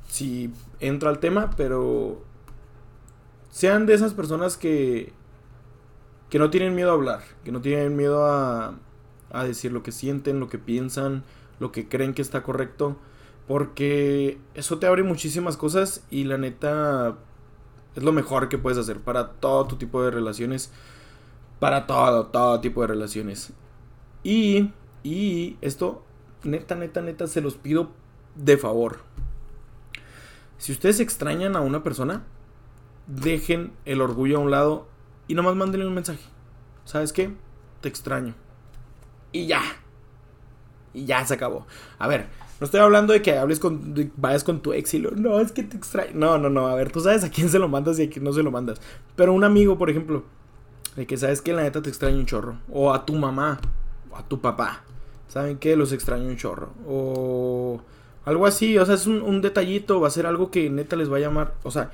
si 0.07 0.51
entra 0.79 1.09
al 1.09 1.19
tema, 1.19 1.51
pero 1.57 2.21
sean 3.49 3.85
de 3.85 3.93
esas 3.93 4.13
personas 4.13 4.57
que, 4.57 5.13
que 6.29 6.39
no 6.39 6.49
tienen 6.49 6.75
miedo 6.75 6.91
a 6.91 6.93
hablar, 6.93 7.21
que 7.43 7.51
no 7.51 7.61
tienen 7.61 7.95
miedo 7.95 8.25
a, 8.25 8.77
a 9.31 9.43
decir 9.43 9.71
lo 9.71 9.83
que 9.83 9.91
sienten, 9.91 10.39
lo 10.39 10.49
que 10.49 10.59
piensan, 10.59 11.23
lo 11.59 11.71
que 11.71 11.87
creen 11.87 12.13
que 12.13 12.21
está 12.21 12.43
correcto, 12.43 12.97
porque 13.47 14.37
eso 14.53 14.77
te 14.77 14.85
abre 14.85 15.03
muchísimas 15.03 15.57
cosas 15.57 16.05
y 16.11 16.25
la 16.25 16.37
neta 16.37 17.17
es 17.99 18.05
lo 18.05 18.13
mejor 18.13 18.47
que 18.47 18.57
puedes 18.57 18.79
hacer 18.79 19.01
para 19.01 19.33
todo 19.33 19.67
tu 19.67 19.75
tipo 19.75 20.01
de 20.01 20.09
relaciones. 20.09 20.71
Para 21.59 21.85
todo, 21.85 22.27
todo 22.27 22.61
tipo 22.61 22.79
de 22.81 22.87
relaciones. 22.87 23.51
Y, 24.23 24.71
y 25.03 25.57
esto, 25.59 26.03
neta, 26.43 26.75
neta, 26.75 27.01
neta, 27.01 27.27
se 27.27 27.41
los 27.41 27.55
pido 27.55 27.91
de 28.35 28.57
favor. 28.57 29.01
Si 30.57 30.71
ustedes 30.71 31.01
extrañan 31.01 31.57
a 31.57 31.61
una 31.61 31.83
persona, 31.83 32.23
dejen 33.07 33.73
el 33.83 33.99
orgullo 33.99 34.37
a 34.37 34.41
un 34.41 34.51
lado 34.51 34.87
y 35.27 35.33
nomás 35.33 35.57
mándenle 35.57 35.85
un 35.85 35.93
mensaje. 35.93 36.23
¿Sabes 36.85 37.11
qué? 37.11 37.33
Te 37.81 37.89
extraño. 37.89 38.33
Y 39.33 39.45
ya. 39.45 39.61
Y 40.93 41.03
ya 41.03 41.25
se 41.25 41.33
acabó. 41.33 41.67
A 41.97 42.07
ver, 42.07 42.29
no 42.59 42.65
estoy 42.65 42.81
hablando 42.81 43.13
de 43.13 43.21
que 43.21 43.37
hables 43.37 43.59
con, 43.59 44.11
vayas 44.17 44.43
con 44.43 44.61
tu 44.61 44.73
ex 44.73 44.93
y 44.93 44.99
lo, 44.99 45.11
no, 45.11 45.39
es 45.39 45.51
que 45.51 45.63
te 45.63 45.77
extraño. 45.77 46.11
No, 46.13 46.37
no, 46.37 46.49
no, 46.49 46.67
a 46.67 46.75
ver, 46.75 46.91
tú 46.91 46.99
sabes 46.99 47.23
a 47.23 47.31
quién 47.31 47.49
se 47.49 47.59
lo 47.59 47.69
mandas 47.69 47.99
y 47.99 48.03
a 48.03 48.09
quién 48.09 48.23
no 48.23 48.33
se 48.33 48.43
lo 48.43 48.51
mandas. 48.51 48.81
Pero 49.15 49.33
un 49.33 49.43
amigo, 49.43 49.77
por 49.77 49.89
ejemplo, 49.89 50.23
de 50.95 51.07
que 51.07 51.17
sabes 51.17 51.41
que 51.41 51.53
la 51.53 51.63
neta 51.63 51.81
te 51.81 51.89
extraña 51.89 52.17
un 52.17 52.25
chorro. 52.25 52.57
O 52.71 52.93
a 52.93 53.05
tu 53.05 53.13
mamá, 53.13 53.59
o 54.11 54.17
a 54.17 54.27
tu 54.27 54.41
papá. 54.41 54.83
¿Saben 55.29 55.57
que 55.57 55.75
Los 55.75 55.93
extraño 55.93 56.27
un 56.27 56.37
chorro. 56.37 56.69
O 56.87 57.81
algo 58.25 58.45
así, 58.45 58.77
o 58.77 58.85
sea, 58.85 58.95
es 58.95 59.07
un, 59.07 59.21
un 59.21 59.41
detallito, 59.41 60.01
va 60.01 60.07
a 60.07 60.11
ser 60.11 60.25
algo 60.25 60.51
que 60.51 60.69
neta 60.69 60.95
les 60.95 61.11
va 61.11 61.17
a 61.17 61.19
llamar, 61.19 61.53
o 61.63 61.71
sea, 61.71 61.91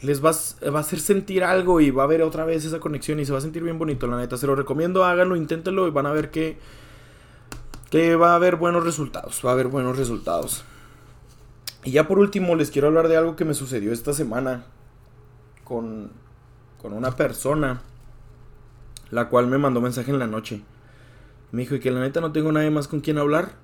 les 0.00 0.24
va, 0.24 0.32
va 0.70 0.78
a 0.78 0.80
hacer 0.80 0.98
sentir 0.98 1.44
algo 1.44 1.80
y 1.80 1.90
va 1.90 2.02
a 2.02 2.06
haber 2.06 2.22
otra 2.22 2.44
vez 2.44 2.64
esa 2.64 2.80
conexión 2.80 3.20
y 3.20 3.24
se 3.24 3.32
va 3.32 3.38
a 3.38 3.42
sentir 3.42 3.62
bien 3.62 3.78
bonito, 3.78 4.06
la 4.06 4.16
neta. 4.16 4.36
Se 4.36 4.46
lo 4.46 4.54
recomiendo, 4.54 5.04
háganlo, 5.04 5.36
inténtenlo 5.36 5.86
y 5.86 5.90
van 5.90 6.06
a 6.06 6.12
ver 6.12 6.30
que, 6.30 6.56
que 7.92 8.16
va 8.16 8.32
a 8.32 8.36
haber 8.36 8.56
buenos 8.56 8.84
resultados. 8.84 9.42
Va 9.44 9.50
a 9.50 9.52
haber 9.52 9.68
buenos 9.68 9.98
resultados. 9.98 10.64
Y 11.84 11.90
ya 11.90 12.08
por 12.08 12.18
último 12.18 12.54
les 12.54 12.70
quiero 12.70 12.88
hablar 12.88 13.06
de 13.06 13.18
algo 13.18 13.36
que 13.36 13.44
me 13.44 13.52
sucedió 13.52 13.92
esta 13.92 14.14
semana 14.14 14.64
con, 15.62 16.10
con 16.80 16.94
una 16.94 17.10
persona, 17.10 17.82
la 19.10 19.28
cual 19.28 19.46
me 19.46 19.58
mandó 19.58 19.82
mensaje 19.82 20.10
en 20.10 20.18
la 20.18 20.26
noche. 20.26 20.62
Me 21.50 21.60
dijo, 21.60 21.74
y 21.74 21.80
que 21.80 21.90
la 21.90 22.00
neta 22.00 22.22
no 22.22 22.32
tengo 22.32 22.50
nadie 22.50 22.70
más 22.70 22.88
con 22.88 23.00
quien 23.00 23.18
hablar. 23.18 23.56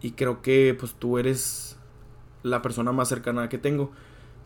Y 0.00 0.12
creo 0.12 0.40
que 0.40 0.74
pues 0.78 0.94
tú 0.94 1.18
eres 1.18 1.76
la 2.42 2.62
persona 2.62 2.92
más 2.92 3.08
cercana 3.08 3.50
que 3.50 3.58
tengo. 3.58 3.92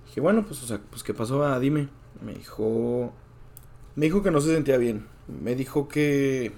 Dije, 0.06 0.20
bueno, 0.20 0.44
pues, 0.44 0.60
o 0.60 0.66
sea, 0.66 0.80
pues, 0.90 1.04
¿qué 1.04 1.14
pasó? 1.14 1.44
Ah, 1.44 1.60
dime. 1.60 1.88
Me 2.20 2.34
dijo. 2.34 3.12
Me 3.94 4.06
dijo 4.06 4.24
que 4.24 4.32
no 4.32 4.40
se 4.40 4.52
sentía 4.52 4.76
bien. 4.76 5.06
Me 5.28 5.54
dijo 5.54 5.86
que. 5.86 6.52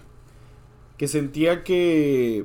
Que 0.97 1.09
sentía 1.09 1.65
que. 1.65 2.45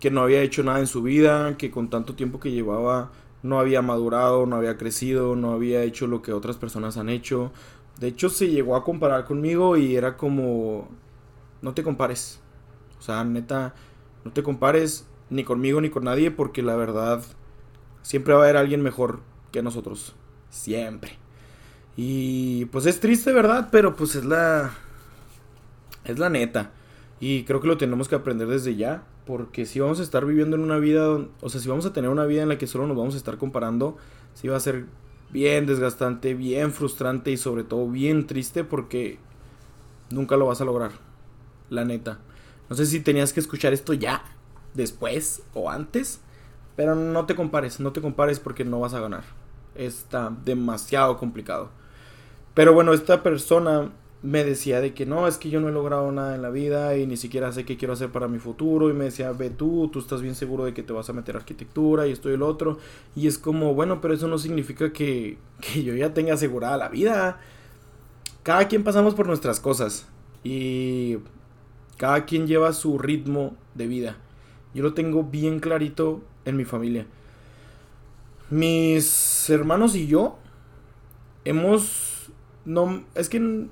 Que 0.00 0.10
no 0.10 0.22
había 0.22 0.42
hecho 0.42 0.62
nada 0.62 0.80
en 0.80 0.86
su 0.86 1.02
vida. 1.02 1.56
Que 1.56 1.70
con 1.70 1.90
tanto 1.90 2.14
tiempo 2.14 2.40
que 2.40 2.52
llevaba. 2.52 3.12
No 3.42 3.60
había 3.60 3.82
madurado, 3.82 4.46
no 4.46 4.56
había 4.56 4.76
crecido, 4.76 5.36
no 5.36 5.52
había 5.52 5.82
hecho 5.82 6.06
lo 6.06 6.22
que 6.22 6.32
otras 6.32 6.56
personas 6.56 6.96
han 6.96 7.08
hecho. 7.08 7.52
De 8.00 8.08
hecho, 8.08 8.28
se 8.28 8.48
llegó 8.48 8.76
a 8.76 8.84
comparar 8.84 9.24
conmigo 9.24 9.76
y 9.76 9.96
era 9.96 10.16
como. 10.16 10.88
No 11.62 11.74
te 11.74 11.82
compares. 11.82 12.40
O 12.98 13.02
sea, 13.02 13.24
neta, 13.24 13.74
no 14.24 14.32
te 14.32 14.42
compares 14.42 15.06
ni 15.30 15.44
conmigo 15.44 15.80
ni 15.80 15.90
con 15.90 16.04
nadie 16.04 16.30
porque 16.30 16.62
la 16.62 16.76
verdad. 16.76 17.22
Siempre 18.02 18.34
va 18.34 18.40
a 18.40 18.42
haber 18.44 18.56
alguien 18.56 18.82
mejor 18.82 19.20
que 19.50 19.62
nosotros. 19.62 20.14
Siempre. 20.48 21.18
Y 21.96 22.66
pues 22.66 22.86
es 22.86 23.00
triste, 23.00 23.32
¿verdad? 23.32 23.68
Pero 23.72 23.96
pues 23.96 24.14
es 24.14 24.24
la... 24.24 24.70
Es 26.04 26.18
la 26.18 26.28
neta. 26.28 26.70
Y 27.20 27.44
creo 27.44 27.60
que 27.60 27.68
lo 27.68 27.78
tenemos 27.78 28.08
que 28.08 28.14
aprender 28.14 28.48
desde 28.48 28.76
ya. 28.76 29.04
Porque 29.26 29.66
si 29.66 29.80
vamos 29.80 30.00
a 30.00 30.02
estar 30.02 30.24
viviendo 30.24 30.56
en 30.56 30.62
una 30.62 30.78
vida... 30.78 31.18
O 31.40 31.48
sea, 31.48 31.60
si 31.60 31.68
vamos 31.68 31.86
a 31.86 31.92
tener 31.92 32.10
una 32.10 32.26
vida 32.26 32.42
en 32.42 32.48
la 32.48 32.58
que 32.58 32.66
solo 32.66 32.86
nos 32.86 32.96
vamos 32.96 33.14
a 33.14 33.18
estar 33.18 33.38
comparando, 33.38 33.96
sí 34.34 34.48
va 34.48 34.56
a 34.56 34.60
ser 34.60 34.86
bien 35.30 35.66
desgastante, 35.66 36.34
bien 36.34 36.72
frustrante 36.72 37.30
y 37.30 37.36
sobre 37.36 37.64
todo 37.64 37.88
bien 37.88 38.26
triste 38.26 38.64
porque 38.64 39.18
nunca 40.10 40.36
lo 40.36 40.46
vas 40.46 40.60
a 40.60 40.64
lograr. 40.64 40.92
La 41.70 41.84
neta. 41.84 42.18
No 42.68 42.76
sé 42.76 42.86
si 42.86 43.00
tenías 43.00 43.32
que 43.32 43.40
escuchar 43.40 43.72
esto 43.72 43.92
ya, 43.92 44.22
después 44.74 45.42
o 45.54 45.70
antes. 45.70 46.20
Pero 46.76 46.94
no 46.94 47.24
te 47.24 47.34
compares, 47.34 47.80
no 47.80 47.92
te 47.92 48.02
compares 48.02 48.38
porque 48.38 48.64
no 48.64 48.80
vas 48.80 48.94
a 48.94 49.00
ganar. 49.00 49.24
Está 49.74 50.34
demasiado 50.44 51.16
complicado. 51.16 51.70
Pero 52.54 52.74
bueno, 52.74 52.92
esta 52.92 53.22
persona 53.22 53.90
me 54.26 54.42
decía 54.42 54.80
de 54.80 54.92
que 54.92 55.06
no, 55.06 55.28
es 55.28 55.38
que 55.38 55.50
yo 55.50 55.60
no 55.60 55.68
he 55.68 55.72
logrado 55.72 56.10
nada 56.10 56.34
en 56.34 56.42
la 56.42 56.50
vida 56.50 56.96
y 56.96 57.06
ni 57.06 57.16
siquiera 57.16 57.52
sé 57.52 57.64
qué 57.64 57.76
quiero 57.76 57.94
hacer 57.94 58.10
para 58.10 58.26
mi 58.26 58.40
futuro. 58.40 58.90
Y 58.90 58.92
me 58.92 59.04
decía, 59.04 59.30
ve 59.30 59.50
tú, 59.50 59.88
tú 59.92 60.00
estás 60.00 60.20
bien 60.20 60.34
seguro 60.34 60.64
de 60.64 60.74
que 60.74 60.82
te 60.82 60.92
vas 60.92 61.08
a 61.08 61.12
meter 61.12 61.36
a 61.36 61.38
arquitectura 61.38 62.08
y 62.08 62.10
esto 62.10 62.28
y 62.28 62.34
el 62.34 62.42
otro. 62.42 62.78
Y 63.14 63.28
es 63.28 63.38
como, 63.38 63.74
bueno, 63.74 64.00
pero 64.00 64.14
eso 64.14 64.26
no 64.26 64.36
significa 64.38 64.92
que, 64.92 65.38
que 65.60 65.84
yo 65.84 65.94
ya 65.94 66.12
tenga 66.12 66.34
asegurada 66.34 66.76
la 66.76 66.88
vida. 66.88 67.38
Cada 68.42 68.66
quien 68.66 68.82
pasamos 68.82 69.14
por 69.14 69.28
nuestras 69.28 69.60
cosas 69.60 70.08
y 70.42 71.18
cada 71.96 72.24
quien 72.24 72.48
lleva 72.48 72.72
su 72.72 72.98
ritmo 72.98 73.54
de 73.76 73.86
vida. 73.86 74.16
Yo 74.74 74.82
lo 74.82 74.92
tengo 74.92 75.22
bien 75.22 75.60
clarito 75.60 76.20
en 76.44 76.56
mi 76.56 76.64
familia. 76.64 77.06
Mis 78.50 79.48
hermanos 79.50 79.94
y 79.94 80.08
yo 80.08 80.36
hemos... 81.44 82.32
No, 82.64 83.04
es 83.14 83.28
que... 83.28 83.68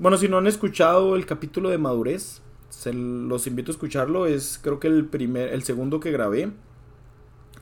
Bueno, 0.00 0.16
si 0.16 0.28
no 0.28 0.38
han 0.38 0.46
escuchado 0.46 1.14
el 1.14 1.26
capítulo 1.26 1.68
de 1.68 1.76
madurez, 1.76 2.40
se 2.70 2.94
los 2.94 3.46
invito 3.46 3.70
a 3.70 3.74
escucharlo. 3.74 4.24
Es 4.24 4.58
creo 4.62 4.80
que 4.80 4.88
el 4.88 5.04
primer, 5.04 5.52
el 5.52 5.62
segundo 5.62 6.00
que 6.00 6.10
grabé. 6.10 6.50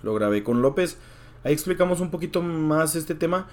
Lo 0.05 0.15
grabé 0.15 0.45
con 0.45 0.63
López. 0.63 0.99
Ahí 1.43 1.53
explicamos 1.53 1.99
un 1.99 2.13
poquito 2.13 2.41
más 2.41 2.95
este 2.95 3.17
tema. 3.17 3.49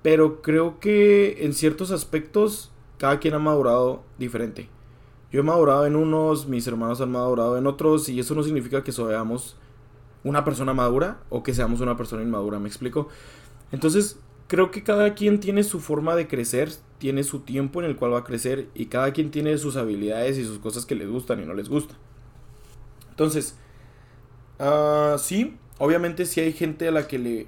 Pero 0.00 0.40
creo 0.40 0.80
que 0.80 1.44
en 1.44 1.52
ciertos 1.52 1.90
aspectos 1.90 2.72
cada 2.96 3.20
quien 3.20 3.34
ha 3.34 3.38
madurado 3.38 4.04
diferente. 4.16 4.70
Yo 5.30 5.40
he 5.40 5.42
madurado 5.42 5.84
en 5.84 5.94
unos, 5.94 6.48
mis 6.48 6.66
hermanos 6.66 7.02
han 7.02 7.12
madurado 7.12 7.58
en 7.58 7.66
otros. 7.66 8.08
Y 8.08 8.18
eso 8.20 8.34
no 8.34 8.42
significa 8.42 8.82
que 8.82 8.90
seamos 8.90 9.58
una 10.24 10.46
persona 10.46 10.72
madura 10.72 11.20
o 11.28 11.42
que 11.42 11.52
seamos 11.52 11.82
una 11.82 11.98
persona 11.98 12.22
inmadura, 12.22 12.58
¿me 12.58 12.68
explico? 12.68 13.08
Entonces, 13.70 14.18
creo 14.48 14.70
que 14.70 14.82
cada 14.82 15.14
quien 15.14 15.38
tiene 15.38 15.62
su 15.62 15.78
forma 15.78 16.16
de 16.16 16.26
crecer, 16.26 16.72
tiene 16.98 17.22
su 17.22 17.40
tiempo 17.40 17.80
en 17.80 17.86
el 17.86 17.96
cual 17.96 18.14
va 18.14 18.18
a 18.18 18.24
crecer 18.24 18.68
y 18.74 18.86
cada 18.86 19.12
quien 19.12 19.30
tiene 19.30 19.56
sus 19.58 19.76
habilidades 19.76 20.36
y 20.38 20.44
sus 20.44 20.58
cosas 20.58 20.84
que 20.84 20.96
les 20.96 21.08
gustan 21.08 21.40
y 21.40 21.46
no 21.46 21.54
les 21.54 21.68
gustan. 21.68 21.96
Entonces, 23.10 23.56
uh, 24.58 25.16
sí, 25.18 25.56
obviamente 25.78 26.26
sí 26.26 26.40
hay 26.40 26.52
gente 26.52 26.88
a 26.88 26.90
la 26.90 27.06
que 27.06 27.18
le 27.18 27.46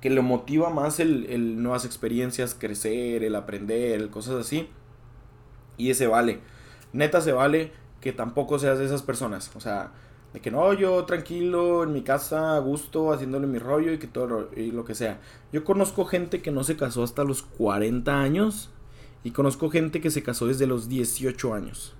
que 0.00 0.10
le 0.10 0.20
motiva 0.20 0.68
más 0.68 1.00
el, 1.00 1.24
el 1.30 1.62
nuevas 1.62 1.86
experiencias, 1.86 2.54
crecer, 2.54 3.24
el 3.24 3.34
aprender, 3.34 4.10
cosas 4.10 4.34
así. 4.34 4.68
Y 5.78 5.88
ese 5.88 6.06
vale. 6.06 6.40
Neta 6.92 7.22
se 7.22 7.32
vale 7.32 7.72
que 8.02 8.12
tampoco 8.12 8.58
seas 8.58 8.78
de 8.78 8.84
esas 8.84 9.02
personas. 9.02 9.50
O 9.56 9.60
sea, 9.60 9.92
de 10.34 10.40
que 10.40 10.50
no, 10.50 10.72
yo 10.72 11.04
tranquilo, 11.04 11.84
en 11.84 11.92
mi 11.92 12.02
casa, 12.02 12.56
a 12.56 12.58
gusto, 12.58 13.12
haciéndole 13.12 13.46
mi 13.46 13.60
rollo 13.60 13.92
y 13.92 13.98
que 13.98 14.08
todo 14.08 14.50
y 14.56 14.72
lo 14.72 14.84
que 14.84 14.96
sea. 14.96 15.20
Yo 15.52 15.62
conozco 15.62 16.04
gente 16.06 16.42
que 16.42 16.50
no 16.50 16.64
se 16.64 16.76
casó 16.76 17.04
hasta 17.04 17.22
los 17.22 17.42
40 17.42 18.20
años 18.20 18.68
y 19.22 19.30
conozco 19.30 19.70
gente 19.70 20.00
que 20.00 20.10
se 20.10 20.24
casó 20.24 20.48
desde 20.48 20.66
los 20.66 20.88
18 20.88 21.54
años. 21.54 21.94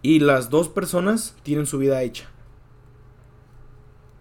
Y 0.00 0.20
las 0.20 0.48
dos 0.48 0.70
personas 0.70 1.36
tienen 1.42 1.66
su 1.66 1.76
vida 1.76 2.02
hecha. 2.02 2.30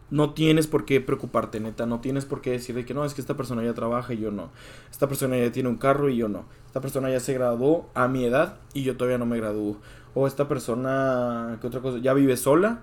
No 0.09 0.33
tienes 0.33 0.67
por 0.67 0.83
qué 0.83 0.99
preocuparte, 0.99 1.61
neta. 1.61 1.85
No 1.85 2.01
tienes 2.01 2.25
por 2.25 2.41
qué 2.41 2.51
decir 2.51 2.75
de 2.75 2.83
que 2.83 2.93
no, 2.93 3.05
es 3.05 3.13
que 3.13 3.21
esta 3.21 3.37
persona 3.37 3.63
ya 3.63 3.73
trabaja 3.73 4.13
y 4.13 4.17
yo 4.17 4.31
no. 4.31 4.49
Esta 4.91 5.07
persona 5.07 5.37
ya 5.37 5.49
tiene 5.53 5.69
un 5.69 5.77
carro 5.77 6.09
y 6.09 6.17
yo 6.17 6.27
no. 6.27 6.43
Esta 6.67 6.81
persona 6.81 7.09
ya 7.09 7.21
se 7.21 7.33
graduó 7.33 7.89
a 7.93 8.09
mi 8.09 8.25
edad 8.25 8.57
y 8.73 8.83
yo 8.83 8.97
todavía 8.97 9.17
no 9.17 9.25
me 9.25 9.37
gradúo 9.37 9.77
o 10.13 10.27
esta 10.27 10.47
persona, 10.47 11.57
¿qué 11.61 11.67
otra 11.67 11.81
cosa? 11.81 11.99
Ya 11.99 12.13
vive 12.13 12.37
sola 12.37 12.81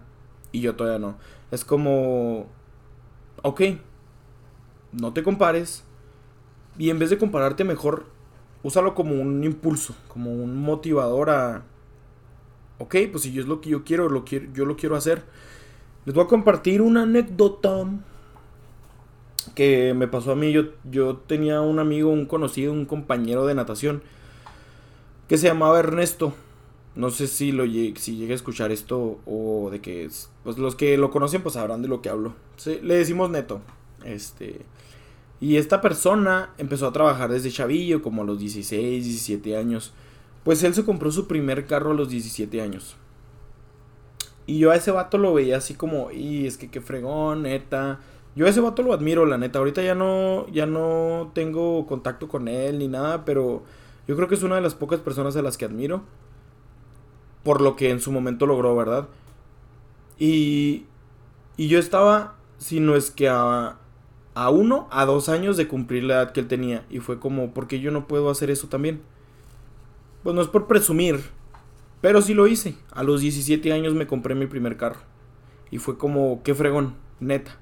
y 0.53 0.61
yo 0.61 0.77
todavía 0.77 0.99
no. 0.99 1.17
Es 1.51 1.65
como, 1.65 2.47
ok, 3.43 3.63
no 4.93 5.13
te 5.13 5.23
compares 5.23 5.85
y 6.79 6.91
en 6.91 6.99
vez 6.99 7.11
de 7.11 7.19
compararte 7.19 7.65
mejor, 7.65 8.07
úsalo 8.63 8.95
como 8.95 9.15
un 9.15 9.45
impulso, 9.45 9.95
como 10.09 10.33
un 10.33 10.61
motivador 10.61 11.31
a, 11.31 11.63
ok, 12.79 12.97
pues 13.11 13.25
si 13.25 13.33
yo 13.33 13.43
es 13.43 13.49
lo 13.49 13.61
que 13.61 13.71
yo 13.71 13.85
quiero, 13.85 14.09
lo 14.09 14.25
quiero 14.25 14.47
yo 14.53 14.65
lo 14.65 14.77
quiero 14.77 14.97
hacer. 14.97 15.25
Les 16.05 16.15
voy 16.15 16.25
a 16.25 16.29
compartir 16.29 16.81
una 16.81 17.03
anécdota 17.03 17.87
que 19.55 19.93
me 19.95 20.09
pasó 20.09 20.33
a 20.33 20.37
mí. 20.37 20.53
Yo, 20.53 20.71
yo 20.91 21.17
tenía 21.17 21.61
un 21.61 21.79
amigo, 21.79 22.11
un 22.11 22.27
conocido, 22.27 22.73
un 22.73 22.87
compañero 22.87 23.47
de 23.47 23.55
natación 23.55 24.03
que 25.29 25.37
se 25.37 25.49
llamaba 25.49 25.81
Ernesto. 25.81 26.33
No 26.95 27.11
sé 27.11 27.27
si 27.27 27.53
lo 27.53 27.65
si 27.65 28.17
llegue 28.17 28.33
a 28.33 28.37
escuchar 28.37 28.73
esto 28.73 29.21
o 29.25 29.69
de 29.71 29.81
que 29.81 30.09
pues 30.43 30.59
los 30.59 30.75
que 30.75 30.97
lo 30.97 31.11
conocen 31.11 31.43
pues 31.43 31.55
sabrán 31.55 31.83
de 31.83 31.89
lo 31.89 32.03
que 32.03 32.09
hablo. 32.09 32.35
le 32.83 32.97
decimos 32.97 33.31
Neto. 33.31 33.61
Este 34.05 34.65
y 35.41 35.57
esta 35.57 35.81
persona 35.81 36.51
empezó 36.59 36.89
a 36.89 36.93
trabajar 36.93 37.31
desde 37.31 37.51
chavillo, 37.51 38.03
como 38.03 38.23
a 38.23 38.25
los 38.25 38.39
16, 38.39 39.05
17 39.05 39.57
años. 39.57 39.93
Pues 40.45 40.63
él 40.65 40.75
se 40.75 40.85
compró 40.85 41.13
su 41.13 41.29
primer 41.29 41.67
carro 41.67 41.93
a 41.93 41.95
los 41.95 42.09
17 42.09 42.61
años. 42.61 42.97
Y 44.47 44.59
yo 44.59 44.71
a 44.71 44.77
ese 44.77 44.91
vato 44.91 45.19
lo 45.19 45.35
veía 45.35 45.59
así 45.59 45.75
como, 45.75 46.11
y 46.11 46.47
es 46.47 46.57
que 46.57 46.71
qué 46.71 46.81
fregón, 46.81 47.43
neta. 47.43 48.01
Yo 48.35 48.47
a 48.47 48.49
ese 48.49 48.61
vato 48.61 48.83
lo 48.83 48.93
admiro, 48.93 49.27
la 49.27 49.39
neta. 49.39 49.61
Ahorita 49.61 49.83
ya 49.83 49.95
no, 49.95 50.49
ya 50.49 50.67
no 50.67 51.31
tengo 51.35 51.87
contacto 51.87 52.29
con 52.29 52.49
él 52.49 52.79
ni 52.79 52.89
nada, 52.89 53.25
pero 53.25 53.63
yo 54.09 54.17
creo 54.17 54.27
que 54.27 54.35
es 54.35 54.43
una 54.43 54.57
de 54.57 54.63
las 54.63 54.75
pocas 54.75 55.01
personas 55.01 55.37
a 55.37 55.43
las 55.43 55.57
que 55.57 55.67
admiro 55.67 56.03
por 57.43 57.61
lo 57.61 57.77
que 57.77 57.91
en 57.91 58.01
su 58.01 58.13
momento 58.13 58.47
logró, 58.47 58.75
¿verdad? 58.77 59.09
Y, 60.19 60.85
y 61.57 61.69
yo 61.69 61.79
estaba, 61.79 62.35
si 62.59 62.81
no 62.81 62.97
es 62.97 63.11
que 63.11 63.29
a, 63.29 63.77
a 64.35 64.51
uno, 64.51 64.89
a 64.91 65.05
dos 65.05 65.29
años 65.29 65.57
de 65.57 65.69
cumplir 65.69 66.05
la 66.05 66.15
edad 66.15 66.33
que 66.33 66.41
él 66.41 66.49
tenía. 66.49 66.85
Y 66.91 67.01
fue 67.01 67.21
como, 67.21 67.53
¿por 67.53 67.69
qué 67.69 67.81
yo 67.81 67.91
no 67.91 68.07
puedo 68.07 68.31
hacer 68.31 68.51
eso 68.51 68.69
también? 68.69 69.01
Pues 70.23 70.35
no 70.35 70.43
es 70.43 70.49
por 70.49 70.67
presumir, 70.67 71.21
pero 72.01 72.23
sí 72.23 72.35
lo 72.35 72.47
hice. 72.47 72.75
A 72.93 73.03
los 73.03 73.21
17 73.21 73.73
años 73.73 73.95
me 73.95 74.07
compré 74.07 74.35
mi 74.35 74.47
primer 74.47 74.77
carro. 74.77 75.01
Y 75.71 75.79
fue 75.79 75.99
como, 75.99 76.43
qué 76.43 76.55
fregón, 76.55 76.95
neta. 77.21 77.57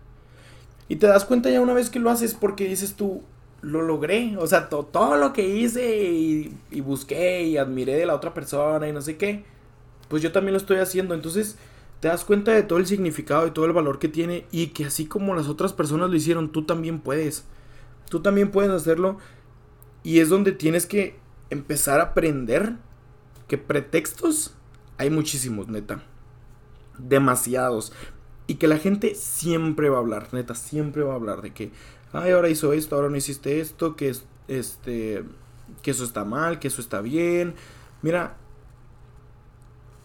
Y 0.88 0.96
te 0.96 1.06
das 1.06 1.24
cuenta 1.24 1.50
ya 1.50 1.60
una 1.60 1.74
vez 1.74 1.90
que 1.90 1.98
lo 1.98 2.10
haces 2.10 2.34
porque 2.34 2.68
dices 2.68 2.94
tú, 2.94 3.22
lo 3.60 3.82
logré. 3.82 4.36
O 4.38 4.46
sea, 4.46 4.68
todo 4.68 5.16
lo 5.16 5.32
que 5.32 5.46
hice 5.46 6.04
y, 6.12 6.56
y 6.70 6.80
busqué 6.80 7.42
y 7.42 7.56
admiré 7.58 7.94
de 7.94 8.06
la 8.06 8.14
otra 8.14 8.32
persona 8.32 8.88
y 8.88 8.92
no 8.92 9.00
sé 9.02 9.16
qué 9.16 9.44
pues 10.08 10.22
yo 10.22 10.32
también 10.32 10.52
lo 10.52 10.58
estoy 10.58 10.78
haciendo. 10.78 11.14
Entonces 11.14 11.56
te 12.00 12.08
das 12.08 12.24
cuenta 12.24 12.52
de 12.52 12.62
todo 12.62 12.78
el 12.78 12.86
significado 12.86 13.46
y 13.46 13.50
todo 13.50 13.64
el 13.64 13.72
valor 13.72 13.98
que 13.98 14.08
tiene 14.08 14.46
y 14.50 14.68
que 14.68 14.84
así 14.84 15.06
como 15.06 15.34
las 15.34 15.48
otras 15.48 15.72
personas 15.72 16.10
lo 16.10 16.16
hicieron, 16.16 16.50
tú 16.50 16.64
también 16.64 17.00
puedes. 17.00 17.44
Tú 18.08 18.20
también 18.20 18.50
puedes 18.50 18.70
hacerlo. 18.70 19.18
Y 20.02 20.20
es 20.20 20.28
donde 20.28 20.52
tienes 20.52 20.86
que 20.86 21.18
empezar 21.50 22.00
a 22.00 22.04
aprender 22.04 22.74
que 23.48 23.58
pretextos 23.58 24.54
hay 24.98 25.10
muchísimos, 25.10 25.68
neta. 25.68 26.02
Demasiados. 26.98 27.92
Y 28.46 28.54
que 28.56 28.68
la 28.68 28.78
gente 28.78 29.14
siempre 29.14 29.88
va 29.88 29.96
a 29.96 30.00
hablar, 30.00 30.28
neta, 30.32 30.54
siempre 30.54 31.02
va 31.02 31.12
a 31.12 31.16
hablar 31.16 31.42
de 31.42 31.52
que, 31.52 31.72
ay, 32.12 32.30
ahora 32.30 32.48
hizo 32.48 32.72
esto, 32.72 32.94
ahora 32.94 33.08
no 33.08 33.16
hiciste 33.16 33.60
esto, 33.60 33.96
que 33.96 34.12
este, 34.48 35.24
que 35.82 35.90
eso 35.90 36.04
está 36.04 36.24
mal, 36.24 36.60
que 36.60 36.68
eso 36.68 36.80
está 36.80 37.00
bien. 37.00 37.54
Mira, 38.02 38.36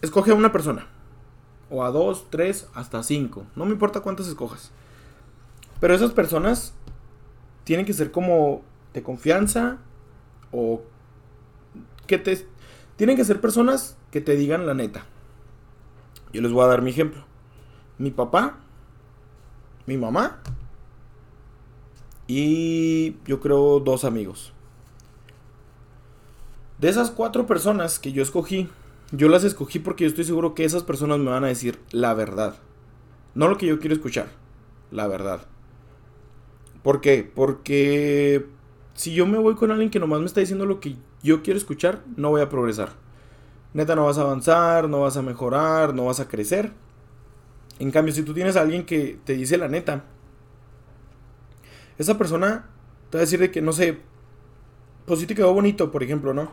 escoge 0.02 0.30
a 0.30 0.34
una 0.34 0.52
persona. 0.52 0.86
O 1.70 1.82
a 1.82 1.90
dos, 1.90 2.26
tres, 2.28 2.68
hasta 2.74 3.02
cinco. 3.02 3.46
No 3.56 3.64
me 3.64 3.72
importa 3.72 4.00
cuántas 4.00 4.28
escojas. 4.28 4.70
Pero 5.80 5.94
esas 5.94 6.12
personas 6.12 6.74
tienen 7.64 7.86
que 7.86 7.94
ser 7.94 8.12
como 8.12 8.62
de 8.92 9.02
confianza 9.02 9.78
o 10.50 10.82
que 12.06 12.18
te... 12.18 12.46
Tienen 12.96 13.16
que 13.16 13.24
ser 13.24 13.40
personas 13.40 13.96
que 14.10 14.20
te 14.20 14.36
digan 14.36 14.66
la 14.66 14.74
neta. 14.74 15.06
Yo 16.32 16.42
les 16.42 16.52
voy 16.52 16.64
a 16.64 16.68
dar 16.68 16.82
mi 16.82 16.90
ejemplo. 16.90 17.24
Mi 17.96 18.10
papá, 18.10 18.58
mi 19.86 19.96
mamá 19.96 20.42
y 22.26 23.16
yo 23.26 23.40
creo 23.40 23.80
dos 23.80 24.04
amigos. 24.04 24.52
De 26.78 26.88
esas 26.88 27.10
cuatro 27.10 27.46
personas 27.46 27.98
que 27.98 28.12
yo 28.12 28.22
escogí, 28.22 28.70
yo 29.12 29.28
las 29.28 29.44
escogí 29.44 29.78
porque 29.78 30.04
yo 30.04 30.08
estoy 30.08 30.24
seguro 30.24 30.54
que 30.54 30.64
esas 30.64 30.82
personas 30.82 31.18
me 31.18 31.30
van 31.30 31.44
a 31.44 31.48
decir 31.48 31.78
la 31.90 32.14
verdad. 32.14 32.56
No 33.34 33.48
lo 33.48 33.58
que 33.58 33.66
yo 33.66 33.78
quiero 33.78 33.94
escuchar, 33.94 34.26
la 34.90 35.06
verdad. 35.06 35.46
¿Por 36.82 37.00
qué? 37.00 37.30
Porque 37.32 38.46
si 38.94 39.14
yo 39.14 39.26
me 39.26 39.38
voy 39.38 39.54
con 39.54 39.70
alguien 39.70 39.90
que 39.90 40.00
nomás 40.00 40.20
me 40.20 40.26
está 40.26 40.40
diciendo 40.40 40.66
lo 40.66 40.80
que 40.80 40.96
yo 41.22 41.42
quiero 41.42 41.58
escuchar, 41.58 42.02
no 42.16 42.30
voy 42.30 42.40
a 42.40 42.48
progresar. 42.48 42.90
Neta, 43.74 43.94
no 43.94 44.06
vas 44.06 44.18
a 44.18 44.22
avanzar, 44.22 44.88
no 44.88 45.02
vas 45.02 45.16
a 45.16 45.22
mejorar, 45.22 45.94
no 45.94 46.06
vas 46.06 46.20
a 46.20 46.28
crecer. 46.28 46.72
En 47.78 47.90
cambio, 47.90 48.14
si 48.14 48.22
tú 48.22 48.34
tienes 48.34 48.56
a 48.56 48.62
alguien 48.62 48.84
que 48.84 49.18
te 49.24 49.34
dice 49.34 49.56
la 49.56 49.68
neta, 49.68 50.04
esa 51.98 52.18
persona 52.18 52.70
te 53.10 53.18
va 53.18 53.20
a 53.20 53.24
decir 53.24 53.40
de 53.40 53.50
que, 53.50 53.62
no 53.62 53.72
sé, 53.72 53.98
pues 55.06 55.20
sí 55.20 55.26
te 55.26 55.34
quedó 55.34 55.52
bonito, 55.52 55.90
por 55.90 56.02
ejemplo, 56.02 56.34
¿no? 56.34 56.50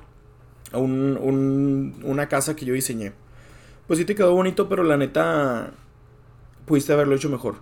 Un, 0.73 1.99
una 2.03 2.27
casa 2.27 2.55
que 2.55 2.65
yo 2.65 2.73
diseñé. 2.73 3.13
Pues 3.87 3.97
sí 3.97 4.05
te 4.05 4.15
quedó 4.15 4.33
bonito, 4.33 4.69
pero 4.69 4.83
la 4.83 4.97
neta, 4.97 5.71
pudiste 6.65 6.93
haberlo 6.93 7.15
hecho 7.15 7.29
mejor. 7.29 7.55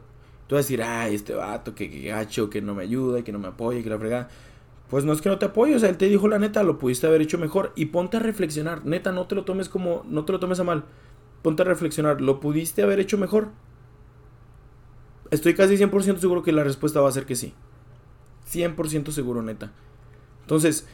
Tú 0.48 0.56
vas 0.56 0.66
a 0.66 0.68
decir, 0.68 0.84
ay, 0.84 1.16
este 1.16 1.34
vato, 1.34 1.74
que, 1.74 1.90
que 1.90 2.10
gacho, 2.10 2.50
que 2.50 2.62
no 2.62 2.76
me 2.76 2.84
ayuda, 2.84 3.24
que 3.24 3.32
no 3.32 3.40
me 3.40 3.48
apoya, 3.48 3.82
que 3.82 3.90
la 3.90 3.98
fregada. 3.98 4.30
Pues 4.90 5.04
no 5.04 5.12
es 5.12 5.22
que 5.22 5.30
no 5.30 5.38
te 5.38 5.46
apoye, 5.46 5.76
o 5.76 5.80
sea, 5.80 5.90
él 5.90 5.98
te 5.98 6.08
dijo 6.08 6.28
la 6.28 6.40
neta, 6.40 6.64
lo 6.64 6.78
pudiste 6.78 7.08
haber 7.08 7.22
hecho 7.22 7.38
mejor. 7.38 7.74
Y 7.76 7.86
ponte 7.88 8.18
a 8.18 8.20
reflexionar, 8.22 8.86
neta, 8.86 9.12
no 9.12 9.28
te 9.28 9.36
lo 9.36 9.44
tomes 9.44 9.70
como, 9.70 10.04
no 10.08 10.26
te 10.26 10.32
lo 10.32 10.40
tomes 10.40 10.60
a 10.60 10.64
mal. 10.64 10.86
Ponte 11.42 11.64
a 11.64 11.66
reflexionar, 11.66 12.22
¿lo 12.22 12.40
pudiste 12.40 12.84
haber 12.84 13.00
hecho 13.00 13.18
mejor? 13.18 13.50
Estoy 15.32 15.56
casi 15.56 15.76
100% 15.76 16.18
seguro 16.20 16.42
que 16.42 16.54
la 16.54 16.64
respuesta 16.64 17.02
va 17.02 17.10
a 17.10 17.12
ser 17.12 17.26
que 17.26 17.36
sí. 17.36 17.54
100% 18.50 19.12
seguro, 19.12 19.42
neta. 19.42 19.72
Entonces, 20.42 20.88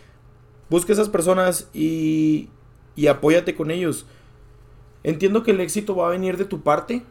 busca 0.74 0.93
esas 0.93 1.09
personas 1.09 1.69
y, 1.74 2.49
y 2.95 3.07
apóyate 3.07 3.55
con 3.55 3.71
ellos. 3.71 4.05
Entiendo 5.03 5.43
que 5.43 5.51
el 5.51 5.59
éxito 5.59 5.95
va 5.95 6.07
a 6.07 6.11
venir 6.11 6.38
de 6.38 6.45
tu 6.45 6.61
parte, 6.61 7.03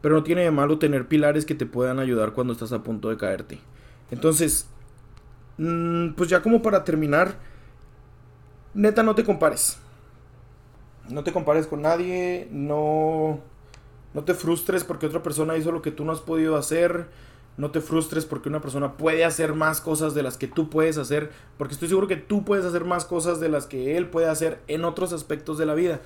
pero 0.00 0.16
no 0.16 0.22
tiene 0.22 0.42
de 0.42 0.50
malo 0.50 0.78
tener 0.78 1.06
pilares 1.06 1.46
que 1.46 1.54
te 1.54 1.66
puedan 1.66 1.98
ayudar 1.98 2.32
cuando 2.32 2.52
estás 2.52 2.72
a 2.72 2.82
punto 2.82 3.08
de 3.10 3.16
caerte. 3.16 3.60
Entonces, 4.10 4.68
Mm, 5.58 6.10
pues 6.12 6.28
ya 6.28 6.42
como 6.42 6.62
para 6.62 6.84
terminar, 6.84 7.36
neta 8.74 9.02
no 9.02 9.14
te 9.14 9.24
compares. 9.24 9.78
No 11.08 11.22
te 11.22 11.32
compares 11.32 11.66
con 11.66 11.82
nadie, 11.82 12.48
no, 12.50 13.40
no 14.12 14.24
te 14.24 14.34
frustres 14.34 14.84
porque 14.84 15.06
otra 15.06 15.22
persona 15.22 15.56
hizo 15.56 15.70
lo 15.72 15.82
que 15.82 15.92
tú 15.92 16.04
no 16.04 16.12
has 16.12 16.20
podido 16.20 16.56
hacer. 16.56 17.06
No 17.56 17.70
te 17.70 17.80
frustres 17.80 18.26
porque 18.26 18.48
una 18.48 18.60
persona 18.60 18.96
puede 18.96 19.24
hacer 19.24 19.54
más 19.54 19.80
cosas 19.80 20.14
de 20.14 20.22
las 20.22 20.36
que 20.36 20.46
tú 20.46 20.68
puedes 20.68 20.98
hacer. 20.98 21.30
Porque 21.56 21.74
estoy 21.74 21.88
seguro 21.88 22.06
que 22.06 22.16
tú 22.16 22.44
puedes 22.44 22.64
hacer 22.64 22.84
más 22.84 23.04
cosas 23.04 23.40
de 23.40 23.48
las 23.48 23.66
que 23.66 23.96
él 23.96 24.08
puede 24.08 24.28
hacer 24.28 24.60
en 24.68 24.84
otros 24.84 25.12
aspectos 25.12 25.56
de 25.56 25.66
la 25.66 25.74
vida. 25.74 26.00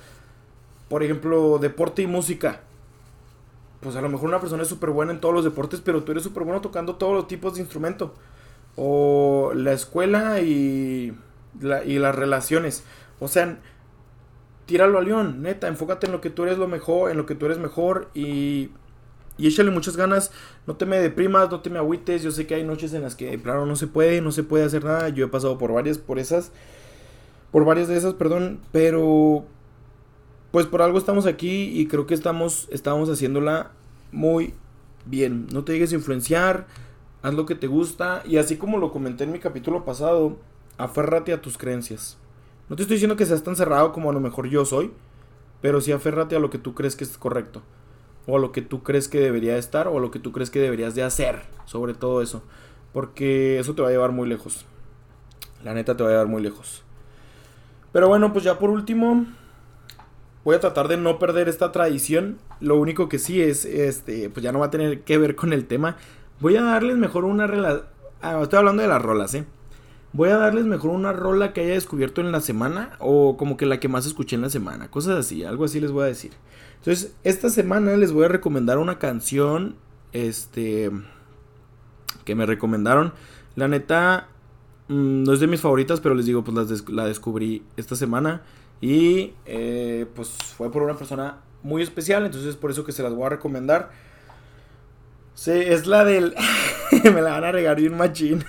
Por 0.89 1.03
ejemplo, 1.03 1.57
deporte 1.59 2.01
y 2.01 2.07
música. 2.07 2.61
Pues 3.81 3.95
a 3.95 4.01
lo 4.01 4.09
mejor 4.09 4.29
una 4.29 4.39
persona 4.39 4.63
es 4.63 4.69
súper 4.69 4.91
buena 4.91 5.11
en 5.11 5.19
todos 5.19 5.33
los 5.33 5.43
deportes, 5.43 5.81
pero 5.81 6.03
tú 6.03 6.11
eres 6.11 6.23
súper 6.23 6.43
bueno 6.43 6.61
tocando 6.61 6.95
todos 6.95 7.13
los 7.13 7.27
tipos 7.27 7.55
de 7.55 7.61
instrumento 7.61 8.13
o 8.75 9.51
la 9.55 9.73
escuela 9.73 10.39
y, 10.39 11.13
y 11.85 11.99
las 11.99 12.15
relaciones. 12.15 12.83
O 13.19 13.27
sea, 13.27 13.59
tíralo 14.65 14.99
a 14.99 15.01
león, 15.01 15.41
neta, 15.41 15.67
enfócate 15.67 16.05
en 16.05 16.13
lo 16.13 16.21
que 16.21 16.29
tú 16.29 16.43
eres 16.43 16.57
lo 16.57 16.67
mejor, 16.67 17.11
en 17.11 17.17
lo 17.17 17.25
que 17.25 17.35
tú 17.35 17.45
eres 17.45 17.57
mejor 17.57 18.09
y, 18.13 18.71
y 19.37 19.47
échale 19.47 19.71
muchas 19.71 19.97
ganas. 19.97 20.31
No 20.67 20.75
te 20.75 20.85
me 20.85 20.99
deprimas, 20.99 21.49
no 21.49 21.61
te 21.61 21.69
me 21.69 21.79
agüites. 21.79 22.23
Yo 22.23 22.31
sé 22.31 22.47
que 22.47 22.55
hay 22.55 22.63
noches 22.63 22.93
en 22.93 23.01
las 23.01 23.15
que, 23.15 23.41
claro, 23.41 23.65
no 23.65 23.75
se 23.75 23.87
puede, 23.87 24.21
no 24.21 24.31
se 24.31 24.43
puede 24.43 24.63
hacer 24.63 24.83
nada. 24.83 25.09
Yo 25.09 25.25
he 25.25 25.29
pasado 25.29 25.57
por 25.57 25.73
varias, 25.73 25.97
por 25.97 26.19
esas, 26.19 26.51
por 27.51 27.65
varias 27.65 27.87
de 27.87 27.97
esas, 27.97 28.13
perdón, 28.13 28.59
pero 28.71 29.45
pues 30.51 30.65
por 30.65 30.81
algo 30.81 30.97
estamos 30.97 31.25
aquí 31.25 31.71
y 31.79 31.87
creo 31.87 32.05
que 32.05 32.13
estamos, 32.13 32.67
estamos 32.71 33.09
haciéndola 33.09 33.71
muy 34.11 34.53
bien. 35.05 35.47
No 35.51 35.63
te 35.63 35.73
dejes 35.73 35.93
influenciar 35.93 36.67
haz 37.21 37.33
lo 37.33 37.45
que 37.45 37.55
te 37.55 37.67
gusta 37.67 38.23
y 38.25 38.37
así 38.37 38.57
como 38.57 38.77
lo 38.77 38.91
comenté 38.91 39.23
en 39.23 39.31
mi 39.31 39.39
capítulo 39.39 39.85
pasado, 39.85 40.37
aférrate 40.77 41.33
a 41.33 41.41
tus 41.41 41.57
creencias. 41.57 42.17
No 42.69 42.75
te 42.75 42.83
estoy 42.83 42.95
diciendo 42.95 43.15
que 43.15 43.25
seas 43.25 43.43
tan 43.43 43.55
cerrado 43.55 43.91
como 43.91 44.09
a 44.09 44.13
lo 44.13 44.19
mejor 44.19 44.47
yo 44.47 44.65
soy, 44.65 44.91
pero 45.61 45.81
sí 45.81 45.91
aférrate 45.91 46.35
a 46.35 46.39
lo 46.39 46.49
que 46.49 46.57
tú 46.57 46.73
crees 46.73 46.95
que 46.95 47.03
es 47.03 47.17
correcto, 47.17 47.61
o 48.27 48.37
lo 48.37 48.51
que 48.51 48.61
tú 48.61 48.83
crees 48.83 49.07
que 49.07 49.19
debería 49.19 49.57
estar, 49.57 49.87
o 49.87 49.99
lo 49.99 50.11
que 50.11 50.19
tú 50.19 50.31
crees 50.31 50.49
que 50.49 50.59
deberías 50.59 50.95
de 50.95 51.03
hacer, 51.03 51.43
sobre 51.65 51.93
todo 51.93 52.21
eso, 52.21 52.43
porque 52.93 53.59
eso 53.59 53.73
te 53.75 53.81
va 53.81 53.89
a 53.89 53.91
llevar 53.91 54.11
muy 54.11 54.27
lejos. 54.27 54.65
La 55.63 55.73
neta 55.73 55.95
te 55.95 56.03
va 56.03 56.09
a 56.09 56.11
llevar 56.13 56.27
muy 56.27 56.41
lejos. 56.41 56.83
Pero 57.91 58.07
bueno, 58.07 58.31
pues 58.31 58.43
ya 58.43 58.57
por 58.57 58.69
último, 58.69 59.25
voy 60.43 60.55
a 60.55 60.59
tratar 60.59 60.87
de 60.87 60.97
no 60.97 61.19
perder 61.19 61.49
esta 61.49 61.71
tradición. 61.71 62.39
Lo 62.59 62.77
único 62.77 63.09
que 63.09 63.19
sí 63.19 63.41
es, 63.41 63.65
este, 63.65 64.29
pues 64.29 64.43
ya 64.43 64.51
no 64.51 64.59
va 64.59 64.67
a 64.67 64.71
tener 64.71 65.01
que 65.01 65.17
ver 65.17 65.35
con 65.35 65.53
el 65.53 65.65
tema. 65.65 65.97
Voy 66.39 66.55
a 66.55 66.63
darles 66.63 66.97
mejor 66.97 67.25
una 67.25 67.47
rola. 67.47 67.83
Ah, 68.21 68.39
estoy 68.41 68.59
hablando 68.59 68.81
de 68.81 68.87
las 68.87 69.01
rolas, 69.01 69.33
¿eh? 69.33 69.45
Voy 70.13 70.29
a 70.29 70.37
darles 70.37 70.65
mejor 70.65 70.91
una 70.91 71.13
rola 71.13 71.53
que 71.53 71.61
haya 71.61 71.73
descubierto 71.73 72.21
en 72.21 72.31
la 72.31 72.41
semana 72.41 72.97
o 72.99 73.37
como 73.37 73.55
que 73.55 73.65
la 73.65 73.79
que 73.79 73.87
más 73.87 74.05
escuché 74.05 74.35
en 74.35 74.41
la 74.41 74.49
semana. 74.49 74.89
Cosas 74.91 75.17
así, 75.17 75.43
algo 75.43 75.65
así 75.65 75.79
les 75.79 75.91
voy 75.91 76.03
a 76.03 76.07
decir. 76.07 76.31
Entonces, 76.81 77.13
esta 77.23 77.51
semana 77.51 77.95
les 77.95 78.11
voy 78.11 78.25
a 78.25 78.27
recomendar 78.27 78.79
una 78.79 78.97
canción. 78.97 79.75
Este. 80.13 80.89
Que 82.25 82.33
me 82.33 82.47
recomendaron. 82.47 83.13
La 83.55 83.67
neta. 83.67 84.29
Mm, 84.87 85.23
no 85.23 85.33
es 85.33 85.39
de 85.39 85.45
mis 85.45 85.61
favoritas, 85.61 85.99
pero 86.01 86.15
les 86.15 86.25
digo, 86.25 86.43
pues 86.43 86.89
la 86.89 87.05
descubrí 87.05 87.63
esta 87.77 87.95
semana. 87.95 88.41
Y 88.81 89.33
eh, 89.45 90.07
pues 90.15 90.29
fue 90.29 90.71
por 90.71 90.81
una 90.81 90.97
persona 90.97 91.37
muy 91.61 91.83
especial. 91.83 92.25
Entonces, 92.25 92.55
por 92.55 92.71
eso 92.71 92.83
que 92.83 92.93
se 92.93 93.03
las 93.03 93.13
voy 93.13 93.27
a 93.27 93.29
recomendar. 93.29 93.91
Sí, 95.35 95.51
es 95.51 95.85
la 95.85 96.03
del. 96.03 96.33
Me 97.03 97.21
la 97.21 97.33
van 97.33 97.43
a 97.43 97.51
regar 97.51 97.79
un 97.79 97.95
machín. 97.95 98.43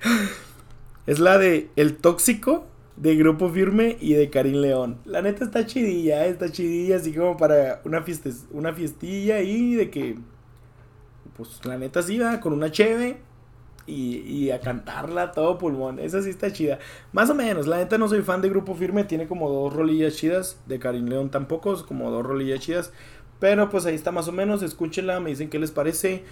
es 1.06 1.18
la 1.18 1.36
de 1.36 1.68
El 1.76 1.98
Tóxico 1.98 2.69
de 3.00 3.16
Grupo 3.16 3.48
Firme 3.48 3.96
y 4.00 4.14
de 4.14 4.30
Karim 4.30 4.56
León. 4.56 4.98
La 5.04 5.22
neta 5.22 5.44
está 5.44 5.66
chidilla, 5.66 6.26
eh, 6.26 6.30
está 6.30 6.50
chidilla, 6.52 6.96
así 6.96 7.12
como 7.12 7.36
para 7.36 7.80
una, 7.84 8.02
fiesta, 8.02 8.30
una 8.52 8.72
fiestilla 8.72 9.40
y 9.40 9.74
de 9.74 9.90
que. 9.90 10.18
Pues 11.36 11.64
la 11.64 11.78
neta 11.78 12.02
sí 12.02 12.18
va, 12.18 12.40
con 12.40 12.52
una 12.52 12.70
cheve. 12.70 13.18
Y, 13.86 14.18
y, 14.18 14.50
a 14.52 14.60
cantarla 14.60 15.32
todo 15.32 15.58
pulmón. 15.58 15.98
Esa 15.98 16.22
sí 16.22 16.30
está 16.30 16.52
chida. 16.52 16.78
Más 17.12 17.28
o 17.30 17.34
menos. 17.34 17.66
La 17.66 17.78
neta 17.78 17.98
no 17.98 18.06
soy 18.08 18.22
fan 18.22 18.40
de 18.40 18.48
Grupo 18.48 18.76
Firme. 18.76 19.02
Tiene 19.02 19.26
como 19.26 19.50
dos 19.50 19.72
rolillas 19.72 20.14
chidas. 20.14 20.60
De 20.66 20.78
Karim 20.78 21.06
León 21.06 21.30
tampoco. 21.30 21.74
Como 21.86 22.08
dos 22.10 22.24
rolillas 22.24 22.60
chidas. 22.60 22.92
Pero 23.40 23.70
pues 23.70 23.86
ahí 23.86 23.94
está 23.94 24.12
más 24.12 24.28
o 24.28 24.32
menos, 24.32 24.62
escúchenla, 24.62 25.18
me 25.18 25.30
dicen 25.30 25.48
qué 25.48 25.58
les 25.58 25.72
parece. 25.72 26.22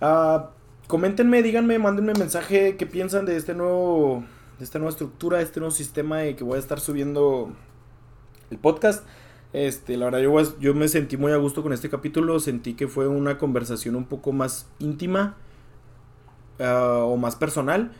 Uh, 0.00 0.42
coméntenme, 0.86 1.42
díganme, 1.42 1.78
mándenme 1.78 2.12
mensaje 2.12 2.76
qué 2.76 2.86
piensan 2.86 3.24
de 3.24 3.36
este 3.36 3.54
nuevo, 3.54 4.22
esta 4.62 4.78
nueva 4.78 4.90
estructura, 4.90 5.40
este 5.40 5.60
nuevo 5.60 5.74
sistema 5.74 6.18
de 6.18 6.36
que 6.36 6.44
voy 6.44 6.56
a 6.56 6.60
estar 6.60 6.80
subiendo 6.80 7.52
el 8.50 8.58
podcast. 8.58 9.04
Este, 9.52 9.96
la 9.96 10.06
verdad 10.06 10.20
yo, 10.20 10.58
yo 10.60 10.74
me 10.74 10.88
sentí 10.88 11.16
muy 11.16 11.32
a 11.32 11.36
gusto 11.36 11.62
con 11.62 11.72
este 11.72 11.90
capítulo, 11.90 12.40
sentí 12.40 12.74
que 12.74 12.88
fue 12.88 13.06
una 13.06 13.36
conversación 13.38 13.96
un 13.96 14.06
poco 14.06 14.32
más 14.32 14.66
íntima 14.78 15.36
uh, 16.58 17.04
o 17.04 17.16
más 17.16 17.36
personal. 17.36 17.92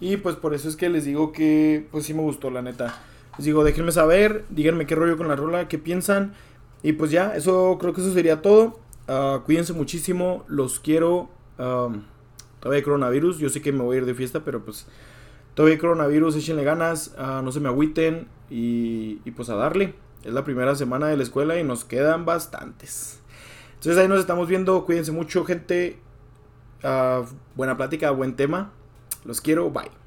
Y 0.00 0.16
pues 0.18 0.36
por 0.36 0.54
eso 0.54 0.68
es 0.68 0.76
que 0.76 0.88
les 0.88 1.04
digo 1.04 1.32
que 1.32 1.88
pues 1.90 2.04
sí 2.04 2.14
me 2.14 2.22
gustó, 2.22 2.50
la 2.50 2.62
neta. 2.62 3.02
Les 3.38 3.46
digo, 3.46 3.64
déjenme 3.64 3.90
saber, 3.90 4.44
díganme 4.50 4.86
qué 4.86 4.94
rollo 4.94 5.16
con 5.16 5.28
la 5.28 5.36
rola, 5.36 5.68
qué 5.68 5.78
piensan. 5.78 6.34
Y 6.82 6.92
pues 6.92 7.10
ya, 7.10 7.34
eso 7.34 7.78
creo 7.80 7.92
que 7.92 8.02
eso 8.02 8.12
sería 8.12 8.42
todo. 8.42 8.78
Ah, 9.08 9.42
cuídense 9.44 9.72
muchísimo, 9.72 10.44
los 10.48 10.80
quiero. 10.80 11.30
todavía 11.56 12.76
hay 12.76 12.82
coronavirus. 12.82 13.38
Yo 13.38 13.48
sé 13.48 13.62
que 13.62 13.72
me 13.72 13.82
voy 13.82 13.96
a 13.96 13.98
ir 14.00 14.06
de 14.06 14.14
fiesta, 14.14 14.44
pero 14.44 14.64
pues 14.64 14.86
todavía 15.54 15.78
coronavirus, 15.78 16.36
échenle 16.36 16.64
ganas, 16.64 17.14
ah, 17.18 17.40
no 17.44 17.52
se 17.52 17.60
me 17.60 17.68
agüiten 17.68 18.28
y, 18.50 19.20
y 19.24 19.30
pues 19.30 19.48
a 19.48 19.56
darle. 19.56 19.94
Es 20.24 20.32
la 20.32 20.44
primera 20.44 20.74
semana 20.74 21.08
de 21.08 21.16
la 21.16 21.22
escuela 21.22 21.58
y 21.58 21.64
nos 21.64 21.84
quedan 21.84 22.24
bastantes. 22.24 23.20
Entonces 23.74 24.02
ahí 24.02 24.08
nos 24.08 24.20
estamos 24.20 24.48
viendo. 24.48 24.84
Cuídense 24.86 25.12
mucho, 25.12 25.44
gente. 25.44 25.98
Ah, 26.82 27.22
buena 27.54 27.76
plática, 27.76 28.10
buen 28.10 28.34
tema. 28.34 28.72
Los 29.24 29.40
quiero. 29.40 29.70
Bye. 29.70 30.03